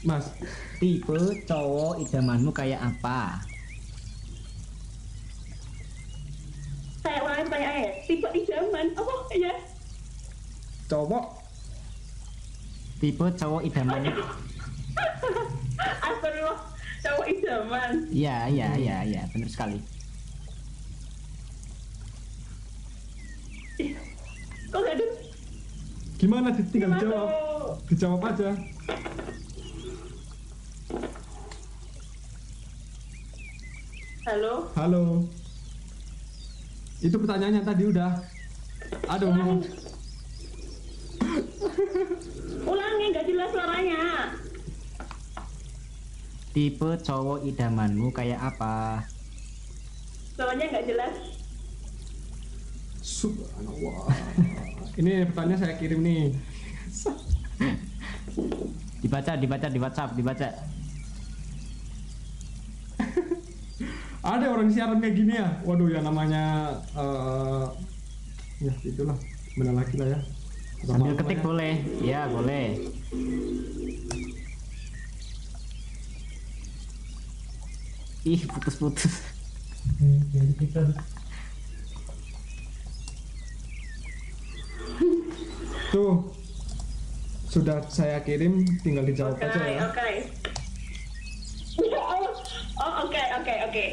[0.00, 0.32] Mas,
[0.80, 1.12] Tipe
[1.44, 3.36] cowok idamanmu kayak apa?
[7.04, 7.92] Saya ulangi pertanyaannya ya.
[8.08, 8.86] Tipe idaman.
[8.96, 9.52] Oh, iya.
[10.90, 11.38] cowok
[13.00, 14.12] tipe cowok idaman.
[15.80, 16.58] Astagfirullah.
[17.00, 17.90] Cowok idaman.
[18.12, 19.22] Iya iya iya iya.
[19.32, 19.80] Benar sekali.
[24.70, 25.06] Kok gak ada?
[26.20, 26.48] Gimana?
[26.52, 27.00] Ditinggal gimana?
[27.00, 27.28] dijawab.
[27.32, 27.72] Tuh?
[27.88, 28.50] dijawab aja.
[34.28, 34.54] Halo?
[34.76, 35.04] Halo.
[37.00, 38.12] Itu pertanyaannya tadi udah.
[39.08, 39.32] Aduh
[42.64, 43.06] Ulangi.
[43.10, 44.02] Nggak jelas suaranya.
[46.50, 49.06] Tipe cowok idamanmu kayak apa?
[50.34, 51.14] Suaranya nggak jelas.
[53.00, 54.10] Subhanallah.
[54.98, 56.34] Ini pertanyaan saya kirim nih.
[59.00, 60.48] Dibaca, dibaca di WhatsApp, dibaca.
[64.20, 65.48] Ada orang siaran kayak gini ya.
[65.64, 67.66] Waduh ya namanya eh
[68.60, 69.16] ya itulah
[69.56, 70.20] benar lagi lah ya.
[70.84, 71.44] Sambil ketik ya.
[71.44, 71.74] boleh.
[72.00, 72.66] Ya, boleh.
[78.24, 79.14] Ih, putus-putus.
[85.90, 86.14] Tuh.
[87.50, 89.80] Sudah saya kirim tinggal dijawab Oke, aja ya.
[89.90, 90.10] oke.
[91.82, 92.30] Oh,
[92.78, 93.86] oh, oke, oke, oke.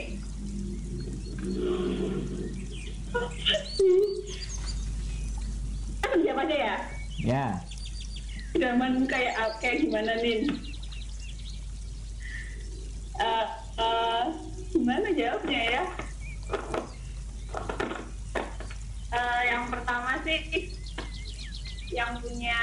[5.97, 6.77] Kan siapa aja ya?
[7.19, 7.45] Ya.
[8.55, 10.47] Zaman kayak ah, kayak gimana nih?
[13.19, 13.47] Eh,
[13.83, 14.23] eh,
[14.71, 15.83] gimana jawabnya ya?
[19.11, 20.71] Eh, yang pertama sih
[21.91, 22.59] yang punya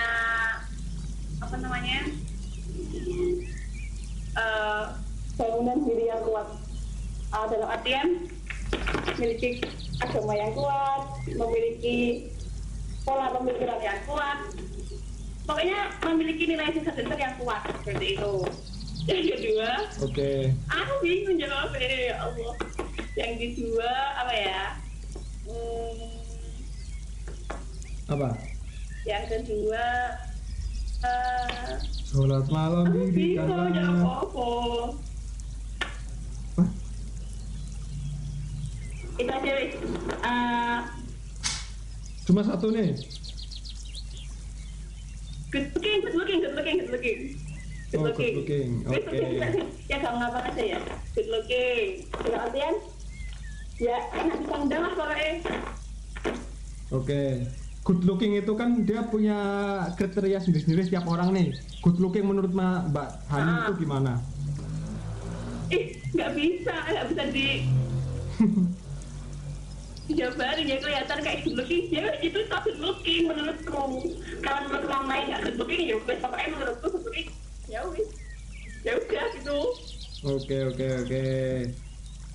[1.40, 2.08] apa namanya
[4.36, 4.84] eh
[5.36, 6.48] bangunan diri yang kuat
[7.34, 8.30] Ah, dalam artian
[9.18, 9.58] memiliki
[9.98, 11.02] agama yang kuat
[11.34, 12.30] memiliki
[13.04, 14.38] pola pemikiran yang kuat.
[15.44, 18.34] Pokoknya memiliki nilai sisa dasar yang kuat seperti itu.
[19.04, 19.70] Yang kedua
[20.00, 20.32] Oke.
[20.72, 22.54] aku bingung jawabnya ya Allah.
[23.14, 24.62] Yang kedua apa ya?
[25.44, 26.08] Hmm,
[28.08, 28.28] Apa?
[29.04, 29.84] yang kedua
[31.04, 31.76] eh
[32.08, 34.48] Sholat malam aku di bingung jawab apa
[39.14, 39.72] itu aja wis
[40.24, 40.78] Eh,
[42.24, 42.96] Cuma satu nih.
[45.50, 47.42] good looking good looking good looking good looking good
[47.94, 48.68] Oh, good looking looking.
[48.82, 49.06] Good Oke.
[49.06, 49.66] looking.
[49.86, 50.78] ya gak ngapa aja ya
[51.14, 51.86] good looking
[52.18, 52.74] dalam artian
[53.76, 55.32] ya enak dipandang lah pokoknya
[56.90, 57.22] Oke.
[57.82, 59.36] Good looking itu kan dia punya
[59.92, 61.46] kriteria sendiri-sendiri setiap orang nih.
[61.80, 63.58] Good looking menurut Mbak Hani Ah.
[63.62, 64.12] itu gimana?
[65.66, 67.46] ih nggak bisa nggak bisa di
[70.04, 73.84] dijabarin ya kelihatan kayak good looking ya itu tak good looking menurutku
[74.44, 77.28] kalau menurut orang lain nggak good looking ya wes pokoknya menurutku good looking
[77.72, 78.08] ya wes
[78.84, 79.60] ya udah gitu
[80.24, 81.24] Oke oke oke.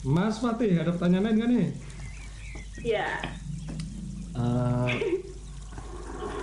[0.06, 1.68] Mas Fatih ada pertanyaan lain nggak nih?
[2.86, 3.10] ya
[4.40, 4.90] Eh,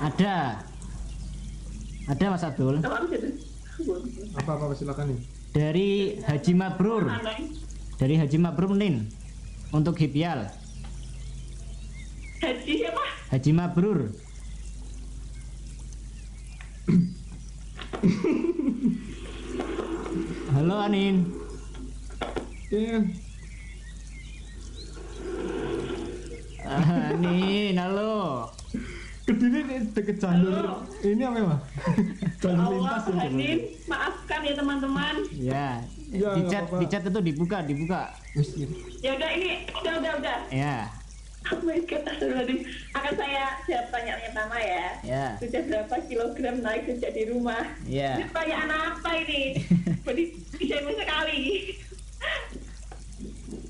[0.03, 0.59] ada.
[2.11, 2.83] Ada Mas Abdul.
[2.83, 5.21] apa Apa silakan nih.
[5.55, 5.91] Dari
[6.27, 7.09] Haji Mabrur.
[7.97, 9.07] Dari Haji Mabrur Nin.
[9.71, 10.51] Untuk Hipial.
[12.43, 14.01] Haji siapa Haji Mabrur.
[20.55, 21.17] Halo Anin.
[22.71, 22.99] Iya.
[26.67, 28.51] Anin, halo.
[29.27, 31.57] Kediri nih deket jalur ini apa ya?
[32.39, 33.15] Jalur lintas ya.
[33.27, 33.59] Hanin
[33.91, 35.69] maafkan ya teman-teman Ya.
[36.15, 36.79] Ya, di chat apa-apa.
[36.79, 38.15] di chat itu dibuka, dibuka.
[38.39, 38.71] Gitu.
[39.03, 40.87] ya udah ini udah udah udah Ya.
[41.49, 42.59] Oh my god astagfirullahaladzim
[42.93, 45.25] akan saya jawab pertanyaan yang pertama ya Ya.
[45.39, 48.19] sudah berapa kilogram naik sejak di rumah Ya.
[48.19, 49.41] Ini pertanyaan apa ini?
[50.05, 51.43] Beri kecewa sekali.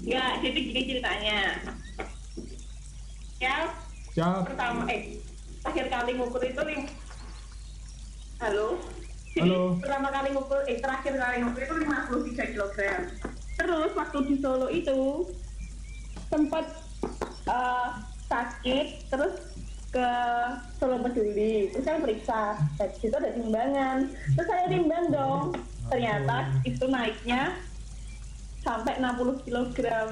[0.02, 1.38] Enggak, jadi gini ceritanya.
[3.36, 3.68] Ya,
[4.14, 4.48] Siap.
[4.48, 5.20] pertama, eh,
[5.60, 6.80] terakhir kali ngukur itu lim...
[8.38, 8.80] Halo?
[9.34, 9.76] Jadi, Halo.
[9.76, 13.00] pertama kali ngukur, eh, terakhir kali ngukur itu 53 kilogram.
[13.56, 15.00] Terus, waktu di Solo itu,
[16.28, 16.64] sempat
[17.46, 17.88] eh,
[18.26, 19.34] sakit, terus
[19.94, 20.08] ke
[20.76, 23.98] Solo Peduli, terus saya periksa, dan situ ada timbangan,
[24.34, 25.56] terus saya timbang dong,
[25.88, 27.54] ternyata itu naiknya
[28.60, 30.10] sampai 60 kilogram.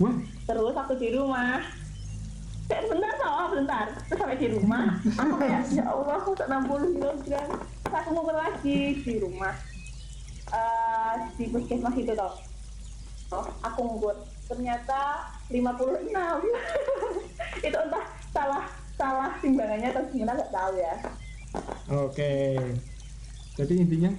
[0.00, 0.16] Wah,
[0.48, 1.60] Terus aku di rumah,
[2.70, 3.86] Eh, bentar toh, bentar.
[4.06, 7.48] Terus sampai di rumah, aku kayak, ya Allah, kok 60 kilogram.
[7.82, 9.54] Terus aku ngukur lagi di rumah.
[10.54, 12.38] Eh, di puskesmas itu toh.
[13.34, 14.14] Oh, aku ngukur.
[14.50, 15.00] Ternyata
[15.46, 16.10] 56.
[17.66, 20.94] itu entah salah salah timbangannya atau gimana nggak tahu ya.
[21.88, 22.34] oke.
[23.52, 24.08] Jadi intinya,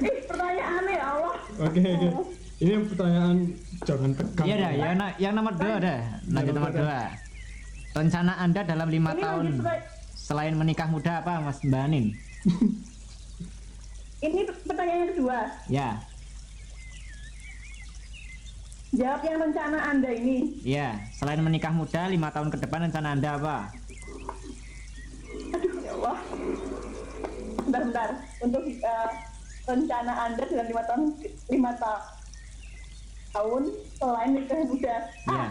[0.00, 1.34] Ih, pertanyaannya ya Allah.
[1.60, 2.08] oke oke.
[2.56, 3.36] Ini pertanyaan
[3.82, 4.46] jangan tegang.
[4.46, 6.00] Iya dah, yang, na- yang nomor dua dah.
[6.26, 7.00] Lanjut nomor dua.
[7.92, 12.06] Rencana Anda dalam lima Ini tahun pertanyaan- selain menikah muda apa Mas Mbak Anin?
[14.18, 15.38] Ini pertanyaan yang kedua.
[15.68, 15.88] Ya,
[18.94, 20.36] Jawab yang rencana Anda ini.
[20.62, 20.94] ya.
[21.12, 23.56] Selain menikah muda, lima tahun ke depan rencana anda apa?
[25.50, 26.18] Aduh, ya Allah.
[27.58, 28.08] Bentar-bentar.
[28.38, 29.10] Untuk eh,
[29.64, 31.02] rencana Anda dalam lima tahun
[31.48, 32.04] lima ta-
[33.32, 33.62] tahun
[33.96, 34.96] selain nikah muda.
[35.26, 35.34] Ya.
[35.34, 35.50] Ah,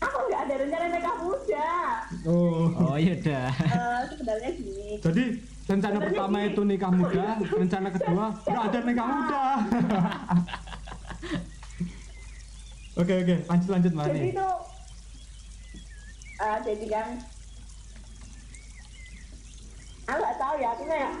[0.00, 1.70] aku nggak ada rencana nikah muda.
[2.22, 2.64] Oh.
[2.78, 3.50] Oh yaudah.
[3.50, 4.88] Eh, sebenarnya gini.
[5.02, 5.24] Jadi
[5.64, 9.42] rencana pertama itu nikah muda, rencana kedua nggak ada nikah muda.
[12.94, 14.48] Oke oke, lanjut lanjut Mbak Jadi itu
[16.38, 17.06] ah, jadi kan
[20.04, 21.12] aku nggak tahu ya, aku kayak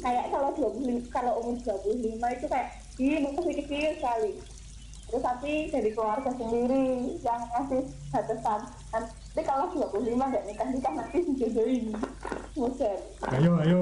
[0.00, 4.32] kayak kalau 25 kalau umur 25 itu kayak ih masih kecil sekali.
[5.04, 8.60] Terus tapi dari keluarga sendiri yang ngasih batasan.
[8.88, 11.92] Nanti kalau 25 nggak nikah nikah nanti dijodohin.
[12.54, 12.98] Musen.
[13.28, 13.80] Ayo ayo,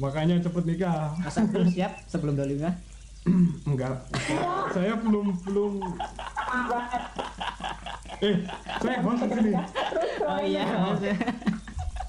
[0.00, 1.12] makanya cepet nikah.
[1.20, 2.72] Mas Abdul siap sebelum dolinya?
[3.68, 4.04] Enggak,
[4.76, 5.72] saya belum belum.
[8.20, 8.36] Eh,
[8.80, 9.52] saya host di sini.
[9.56, 10.64] Terus Oh iya.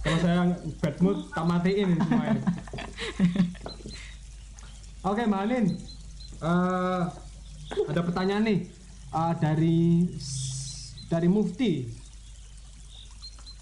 [0.05, 0.39] Kalau saya
[0.83, 2.41] bad mood, tak matiin ini semuanya.
[5.05, 5.65] Oke, Mbak Anin.
[6.43, 7.03] Eh,
[7.89, 8.59] ada pertanyaan nih
[9.15, 9.79] eh, dari
[11.07, 11.73] dari Mufti.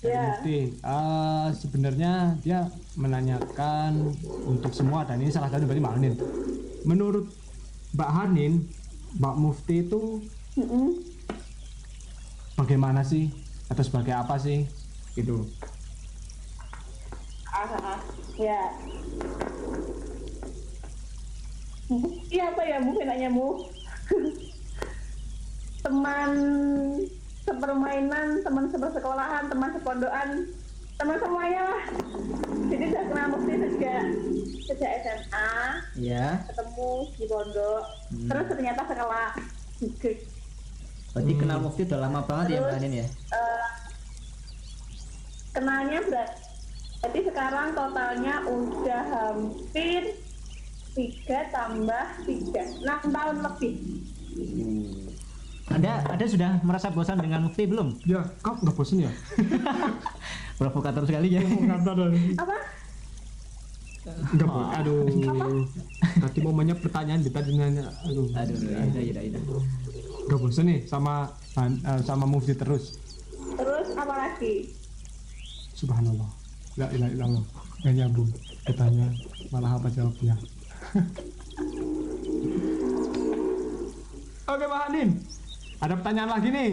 [0.01, 0.19] Dari Ya.
[0.35, 0.59] Mufti.
[0.73, 2.67] Eh, sebenarnya dia
[2.99, 4.11] menanyakan
[4.49, 6.13] untuk semua dan ini salah satu berarti Mbak Anin.
[6.83, 7.31] Menurut
[7.93, 8.53] Mbak Hanin,
[9.21, 10.25] Mbak Mufti itu
[10.57, 10.97] Mm-mm.
[12.57, 13.29] bagaimana sih
[13.69, 14.65] atau sebagai apa sih?
[15.13, 15.45] Gitu.
[17.53, 17.99] Ah, ah,
[18.33, 18.73] ya.
[22.33, 23.61] Iya apa ya mungkin nanya mu
[25.85, 26.31] teman
[27.45, 30.29] sepermainan, teman sepersekolahan, teman sepondokan,
[30.97, 31.83] teman semuanya lah.
[32.71, 34.03] Jadi udah kenal Mukti sejak
[34.63, 35.49] sejak SMA,
[35.97, 36.39] Ya.
[36.45, 38.27] ketemu di pondok, Hmm.
[38.27, 39.29] terus ternyata sekolah.
[41.13, 43.07] Berarti kenal Mufti udah lama banget ya Mbak Anin ya?
[43.29, 43.67] Eh,
[45.53, 46.31] kenalnya berat.
[47.03, 50.01] Jadi sekarang totalnya udah hampir
[50.93, 53.73] tiga tambah tiga, enam tahun lebih.
[55.65, 57.99] Anda, Anda sudah merasa bosan dengan Mufti belum?
[58.03, 59.11] Ya, kau nggak bosen ya?
[60.59, 61.41] Provokator sekali ya.
[61.43, 62.55] Dari Apa?
[64.03, 64.67] Enggak boleh.
[64.83, 65.63] Aduh.
[66.19, 67.87] Tadi momennya pertanyaan kita nanya.
[68.03, 68.27] Aduh.
[68.35, 69.39] Aduh, ya ya ya.
[70.27, 72.99] Enggak bosan nih sama eh, sama Mufti terus.
[73.55, 74.67] Terus apa lagi?
[75.75, 76.27] Subhanallah.
[76.75, 77.43] La ilaha illallah.
[77.83, 78.29] Gak nyambung.
[78.67, 79.07] Ditanya
[79.51, 80.35] malah apa jawabnya.
[84.43, 85.09] Oke, Mbak Hanin.
[85.79, 86.71] Ada pertanyaan lagi nih.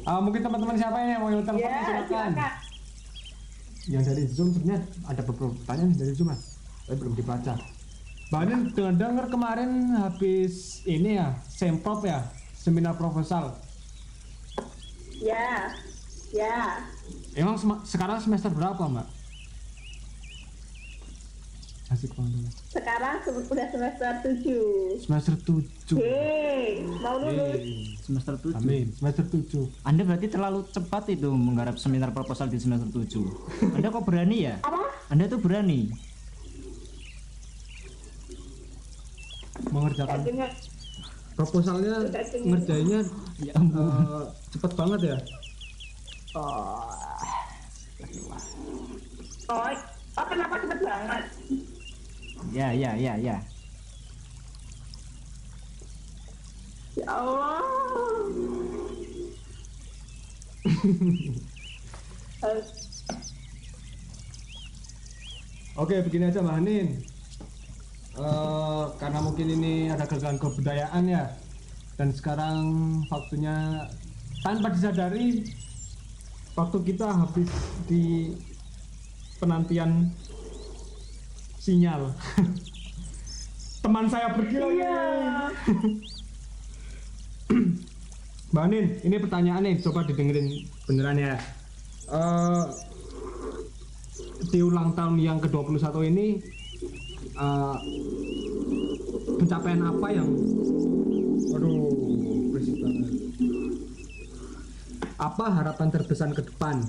[0.00, 2.30] Eh, mungkin teman-teman siapa yang mau telepon Ya, silakan.
[2.36, 2.69] silakan.
[3.88, 6.58] Yang dari Zoom sebenarnya ada beberapa pertanyaan dari Zoom, Mas.
[6.84, 7.54] Tapi belum dibaca.
[8.30, 8.42] Mbak
[8.76, 12.22] dengan dengar kemarin habis ini ya, semprop ya,
[12.54, 13.58] seminar proposal.
[15.18, 15.74] Ya,
[16.30, 16.78] ya.
[17.34, 19.19] Emang sekarang semester berapa, Mbak?
[21.90, 22.54] Asik banget.
[22.70, 24.94] Sekarang se- udah semester tujuh.
[25.02, 25.98] Semester 7.
[25.98, 27.58] Hei, mau lulus?
[27.98, 28.54] Semester 7.
[28.54, 28.94] Amin.
[28.94, 29.66] Semester 7.
[29.82, 33.26] Anda berarti terlalu cepat itu menggarap seminar proposal di semester 7.
[33.74, 34.62] Anda kok berani ya?
[34.62, 34.86] Apa?
[35.10, 35.90] Anda tuh berani.
[39.60, 40.24] Mengerjakan
[41.34, 42.06] proposalnya
[42.38, 43.00] ngerjainnya
[43.40, 43.82] Ya ampun.
[43.82, 45.16] eh, cepet banget ya.
[46.38, 46.86] Oh,
[49.50, 51.22] oh kenapa cepet banget?
[52.48, 53.36] Ya, ya, ya, ya.
[56.96, 57.60] Ya Allah.
[65.76, 66.88] Oke, begini aja Mbak Hanin.
[68.20, 71.24] Eh, karena mungkin ini ada gangguan kebudayaan ya.
[71.96, 72.56] Dan sekarang
[73.12, 73.86] waktunya
[74.40, 75.44] tanpa disadari
[76.56, 77.48] waktu kita habis
[77.88, 78.34] di
[79.40, 80.12] penantian
[81.60, 82.08] sinyal.
[83.84, 84.80] Teman saya pergi lagi.
[84.80, 84.96] Iya.
[88.50, 91.36] Mbak Anin, ini pertanyaan nih, coba didengerin beneran ya.
[92.10, 92.64] Eh,
[94.50, 96.42] di ulang tahun yang ke-21 ini
[97.38, 97.76] eh,
[99.38, 100.28] pencapaian apa yang
[101.50, 101.90] aduh
[102.50, 103.10] berisik banget
[105.20, 106.82] apa harapan terbesar ke depan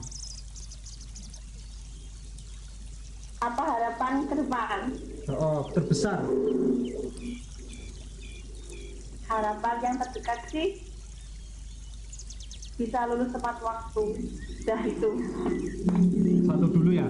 [3.41, 4.79] Apa harapan ke depan?
[5.33, 6.21] oh terbesar
[9.25, 10.67] Harapan yang terdekat sih
[12.75, 14.03] bisa lulus tepat waktu
[14.61, 15.09] dah itu
[16.41, 17.07] Satu dulu ya.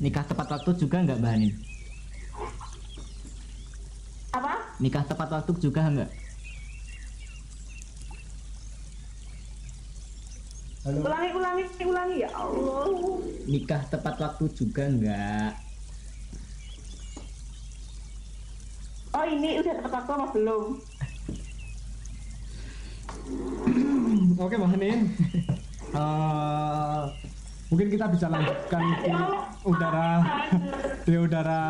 [0.00, 1.52] Nikah tepat waktu juga nggak Mbak Hanin?
[4.30, 6.10] apa Nikah tepat waktu juga nggak?
[10.90, 12.88] ulangi ulangi ulangi ya Allah
[13.46, 15.50] Nikah tepat waktu juga nggak?
[19.10, 20.64] oh ini udah tepat waktu apa belum
[24.42, 25.00] Oke, Mbak Hanin.
[25.90, 27.02] Eh,
[27.66, 29.10] mungkin kita bisa lanjutkan di
[29.66, 30.22] udara
[31.06, 31.62] di udara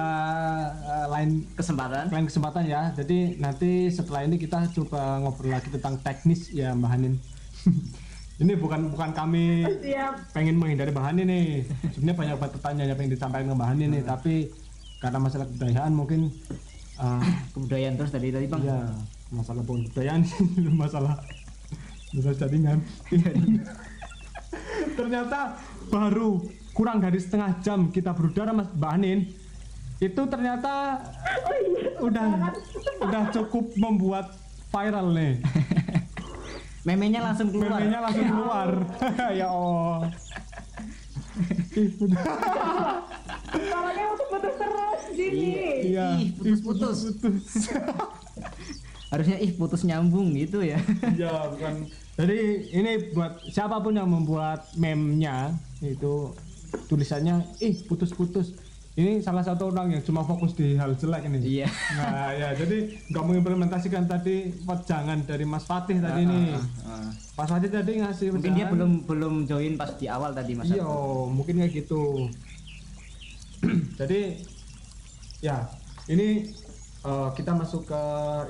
[0.77, 2.13] eh, lain Kesempatan?
[2.13, 2.93] lain kesempatan ya.
[2.93, 7.17] Jadi nanti setelah ini kita coba ngobrol lagi tentang teknis ya Mbak Hanin.
[8.41, 11.49] Ini bukan bukan kami siap pengen menghindari Mbak Hanin nih.
[11.93, 14.35] Sebenarnya banyak banget pertanyaan yang pengen disampaikan ke Mbak Hanin nih, tapi
[15.01, 16.21] karena masalah kebudayaan mungkin
[17.01, 17.23] eh,
[17.53, 18.61] Kebudayaan terus tadi tadi bang?
[18.65, 18.81] Iya,
[19.29, 20.21] masalah kebudayaan
[20.81, 21.15] masalah
[22.17, 22.79] masalah jaringan.
[24.97, 25.61] ternyata
[25.93, 26.41] baru
[26.73, 29.21] kurang dari setengah jam kita berudara Mas Mbak Anin
[30.01, 30.97] itu ternyata
[32.01, 32.57] udah
[33.05, 34.33] udah cukup membuat
[34.73, 35.33] viral nih.
[36.81, 37.77] Memenya langsung keluar.
[37.81, 38.69] Memenya langsung keluar.
[39.40, 39.98] ya Allah.
[41.77, 42.24] Ih, udah.
[43.51, 45.51] suaranya putus-putus terus gini
[45.94, 46.98] Iya, Ih, putus-putus.
[47.19, 47.47] putus.
[49.11, 50.78] Harusnya ih putus nyambung gitu ya.
[51.19, 51.90] Ya bukan.
[52.15, 52.39] Jadi
[52.70, 55.51] ini buat siapa pun yang membuat meme-nya
[55.82, 56.31] itu
[56.86, 58.55] tulisannya ih putus-putus.
[59.01, 61.41] Ini salah satu orang yang cuma fokus di hal jelek ini.
[61.41, 61.69] Iya.
[61.97, 64.53] Nah ya jadi nggak mengimplementasikan tadi
[64.85, 66.53] jangan dari Mas Fatih tadi nih.
[66.85, 67.09] Ah, ah.
[67.41, 70.69] Mas Fatih tadi ngasih Mungkin dia belum belum join pas di awal tadi mas.
[70.69, 70.85] Iya,
[71.33, 72.29] mungkin kayak gitu.
[74.01, 74.37] jadi
[75.41, 75.65] ya
[76.13, 76.53] ini
[77.01, 78.03] eh, kita masuk ke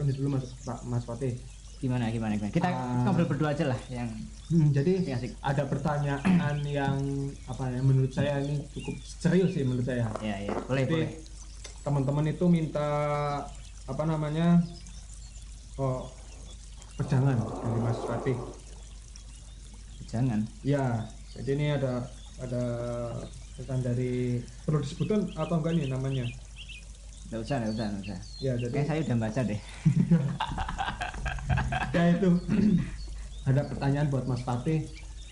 [0.03, 1.39] ini dulu Mas Pak Mas Fatih.
[1.81, 2.53] Gimana gimana gimana.
[2.53, 3.03] Kita Ah.
[3.03, 4.09] ngobrol berdua aja lah yang
[4.47, 6.99] Hmm, jadi Asik, ada pertanyaan yang
[7.47, 10.11] apa ya menurut saya ini cukup serius sih menurut saya.
[10.19, 11.11] ya ya boleh Jadi boleh.
[11.81, 12.89] teman-teman itu minta
[13.87, 14.59] apa namanya
[15.77, 16.11] oh
[16.97, 18.37] pejangan dari Mas Fatih.
[20.05, 20.43] Jangan.
[20.61, 22.03] Ya, jadi ini ada
[22.37, 22.65] ada
[23.55, 26.27] pesan dari perlu disebutkan atau enggak nih namanya?
[27.31, 28.19] Nggak usah nggak usah nggak usah.
[28.43, 29.61] Ya, jadi Kayak saya udah baca deh.
[31.95, 32.31] ya itu
[33.49, 34.81] ada pertanyaan buat Mas Fatih.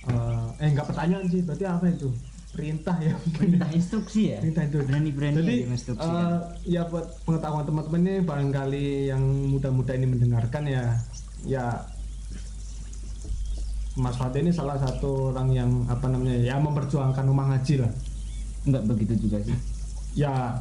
[0.06, 2.08] Eh, eh enggak pertanyaan sih, berarti apa itu?
[2.54, 3.18] Perintah ya.
[3.34, 4.38] Perintah instruksi ya.
[4.38, 4.78] Perintah itu.
[4.86, 6.14] Berani berani Jadi ya diinstruksikan.
[6.14, 6.38] eh,
[6.70, 10.84] ya buat pengetahuan teman-teman ini barangkali yang muda-muda ini mendengarkan ya
[11.42, 11.82] ya
[13.98, 17.90] Mas Fatih ini salah satu orang yang apa namanya ya memperjuangkan rumah ngaji lah.
[18.70, 19.58] Enggak begitu juga sih.
[20.14, 20.54] Ya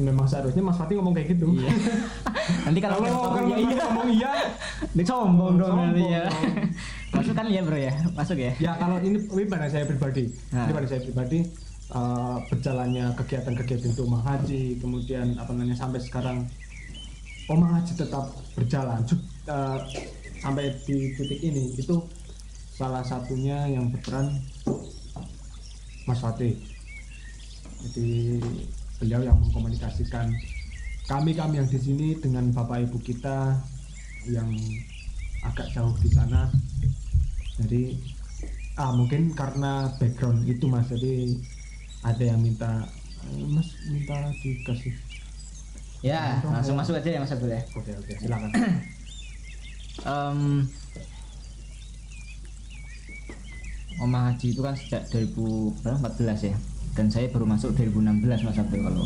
[0.00, 1.52] memang seharusnya Mas Fatih ngomong kayak gitu.
[1.52, 1.68] Iya.
[2.68, 3.84] Nanti kalau Kalau ngomong iya iya.
[3.86, 4.32] ngomong iya,
[4.96, 6.24] Ini sombong dong nanti ya.
[7.14, 7.92] Masuk kan ya bro ya?
[8.16, 8.52] Masuk ya?
[8.56, 10.64] ya kalau ini ini pada saya pribadi, Nah.
[10.66, 11.38] ini pada saya pribadi
[11.92, 16.38] eh, berjalannya kegiatan-kegiatan untuk rumah haji, kemudian apa namanya sampai sekarang
[17.46, 19.04] rumah haji tetap berjalan
[19.46, 19.78] eh,
[20.40, 22.00] sampai di titik ini itu
[22.72, 24.32] salah satunya yang berperan
[26.08, 26.56] Mas Fatih.
[27.82, 28.40] Jadi
[29.02, 30.30] beliau yang mengkomunikasikan
[31.10, 33.58] kami kami yang di sini dengan bapak ibu kita
[34.30, 34.46] yang
[35.42, 36.46] agak jauh di sana.
[37.58, 37.98] Jadi
[38.78, 40.86] ah mungkin karena background itu mas.
[40.86, 41.42] Jadi
[42.06, 42.86] ada yang minta
[43.26, 44.94] "Eh, mas minta dikasih
[46.02, 47.62] Ya, langsung masuk aja ya Mas Abdul ya.
[47.78, 48.50] oke oke silakan.
[50.02, 50.38] Em,
[54.02, 56.56] Omah Haji itu kan sejak 2014 ya
[56.92, 59.04] dan saya baru masuk 2016 Mas Abdul kalau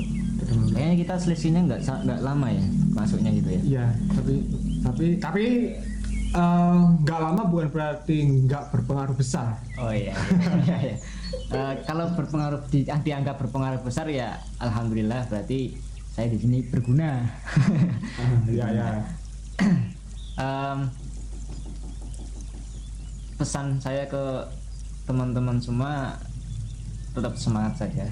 [0.74, 3.60] kayaknya kita selisihnya nggak nggak lama ya masuknya gitu ya?
[3.62, 4.34] Iya tapi
[4.82, 5.44] tapi tapi
[6.34, 9.62] eh, nggak lama bukan berarti nggak berpengaruh besar.
[9.78, 10.14] Oh iya
[10.66, 10.96] iya, iya.
[11.46, 15.78] Eh, kalau berpengaruh di, ah, dianggap berpengaruh besar ya alhamdulillah berarti
[16.10, 17.22] saya di sini berguna.
[18.50, 18.88] Iya ya
[20.36, 20.78] Em,
[23.40, 24.24] pesan saya ke
[25.08, 26.12] teman-teman semua
[27.16, 28.05] tetap semangat saja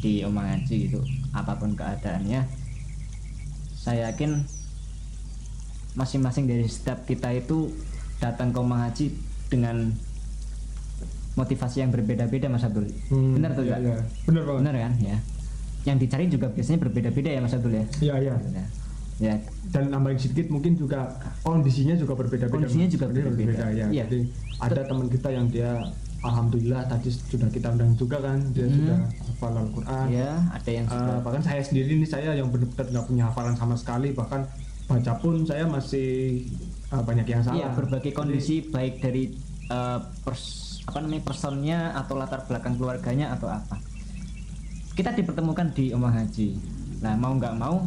[0.00, 1.00] di Omah Ngaji gitu
[1.36, 2.48] apa pun keadaannya.
[3.76, 4.40] Saya yakin
[5.92, 7.68] masing-masing dari setiap kita itu
[8.16, 9.06] datang ke Omah Ngaji
[9.52, 9.92] dengan
[11.36, 12.88] motivasi yang berbeda-beda Mas Abdul.
[13.12, 13.80] Hmm, benar tuh iya, Kak?
[13.84, 13.96] iya.
[14.28, 14.92] benar banget benar kan?
[15.00, 15.16] Ya.
[15.82, 17.84] Yang dicari juga biasanya berbeda-beda ya Mas Abdul ya?
[18.00, 18.34] Iya iya.
[18.52, 18.64] Ya,
[19.20, 19.34] ya.
[19.72, 21.08] Dan nambahin sedikit mungkin juga
[21.44, 23.68] kondisinya juga berbeda-beda Kondisinya juga berbeda-beda.
[23.72, 23.86] ya.
[23.92, 24.04] Iya.
[24.08, 24.20] jadi
[24.60, 25.70] ada teman kita yang dia
[26.22, 28.74] alhamdulillah tadi sudah kita undang juga kan dia Hmm.
[28.74, 32.86] sudah hafal Al-Qur'an ya ada yang Eh, sudah bahkan saya sendiri ini saya yang benar-benar
[32.88, 34.46] nggak punya hafalan sama sekali bahkan
[34.86, 36.42] baca pun saya masih
[36.88, 39.34] uh, banyak yang salah Iya, berbagai kondisi baik dari
[39.66, 43.78] eh, pers- apa namanya personnya atau latar belakang keluarganya atau apa.
[44.92, 46.58] Kita dipertemukan di Omah Haji.
[47.00, 47.86] Nah, mau nggak mau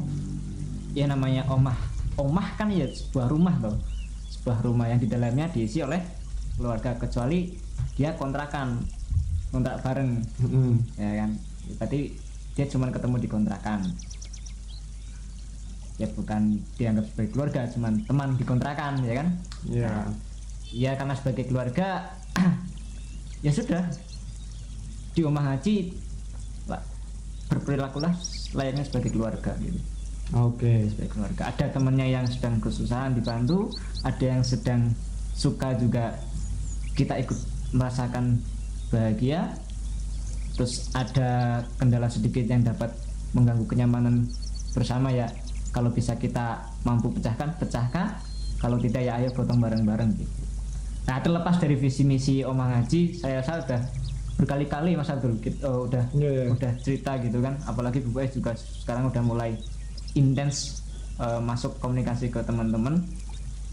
[0.91, 1.75] ya namanya Omah.
[2.15, 3.75] Omah kan ya sebuah rumah loh.
[4.31, 5.99] Sebuah rumah yang di dalamnya diisi oleh
[6.55, 7.51] keluarga kecuali
[7.95, 8.83] dia kontrakan
[9.49, 10.19] kontrak bareng.
[10.43, 10.83] Mm-mm.
[10.99, 11.31] ya kan?
[11.79, 11.99] Berarti
[12.55, 13.81] dia cuma ketemu di kontrakan.
[15.95, 19.27] Ya bukan dianggap sebagai keluarga cuma teman di kontrakan ya kan?
[19.67, 19.91] Ya
[20.75, 22.11] ya karena sebagai keluarga
[23.45, 23.87] ya sudah.
[25.15, 25.95] Di rumah haji
[26.67, 26.81] Pak,
[27.47, 28.11] berperilakulah
[28.51, 29.79] layaknya sebagai keluarga gitu.
[30.35, 30.91] Oke.
[30.91, 31.55] Sebagai keluarga.
[31.55, 33.71] Ada temannya yang sedang kesusahan dibantu
[34.03, 34.91] ada yang sedang
[35.31, 36.19] suka juga
[36.99, 38.41] kita ikut merasakan
[38.93, 39.55] bahagia
[40.55, 42.95] terus ada kendala sedikit yang dapat
[43.35, 44.23] mengganggu kenyamanan
[44.71, 45.27] bersama ya.
[45.75, 48.15] Kalau bisa kita mampu pecahkan pecahkan.
[48.55, 50.33] Kalau tidak ya ayo gotong bareng-bareng gitu.
[51.05, 53.81] Nah terlepas dari visi misi Omah Haji saya rasa udah
[54.35, 56.45] berkali-kali Mas Abdul kita, oh, udah Iya, iya.
[56.49, 57.59] udah cerita gitu kan.
[57.67, 59.51] Apalagi Bu Bais juga sekarang udah mulai
[60.15, 60.81] intens
[61.19, 63.03] eh, masuk komunikasi ke teman-teman.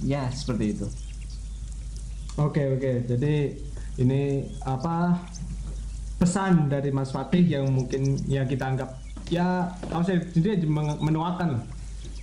[0.03, 0.87] Ya seperti itu.
[2.41, 3.55] Oke oke, jadi
[3.95, 4.23] ini
[4.61, 5.21] apa
[6.17, 8.89] pesan dari Mas Fatih yang mungkin ya kita anggap
[9.27, 9.45] ya
[9.83, 11.63] kalau saya sendiri men- menuakan lah.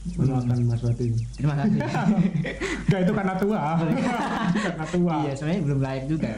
[0.10, 1.12] menuakan Mas Fatih.
[1.34, 1.80] terima kasih
[2.88, 3.60] Enggak itu karena tua,
[4.66, 5.14] karena tua.
[5.22, 6.30] iya sebenarnya belum layak juga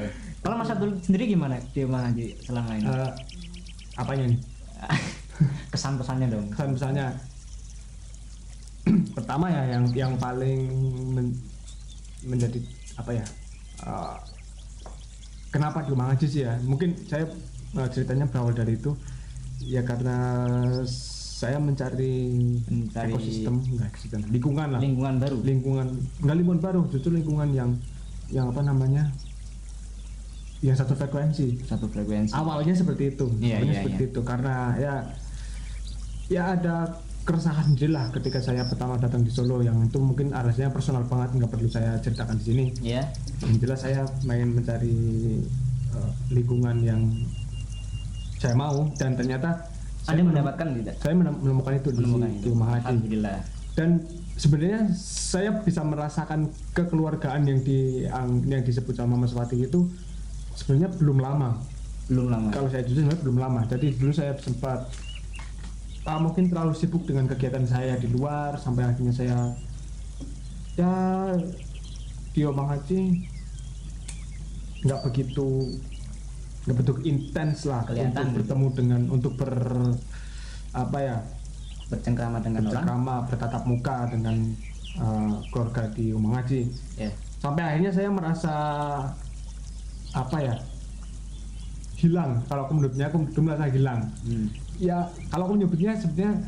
[0.42, 3.12] kalau Mas Abdul sendiri gimana di Omah Haji selama ini Eh,
[3.96, 4.40] apanya nih?
[5.72, 7.06] kesan pesannya dong Kesan pesannya
[9.16, 10.66] pertama ya yang yang paling
[11.12, 11.38] men-
[12.24, 12.58] menjadi
[12.96, 13.26] apa ya?
[13.82, 14.14] eh,
[15.52, 16.56] kenapa di rumah ngaji sih ya?
[16.64, 17.28] Mungkin saya
[17.78, 18.96] eh, ceritanya berawal dari itu.
[19.62, 20.18] Ya karena
[20.88, 22.34] saya mencari,
[22.66, 24.80] Mencari- ekosistem enggak ekosistem lingkungan lah.
[24.82, 25.38] Lingkungan baru.
[25.44, 25.88] Lingkungan
[26.24, 27.70] enggak lingkungan baru justru lingkungan yang
[28.32, 29.12] yang apa namanya
[30.62, 31.62] yang satu frekuensi.
[31.66, 32.32] Satu frekuensi.
[32.34, 34.10] Awalnya seperti itu Iya, awalnya iya, seperti iya.
[34.14, 34.20] itu.
[34.22, 34.94] Karena ya
[36.32, 36.76] ya ada
[37.22, 41.38] keresahan sendiri lah ketika saya pertama datang di Solo yang itu mungkin arahnya personal banget
[41.38, 42.66] nggak perlu saya ceritakan di sini.
[42.82, 43.06] Ya
[43.46, 44.98] yang jelas saya main mencari
[45.94, 47.02] eh, lingkungan yang
[48.42, 49.70] saya mau dan ternyata
[50.10, 50.96] Anda mendapatkan tidak?
[50.98, 52.48] saya menem- menemukan itu di, menemukan di itu.
[52.50, 52.86] Rumah haji.
[52.90, 53.38] Alhamdulillah.
[53.72, 53.90] Dan
[54.36, 59.86] sebenarnya saya bisa merasakan kekeluargaan yang di yang, yang disebut sama Mas Fatih itu
[60.58, 61.62] sebenarnya belum lama.
[62.10, 62.50] Belum lama.
[62.50, 63.62] Kalau saya jujur sebenarnya belum lama.
[63.70, 64.90] Jadi dulu saya sempat
[66.06, 69.38] ah, mungkin terlalu sibuk dengan kegiatan saya di luar sampai akhirnya saya
[70.80, 70.94] ya
[72.32, 73.28] di Omang Haji
[74.82, 75.78] nggak begitu
[76.66, 78.36] nggak begitu intens lah Kelihatan untuk gitu.
[78.38, 79.56] bertemu dengan untuk ber
[80.72, 81.18] apa ya
[81.92, 82.72] bercengkrama dengan orang.
[82.72, 84.36] bercengkrama bertatap muka dengan
[85.02, 86.62] uh, keluarga di Omang Haji.
[86.96, 87.12] Ya.
[87.42, 88.56] Sampai akhirnya saya merasa
[90.16, 90.56] apa ya
[92.00, 92.42] hilang.
[92.48, 94.08] Kalau aku menyebutnya aku merasa hilang.
[94.24, 94.48] Hmm.
[94.82, 94.98] Ya
[95.30, 96.42] kalau aku menyebutnya sebenarnya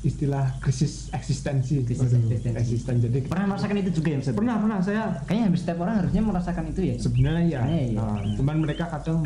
[0.00, 2.56] istilah krisis eksistensi Krisis Waduh, eksistensi.
[2.60, 4.34] eksisten jadi pernah merasakan itu juga ya Abdul?
[4.34, 7.98] pernah pernah saya kayaknya hampir setiap orang harusnya merasakan itu ya sebenarnya ya Sebenarnya iya.
[7.98, 9.18] Nah, cuman mereka kadang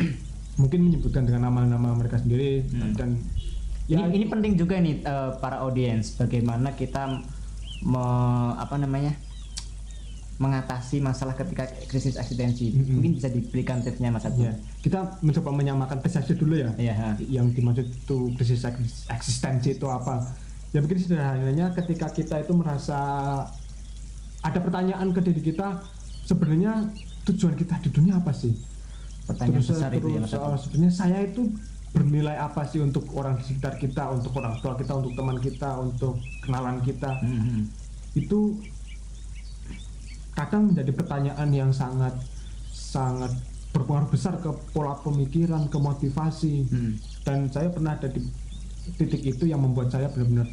[0.55, 2.95] mungkin menyebutkan dengan nama-nama mereka sendiri Hmm.
[2.95, 3.11] dan
[3.87, 7.21] ini, ya ini penting juga nih eh, para audiens bagaimana kita
[7.81, 9.13] me- apa namanya
[10.39, 12.71] mengatasi masalah ketika krisis eksistensi.
[12.71, 12.95] Mm-mm.
[12.99, 14.55] mungkin bisa diberikan tipsnya Mas Abdul ya,
[14.87, 16.71] kita mencoba menyamakan persepsi dulu ya.
[16.79, 17.19] Ha.
[17.27, 20.23] yang dimaksud itu krisis eks- eksistensi itu apa.
[20.71, 22.99] Ya mungkin sederhananya ketika kita itu merasa
[24.47, 25.83] ada pertanyaan ke diri kita
[26.23, 26.87] sebenarnya
[27.27, 28.55] tujuan kita di dunia apa sih?
[29.27, 31.43] Pertanyaan terus, besar itu ya Mas terus uh, sebenarnya saya itu
[31.91, 35.71] bernilai apa sih untuk orang di sekitar kita untuk orang tua kita untuk teman kita
[35.83, 36.15] untuk
[36.47, 37.11] kenalan kita?
[37.27, 37.91] Mhm.
[38.17, 38.57] itu
[40.39, 42.15] kadang menjadi pertanyaan yang sangat
[42.71, 43.35] sangat
[43.69, 46.95] berpengaruh besar ke pola pemikiran ke motivasi Hmm.
[47.23, 48.23] dan saya pernah ada di
[48.95, 50.47] titik itu yang membuat saya benar-benar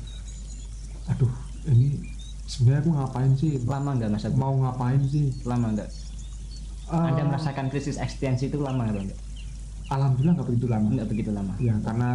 [1.06, 1.30] aduh
[1.66, 2.02] ini
[2.44, 5.90] sebenarnya aku ngapain sih lama nggak Mas mau ngapain sih lama nggak
[6.86, 9.18] Eh, Anda merasakan krisis eksistensi itu lama atau enggak?
[9.88, 11.54] alhamdulillah nggak begitu lama Enggak begitu lama.
[11.58, 12.12] ya karena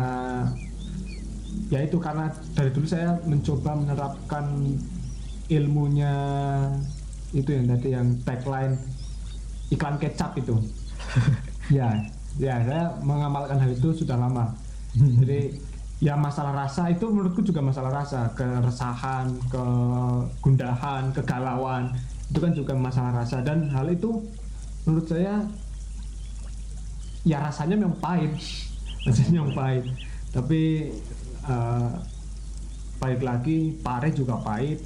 [1.67, 4.47] ya itu karena dari dulu saya mencoba menerapkan
[5.49, 6.15] ilmunya
[7.31, 8.75] itu yang tadi yang tagline
[9.71, 10.57] iklan kecap itu.
[11.71, 11.87] Ya
[12.35, 14.51] ya saya mengamalkan hal itu sudah lama.
[15.23, 15.55] Jadi
[16.03, 18.27] ya masalah rasa itu menurutku juga masalah rasa.
[18.35, 21.95] Keresahan kegundahan kegalauan
[22.27, 23.39] itu kan juga masalah rasa.
[23.47, 24.19] Dan hal itu
[24.83, 25.47] menurut saya
[27.23, 28.35] ya rasanya memang pahit.
[29.07, 29.85] Rasanya memang pahit.
[30.35, 30.91] Tapi
[31.47, 31.91] eh,
[32.99, 34.83] balik lagi pare juga pahit.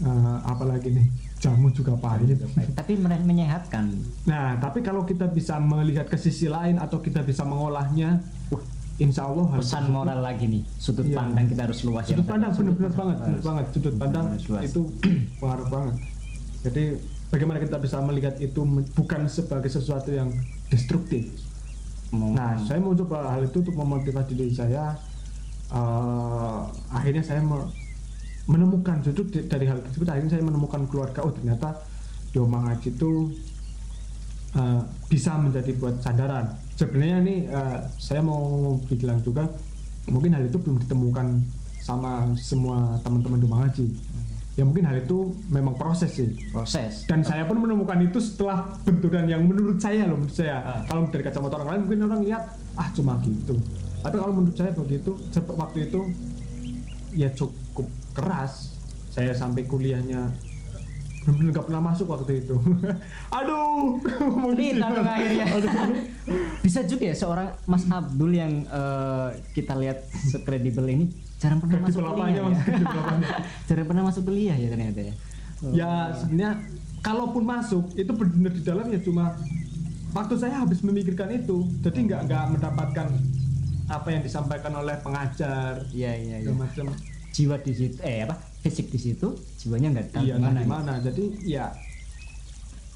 [0.00, 2.40] Eh, apalagi nih jamu juga pahit.
[2.72, 3.92] Tapi men- menyehatkan.
[4.24, 8.64] Nah tapi kalau kita bisa melihat ke sisi lain atau kita bisa mengolahnya wah
[8.96, 11.16] insya Allah hal pesan tersebut- moral lagi nih sudut Iya.
[11.18, 12.14] pandang kita harus luas ya.
[12.14, 13.64] sudut pandang benar-benar Sudut banget benar harus- banget.
[13.68, 14.80] Sudut pandang harus itu
[15.40, 15.94] pengaruh banget.
[16.64, 16.84] Jadi
[17.28, 18.60] bagaimana kita bisa melihat itu
[18.94, 20.32] bukan sebagai sesuatu yang
[20.66, 21.28] destruktif?
[22.10, 24.96] Nah saya mau coba hal itu untuk memotivasi diri saya.
[25.66, 27.68] Eh, akhirnya saya me-
[28.44, 31.80] menemukan justru dari hal tersebut akhirnya saya menemukan keluarga oh ternyata
[32.28, 33.32] di Omang Haji itu
[34.58, 36.52] eh, bisa menjadi buat sandaran.
[36.76, 39.48] Sebenarnya nih eh, saya mau bilang juga
[40.10, 41.26] mungkin hal itu belum ditemukan
[41.80, 43.86] sama semua teman-teman di Omang Haji
[44.54, 46.30] ya mungkin hal itu memang proses sih.
[46.54, 47.06] Proses.
[47.10, 50.62] Dan saya pun menemukan itu setelah benturan yang menurut saya loh menurut saya.
[50.62, 50.80] Ah.
[50.86, 52.42] kalau dari kacamata orang lain mungkin orang lihat
[52.78, 53.58] ah cuma gitu.
[54.04, 55.10] Tapi kalau menurut saya begitu
[55.58, 56.00] waktu itu
[57.14, 57.63] ya cukup
[58.14, 58.78] keras
[59.10, 60.30] saya sampai kuliahnya
[61.24, 62.56] benar-benar nggak pernah masuk waktu itu
[63.38, 63.96] aduh
[64.60, 64.92] gimana?
[64.92, 65.46] dong akhirnya.
[66.60, 71.04] Bisa juga ya seorang Mas Abdul yang eh, kita lihat sekredibel ini
[71.40, 72.44] jarang pernah masuk kuliah ya.
[73.68, 75.14] Jarang pernah masuk kuliah ya ternyata ya.
[75.72, 76.52] ya sebenarnya
[77.04, 79.36] kalaupun masuk itu benar di dalamnya cuma
[80.16, 83.08] waktu saya habis memikirkan itu jadi nggak nggak mendapatkan
[83.84, 86.48] apa yang disampaikan oleh pengajar Iya iya iya.
[86.48, 86.86] segala macam
[87.34, 88.38] Jiwa di situ eh apa?
[88.62, 89.28] Fisik di situ,
[89.58, 90.54] jiwanya nggak tahu iya gimana.
[90.54, 91.66] nah, gimana jadi ya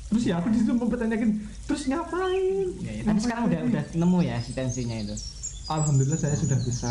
[0.08, 1.30] terus ya aku di situ mempertanyakan
[1.68, 3.02] terus ngapain Ya, ya.
[3.04, 5.12] Tapi sekarang udah udah nemu ya eksistensinya itu.
[5.68, 6.88] alhamdulillah saya sudah bisa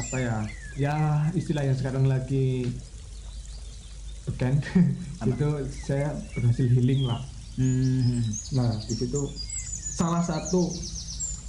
[0.00, 0.36] apa ya
[0.74, 0.94] ya
[1.34, 2.64] istilah yang sekarang lagi
[4.24, 4.64] beken
[5.28, 5.48] itu
[5.82, 7.20] saya berhasil healing lah
[7.54, 8.18] Hmm.
[8.50, 9.30] Nah, di situ
[9.94, 10.74] salah satu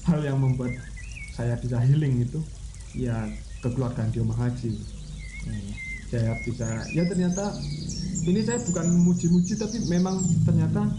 [0.05, 0.69] hal yang membuat
[1.33, 2.37] saya bisa healing itu
[2.93, 3.25] ya
[3.57, 4.69] kekeluargaan di rumah haji.
[6.09, 7.53] Saya bisa ya ternyata
[8.25, 10.89] ini saya bukan muji-muji tapi memang ternyata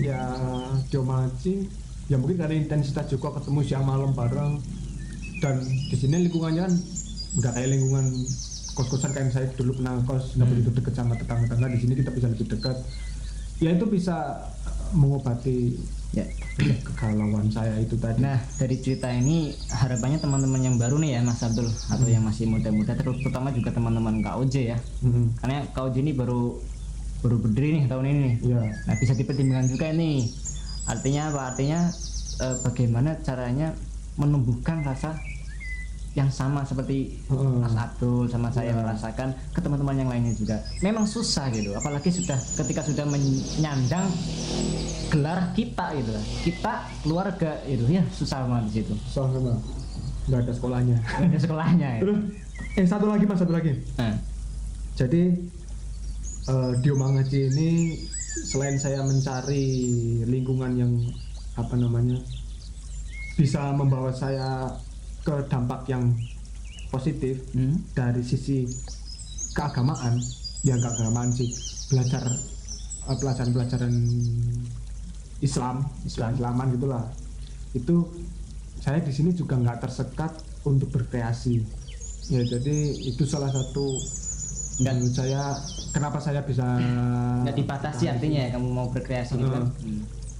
[0.00, 0.22] ya
[0.90, 1.54] haji
[2.10, 4.58] ya mungkin karena intensitas juga ketemu siang malam bareng.
[5.40, 6.74] Dan di sini lingkungannya kan
[7.40, 8.06] udah kayak lingkungan
[8.76, 11.72] kos-kosan kayak saya dulu pernah kos nggak begitu dekat sama tetangga-tetangga.
[11.72, 12.76] Di sini kita bisa lebih dekat.
[13.60, 14.48] Ya itu bisa
[14.96, 15.76] mengobati
[16.10, 16.26] Ya.
[16.60, 21.40] kegalauan saya itu tadi Nah, dari cerita ini harapannya teman-teman yang baru nih ya Mas
[21.40, 24.78] Abdul atau yang masih muda-muda terutama juga teman-teman KOJ ya.
[25.00, 25.40] Mhm.
[25.40, 26.58] Karena KOJ ini baru
[27.22, 28.34] baru berdiri nih tahun ini nih.
[28.42, 30.28] ya Nah, bisa dipertimbangkan juga nih.
[30.90, 31.40] Artinya apa?
[31.54, 31.80] Artinya
[32.42, 33.72] eh, bagaimana caranya
[34.18, 35.16] menumbuhkan rasa
[36.12, 37.54] yang sama seperti Heeh.
[37.56, 38.78] Mas Abdul sama saya Iya.
[38.78, 40.58] merasakan ke teman-teman yang lainnya juga.
[40.80, 44.10] Memang susah gitu, apalagi sudah ketika sudah menyandang
[45.08, 46.10] gelar kita gitu.
[46.44, 48.94] Kita keluarga itu ya susah banget di situ.
[49.06, 49.54] soalnya
[50.26, 52.00] nggak ada sekolahnya Nggak ada sekolahnya ya.
[52.00, 52.18] terus
[52.72, 54.14] eh satu lagi mas satu lagi Nah,
[54.94, 55.22] jadi
[56.44, 57.70] eh, di Omang Haji ini
[58.46, 59.66] selain saya mencari
[60.24, 60.92] lingkungan yang
[61.54, 62.14] apa namanya
[63.34, 64.70] bisa membawa saya
[65.20, 66.12] ke dampak yang
[66.90, 68.66] positif hmm, dari sisi
[69.54, 70.18] keagamaan.
[70.66, 71.48] Ya keagamaan sih.
[71.88, 72.24] Belajar
[73.08, 73.94] eh, pelajaran-pelajaran
[75.40, 77.04] Islam Islam Islaman gitulah.
[77.72, 78.10] Itu
[78.80, 80.32] saya di sini juga nggak tersekat
[80.64, 81.62] untuk berkreasi.
[82.30, 82.76] Ya jadi
[83.10, 83.96] itu salah satu
[84.80, 85.42] Nggak- menurut saya
[85.92, 86.64] kenapa saya bisa
[87.44, 89.48] nggak dibatasi artinya ya kamu mau berkreasi gitu.
[89.52, 89.68] Kan.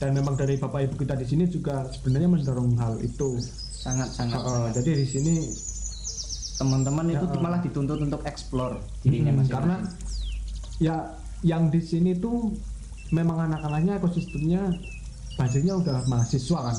[0.01, 3.36] Dan memang dari bapak ibu kita di sini juga sebenarnya mendorong hal itu
[3.81, 4.36] Sangat sangat.
[4.36, 4.73] Heeh, sangat.
[4.77, 5.35] jadi di sini
[6.55, 9.57] teman-teman itu Ya, malah dituntut untuk explore dirinya Hmm, masing-masing.
[9.57, 9.77] karena
[10.78, 10.97] ya
[11.43, 12.52] yang di sini tuh
[13.11, 14.69] memang anak-anaknya ekosistemnya
[15.35, 16.77] basisnya udah mahasiswa kan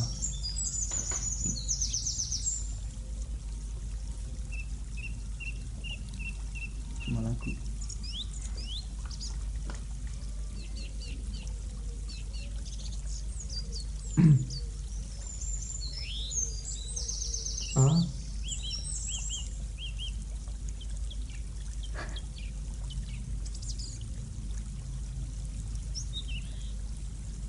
[7.02, 7.52] cuma lagu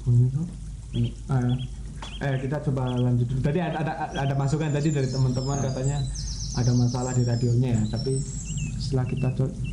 [0.05, 1.55] bunyi Ah, ya.
[2.20, 3.40] eh kita coba lanjut dulu.
[3.40, 5.99] Tadi ada ada, ada masukan tadi dari teman-teman katanya
[6.53, 8.20] ada masalah di radionya ya, tapi
[8.77, 9.28] setelah kita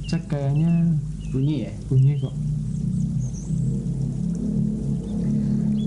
[0.07, 0.95] cek kayaknya
[1.29, 2.33] bunyi ya bunyi kok.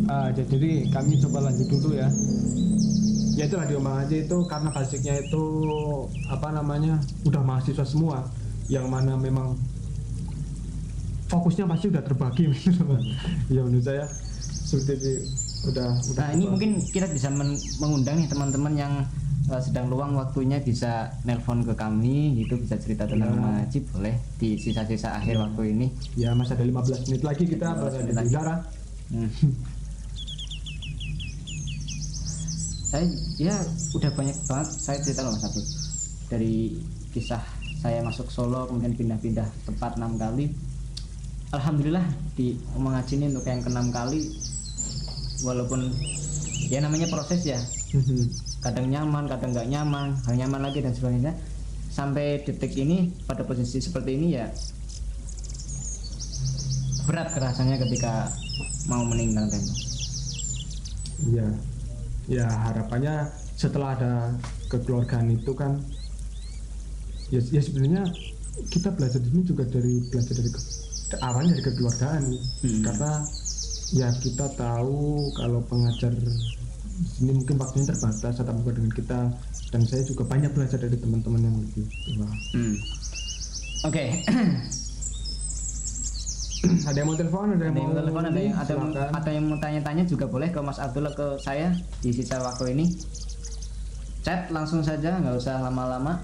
[0.06, 2.09] Ah, ja- jadi kami coba lanjut dulu ya.
[3.32, 5.42] Ya itu radio aja itu karena basicnya itu
[6.26, 8.28] apa namanya udah mahasiswa semua
[8.68, 9.56] yang mana memang
[11.26, 13.00] fokusnya pasti udah terbagi gitu loh.
[13.48, 14.04] ya menurut saya
[14.62, 15.10] seperti itu
[15.64, 18.92] udah udah nah ini mungkin kita bisa men- mengundang nih teman-teman yang
[19.48, 23.38] eh, sedang luang waktunya bisa nelpon ke kami gitu bisa cerita tentang Ya.
[23.38, 27.80] mengaji boleh di sisa-sisa akhir waktu ini Ya masih ada 15 menit lagi kita 15
[27.80, 28.56] berada di udara.
[29.09, 29.30] Hmm.
[32.93, 33.09] saya
[33.40, 33.56] ya
[33.97, 35.64] udah banyak banget saya cerita loh Mas Abdul
[36.28, 36.77] dari
[37.16, 37.40] kisah
[37.81, 40.52] saya masuk Solo kemudian pindah-pindah tempat enam kali.
[41.51, 42.05] Alhamdulillah
[42.36, 44.28] di mengaji ini untuk yang keenam kali
[45.43, 45.90] walaupun
[46.70, 47.60] ya namanya proses ya.
[48.62, 51.32] Kadang nyaman kadang nggak nyaman hal nyaman lagi dan sebagainya.
[51.93, 54.47] Sampai detik ini pada posisi seperti ini ya
[57.09, 58.31] berat kerasanya ketika
[58.86, 59.60] mau meninggalkan.
[61.24, 61.72] Iya.
[62.31, 64.12] Ya harapannya setelah ada
[64.70, 65.78] kekeluargaan itu kan
[67.35, 68.11] ya, ya sebenarnya
[68.69, 70.61] kita belajar di sini juga dari belajar dari ke,
[71.20, 72.23] awalnya dari kekeluargaan
[72.62, 72.82] Hmm.
[72.86, 73.12] karena
[73.93, 76.31] ya kita tahu kalau pengajar di
[77.19, 79.20] sini mungkin waktunya terbatas tetap muka dengan kita
[79.73, 82.28] dan saya juga banyak belajar dari teman-teman yang lebih tua.
[82.55, 82.77] Hmm.
[83.82, 84.05] Oke,
[86.62, 88.72] ada yang mau telepon ada yang mau telepon, ada yang ada,
[89.10, 92.86] ada yang mau tanya-tanya juga boleh ke Mas Abdul ke saya di sisa waktu ini.
[94.22, 96.22] Chat langsung saja, nggak usah lama-lama.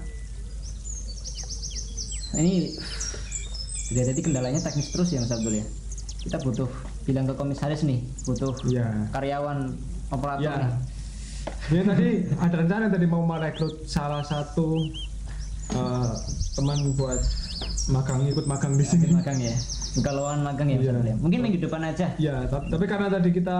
[2.31, 2.71] Ini
[3.89, 5.65] sudah jadi kendalanya teknis terus ya Mas Abdul ya.
[6.19, 6.69] Kita butuh
[7.03, 9.11] bilang ke komisaris nih, butuh Iya.
[9.11, 9.75] karyawan
[10.11, 10.55] operator Ya.
[10.55, 10.71] nih.
[11.69, 12.07] Ya tadi
[12.37, 14.77] ada rencana tadi mau merekrut salah satu
[15.69, 16.09] eh,
[16.55, 17.19] teman buat
[17.89, 19.09] magang ikut magang di sini.
[19.11, 19.53] Magang ya,
[19.95, 20.87] buka lowongan magang ya Mas.
[20.87, 21.15] Abdul ya.
[21.17, 22.07] Mungkin minggu depan aja.
[22.15, 23.55] Ya, tapi, tapi karena tadi kita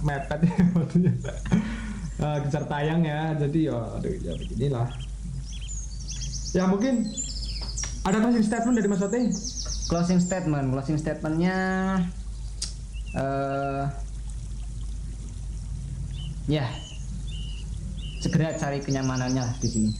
[0.00, 1.12] mepet ya waktunya.
[2.16, 4.88] Eh, kejar tayang ya, jadi ya, aduh, ya beginilah.
[6.52, 7.04] Ya mungkin
[8.02, 9.20] ada closing statement dari Mas Wati?
[9.86, 11.54] closing statement closing statementnya
[13.14, 13.84] eh
[16.48, 16.66] ya
[18.18, 19.90] segera cari kenyamanannya di sini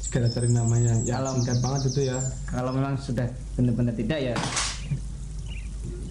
[0.00, 1.00] Segera cari namanya.
[1.06, 2.18] Ya Kalau- singkat banget itu ya.
[2.44, 4.34] kalau memang sudah benar-benar tidak ya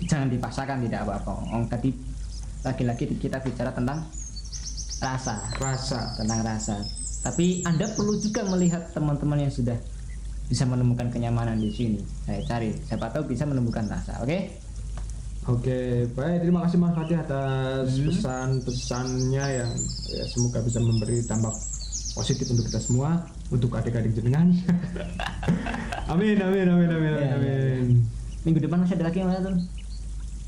[0.10, 1.94] jangan dipaksakan tidak apa-apa Om tadi
[2.60, 4.04] lagi-lagi kita bicara tentang
[5.00, 6.18] rasa Rasa.
[6.18, 6.76] tentang rasa
[7.22, 9.78] tapi anda perlu juga melihat teman-teman yang sudah
[10.50, 14.68] bisa menemukan kenyamanan di sini saya cari siapa tahu bisa menemukan rasa oke
[15.48, 18.06] Oke, baik terima kasih Mas Fatih atas Hmm.
[18.06, 19.72] pesan-pesannya yang
[20.06, 21.58] ya, semoga bisa memberi dampak
[22.14, 23.18] positif untuk kita semua,
[23.50, 24.54] untuk adik-adik jenengan.
[26.14, 27.36] amin, amin, amin, amin, amin, Ya, ya, ya.
[27.40, 27.86] amin.
[28.46, 29.56] minggu depan masih ada lagi yang tuh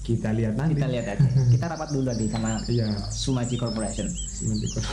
[0.02, 0.74] Kita lihat nanti.
[0.76, 2.90] kita lihat aja kita rapat dulu tadi sama Iya.
[3.08, 4.10] Sumaji Corporation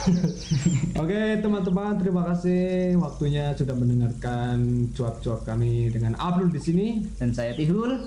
[1.03, 4.57] Oke teman-teman terima kasih waktunya sudah mendengarkan
[4.93, 6.87] cuap-cuap kami dengan Abdul di sini
[7.17, 8.05] dan saya Tihul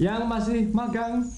[0.00, 1.28] yang masih magang.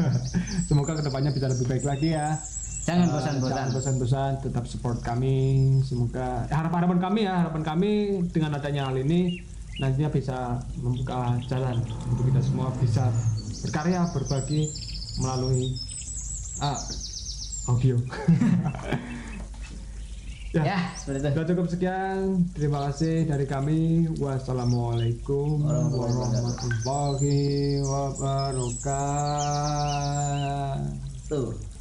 [0.68, 2.36] Semoga ke depannya bisa lebih baik lagi ya.
[2.84, 5.38] jangan Eh, bosan-bosan Jangan bosan-bosan, tetap support kami.
[5.80, 7.92] Semoga harapan-harapan kami ya, harapan kami
[8.28, 9.40] dengan adanya hal ini
[9.80, 13.08] nantinya bisa membuka jalan untuk kita semua bisa
[13.62, 14.66] berkarya, berbagi
[15.22, 15.78] melalui
[16.60, 16.76] ah,
[17.70, 17.96] audio.
[20.56, 22.44] ya, ya seperti itu sudah cukup sekian.
[22.52, 24.08] Terima kasih dari kami.
[24.20, 28.82] Wassalamualaikum warahmatullahi wabarakatuh.
[31.32, 31.71] tuh